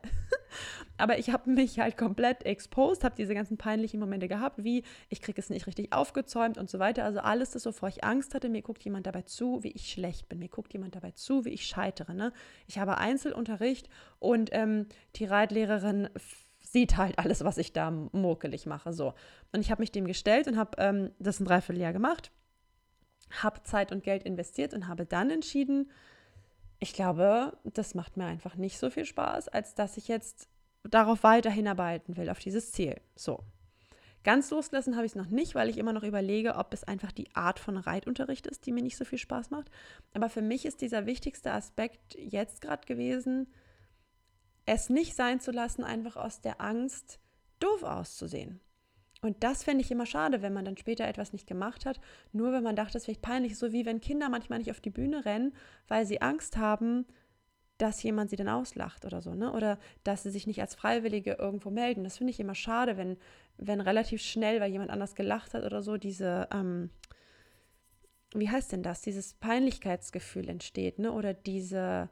aber 0.98 1.18
ich 1.18 1.32
habe 1.32 1.50
mich 1.50 1.80
halt 1.80 1.98
komplett 1.98 2.46
exposed, 2.46 3.04
habe 3.04 3.16
diese 3.16 3.34
ganzen 3.34 3.58
peinlichen 3.58 4.00
Momente 4.00 4.28
gehabt, 4.28 4.64
wie 4.64 4.84
ich 5.10 5.22
kriege 5.22 5.40
es 5.40 5.50
nicht 5.50 5.68
richtig 5.68 5.94
aufgezäumt 5.94 6.58
und 6.58 6.70
so 6.70 6.80
weiter. 6.80 7.04
Also 7.04 7.20
alles 7.20 7.52
das, 7.52 7.66
wovor 7.66 7.90
ich 7.90 8.04
Angst 8.04 8.34
hatte, 8.34 8.50
mir 8.50 8.62
guckt 8.62 8.84
jemand 8.84 9.08
dabei 9.08 9.24
zu, 9.24 9.64
wie 9.64 9.72
ich 9.72 9.90
schlecht 9.90 10.30
bin, 10.30 10.40
mir 10.40 10.50
guckt 10.50 10.74
jemand 10.74 10.96
dabei 10.96 11.12
zu, 11.12 11.46
wie 11.46 11.50
ich 11.50 11.66
scheitere. 11.66 12.14
Ne? 12.14 12.32
Ich 12.68 12.78
habe 12.78 12.98
Einzelunterricht 12.98 13.90
und 14.20 14.50
ähm, 14.54 14.88
die 15.16 15.26
Reitlehrerin 15.26 16.10
sieht 16.76 16.98
halt 16.98 17.18
alles, 17.20 17.42
was 17.46 17.58
ich 17.58 17.72
da 17.72 17.90
murkelig 17.90 18.66
mache. 18.66 18.92
So. 18.92 19.14
Und 19.54 19.62
ich 19.62 19.72
habe 19.72 19.82
mich 19.82 19.94
dem 19.94 20.06
gestellt 20.06 20.46
und 20.50 20.58
habe 20.58 20.72
ähm, 20.78 21.12
das 21.20 21.40
ein 21.40 21.46
Dreivierteljahr 21.46 21.94
gemacht, 21.94 22.32
habe 23.32 23.64
Zeit 23.64 23.94
und 23.94 24.04
Geld 24.04 24.24
investiert 24.24 24.74
und 24.74 24.90
habe 24.90 25.06
dann 25.06 25.30
entschieden, 25.30 25.90
ich 26.80 26.92
glaube, 26.92 27.58
das 27.64 27.96
macht 27.96 28.18
mir 28.18 28.26
einfach 28.26 28.58
nicht 28.58 28.78
so 28.78 28.90
viel 28.90 29.06
Spaß, 29.06 29.48
als 29.48 29.74
dass 29.74 29.96
ich 29.96 30.10
jetzt 30.10 30.50
darauf 30.84 31.24
weiter 31.24 31.50
hinarbeiten 31.50 32.18
will, 32.18 32.30
auf 32.30 32.40
dieses 32.40 32.74
Ziel. 32.74 33.00
So. 33.16 33.40
Ganz 34.26 34.52
losgelassen 34.52 34.98
habe 34.98 35.06
ich 35.06 35.14
es 35.14 35.16
noch 35.16 35.30
nicht, 35.30 35.56
weil 35.56 35.70
ich 35.70 35.78
immer 35.78 35.94
noch 35.94 36.04
überlege, 36.04 36.56
ob 36.56 36.74
es 36.74 36.84
einfach 36.84 37.14
die 37.14 37.34
Art 37.38 37.58
von 37.58 37.78
Reitunterricht 37.78 38.48
ist, 38.48 38.66
die 38.66 38.74
mir 38.74 38.84
nicht 38.84 38.98
so 38.98 39.06
viel 39.06 39.20
Spaß 39.20 39.50
macht. 39.50 39.72
Aber 40.14 40.28
für 40.28 40.42
mich 40.42 40.66
ist 40.66 40.82
dieser 40.82 41.06
wichtigste 41.06 41.54
Aspekt 41.54 42.16
jetzt 42.16 42.60
gerade 42.60 42.86
gewesen, 42.86 43.48
es 44.66 44.90
nicht 44.90 45.16
sein 45.16 45.40
zu 45.40 45.52
lassen, 45.52 45.84
einfach 45.84 46.16
aus 46.16 46.42
der 46.42 46.62
Angst, 46.62 47.20
doof 47.60 47.84
auszusehen. 47.84 48.60
Und 49.22 49.44
das 49.44 49.64
finde 49.64 49.84
ich 49.84 49.92
immer 49.92 50.06
schade, 50.06 50.42
wenn 50.42 50.54
man 50.54 50.66
dann 50.66 50.78
später 50.78 51.08
etwas 51.08 51.34
nicht 51.34 51.48
gemacht 51.48 51.86
hat, 51.86 52.00
nur 52.32 52.52
wenn 52.52 52.64
man 52.64 52.76
dachte, 52.76 52.98
es 52.98 53.06
vielleicht 53.06 53.22
peinlich, 53.22 53.58
so 53.58 53.72
wie 53.72 53.86
wenn 53.86 54.02
Kinder 54.02 54.30
manchmal 54.30 54.60
nicht 54.60 54.72
auf 54.72 54.82
die 54.82 54.92
Bühne 54.92 55.26
rennen, 55.26 55.54
weil 55.88 56.06
sie 56.06 56.22
Angst 56.22 56.58
haben, 56.58 57.06
dass 57.78 58.04
jemand 58.04 58.30
sie 58.30 58.36
dann 58.36 58.50
auslacht 58.50 59.04
oder 59.04 59.22
so, 59.22 59.34
ne? 59.34 59.52
Oder 59.52 59.80
dass 60.04 60.24
sie 60.24 60.30
sich 60.30 60.48
nicht 60.48 60.62
als 60.62 60.76
Freiwillige 60.76 61.34
irgendwo 61.34 61.72
melden. 61.72 62.04
Das 62.04 62.18
finde 62.18 62.32
ich 62.32 62.40
immer 62.40 62.56
schade, 62.56 62.98
wenn, 62.98 63.18
wenn 63.58 63.82
relativ 63.82 64.22
schnell, 64.22 64.62
weil 64.62 64.72
jemand 64.72 64.92
anders 64.92 65.16
gelacht 65.16 65.54
hat 65.54 65.64
oder 65.64 65.82
so, 65.82 65.98
diese, 65.98 66.48
ähm, 66.54 66.90
wie 68.34 68.50
heißt 68.50 68.72
denn 68.72 68.84
das, 68.84 69.02
dieses 69.02 69.34
Peinlichkeitsgefühl 69.34 70.48
entsteht, 70.50 71.00
ne? 71.00 71.12
Oder 71.12 71.34
diese 71.34 72.10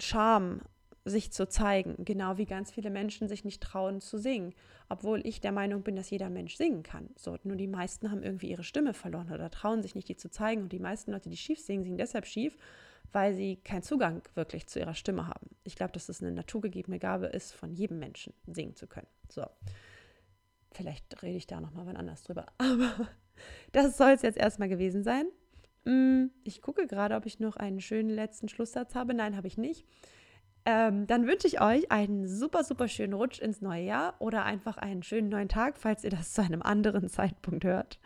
Scham, 0.00 0.62
sich 1.04 1.32
zu 1.32 1.48
zeigen, 1.48 2.04
genau 2.04 2.36
wie 2.36 2.44
ganz 2.44 2.70
viele 2.70 2.90
Menschen 2.90 3.28
sich 3.28 3.44
nicht 3.44 3.62
trauen 3.62 4.00
zu 4.00 4.18
singen, 4.18 4.54
obwohl 4.88 5.26
ich 5.26 5.40
der 5.40 5.52
Meinung 5.52 5.82
bin, 5.82 5.96
dass 5.96 6.10
jeder 6.10 6.28
Mensch 6.28 6.56
singen 6.56 6.82
kann. 6.82 7.10
So, 7.16 7.38
nur 7.42 7.56
die 7.56 7.66
meisten 7.66 8.10
haben 8.10 8.22
irgendwie 8.22 8.50
ihre 8.50 8.64
Stimme 8.64 8.92
verloren 8.92 9.32
oder 9.32 9.50
trauen 9.50 9.82
sich 9.82 9.94
nicht, 9.94 10.08
die 10.08 10.16
zu 10.16 10.30
zeigen 10.30 10.62
und 10.62 10.72
die 10.72 10.78
meisten 10.78 11.12
Leute, 11.12 11.30
die 11.30 11.36
schief 11.36 11.60
singen, 11.60 11.84
singen 11.84 11.96
deshalb 11.96 12.26
schief, 12.26 12.58
weil 13.12 13.34
sie 13.34 13.56
keinen 13.56 13.82
Zugang 13.82 14.22
wirklich 14.34 14.66
zu 14.66 14.78
ihrer 14.78 14.94
Stimme 14.94 15.26
haben. 15.26 15.50
Ich 15.64 15.74
glaube, 15.74 15.92
dass 15.92 16.08
es 16.08 16.22
eine 16.22 16.32
naturgegebene 16.32 16.98
Gabe 16.98 17.26
ist, 17.26 17.52
von 17.52 17.72
jedem 17.72 17.98
Menschen 17.98 18.34
singen 18.46 18.76
zu 18.76 18.86
können. 18.86 19.08
So, 19.30 19.46
vielleicht 20.72 21.22
rede 21.22 21.38
ich 21.38 21.46
da 21.46 21.60
noch 21.60 21.72
mal 21.72 21.86
wann 21.86 21.96
anders 21.96 22.22
drüber, 22.22 22.46
aber 22.58 23.08
das 23.72 23.96
soll 23.96 24.10
es 24.10 24.22
jetzt 24.22 24.38
erstmal 24.38 24.68
gewesen 24.68 25.02
sein. 25.02 25.26
Mm, 25.84 26.26
ich 26.44 26.62
gucke 26.62 26.86
gerade, 26.86 27.14
ob 27.14 27.26
ich 27.26 27.40
noch 27.40 27.56
einen 27.56 27.80
schönen 27.80 28.10
letzten 28.10 28.48
Schlusssatz 28.48 28.94
habe. 28.94 29.14
Nein, 29.14 29.36
habe 29.36 29.46
ich 29.46 29.58
nicht. 29.58 29.86
Ähm, 30.66 31.06
dann 31.06 31.26
wünsche 31.26 31.46
ich 31.46 31.60
euch 31.60 31.90
einen 31.90 32.28
super, 32.28 32.64
super 32.64 32.86
schönen 32.86 33.14
Rutsch 33.14 33.40
ins 33.40 33.62
neue 33.62 33.82
Jahr 33.82 34.14
oder 34.18 34.44
einfach 34.44 34.76
einen 34.76 35.02
schönen 35.02 35.30
neuen 35.30 35.48
Tag, 35.48 35.78
falls 35.78 36.04
ihr 36.04 36.10
das 36.10 36.34
zu 36.34 36.42
einem 36.42 36.62
anderen 36.62 37.08
Zeitpunkt 37.08 37.64
hört. 37.64 37.98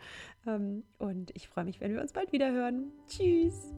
Ähm, 0.47 0.83
und 0.97 1.31
ich 1.35 1.47
freue 1.49 1.65
mich, 1.65 1.81
wenn 1.81 1.93
wir 1.93 2.01
uns 2.01 2.13
bald 2.13 2.31
wieder 2.31 2.51
hören. 2.51 2.91
Tschüss! 3.07 3.73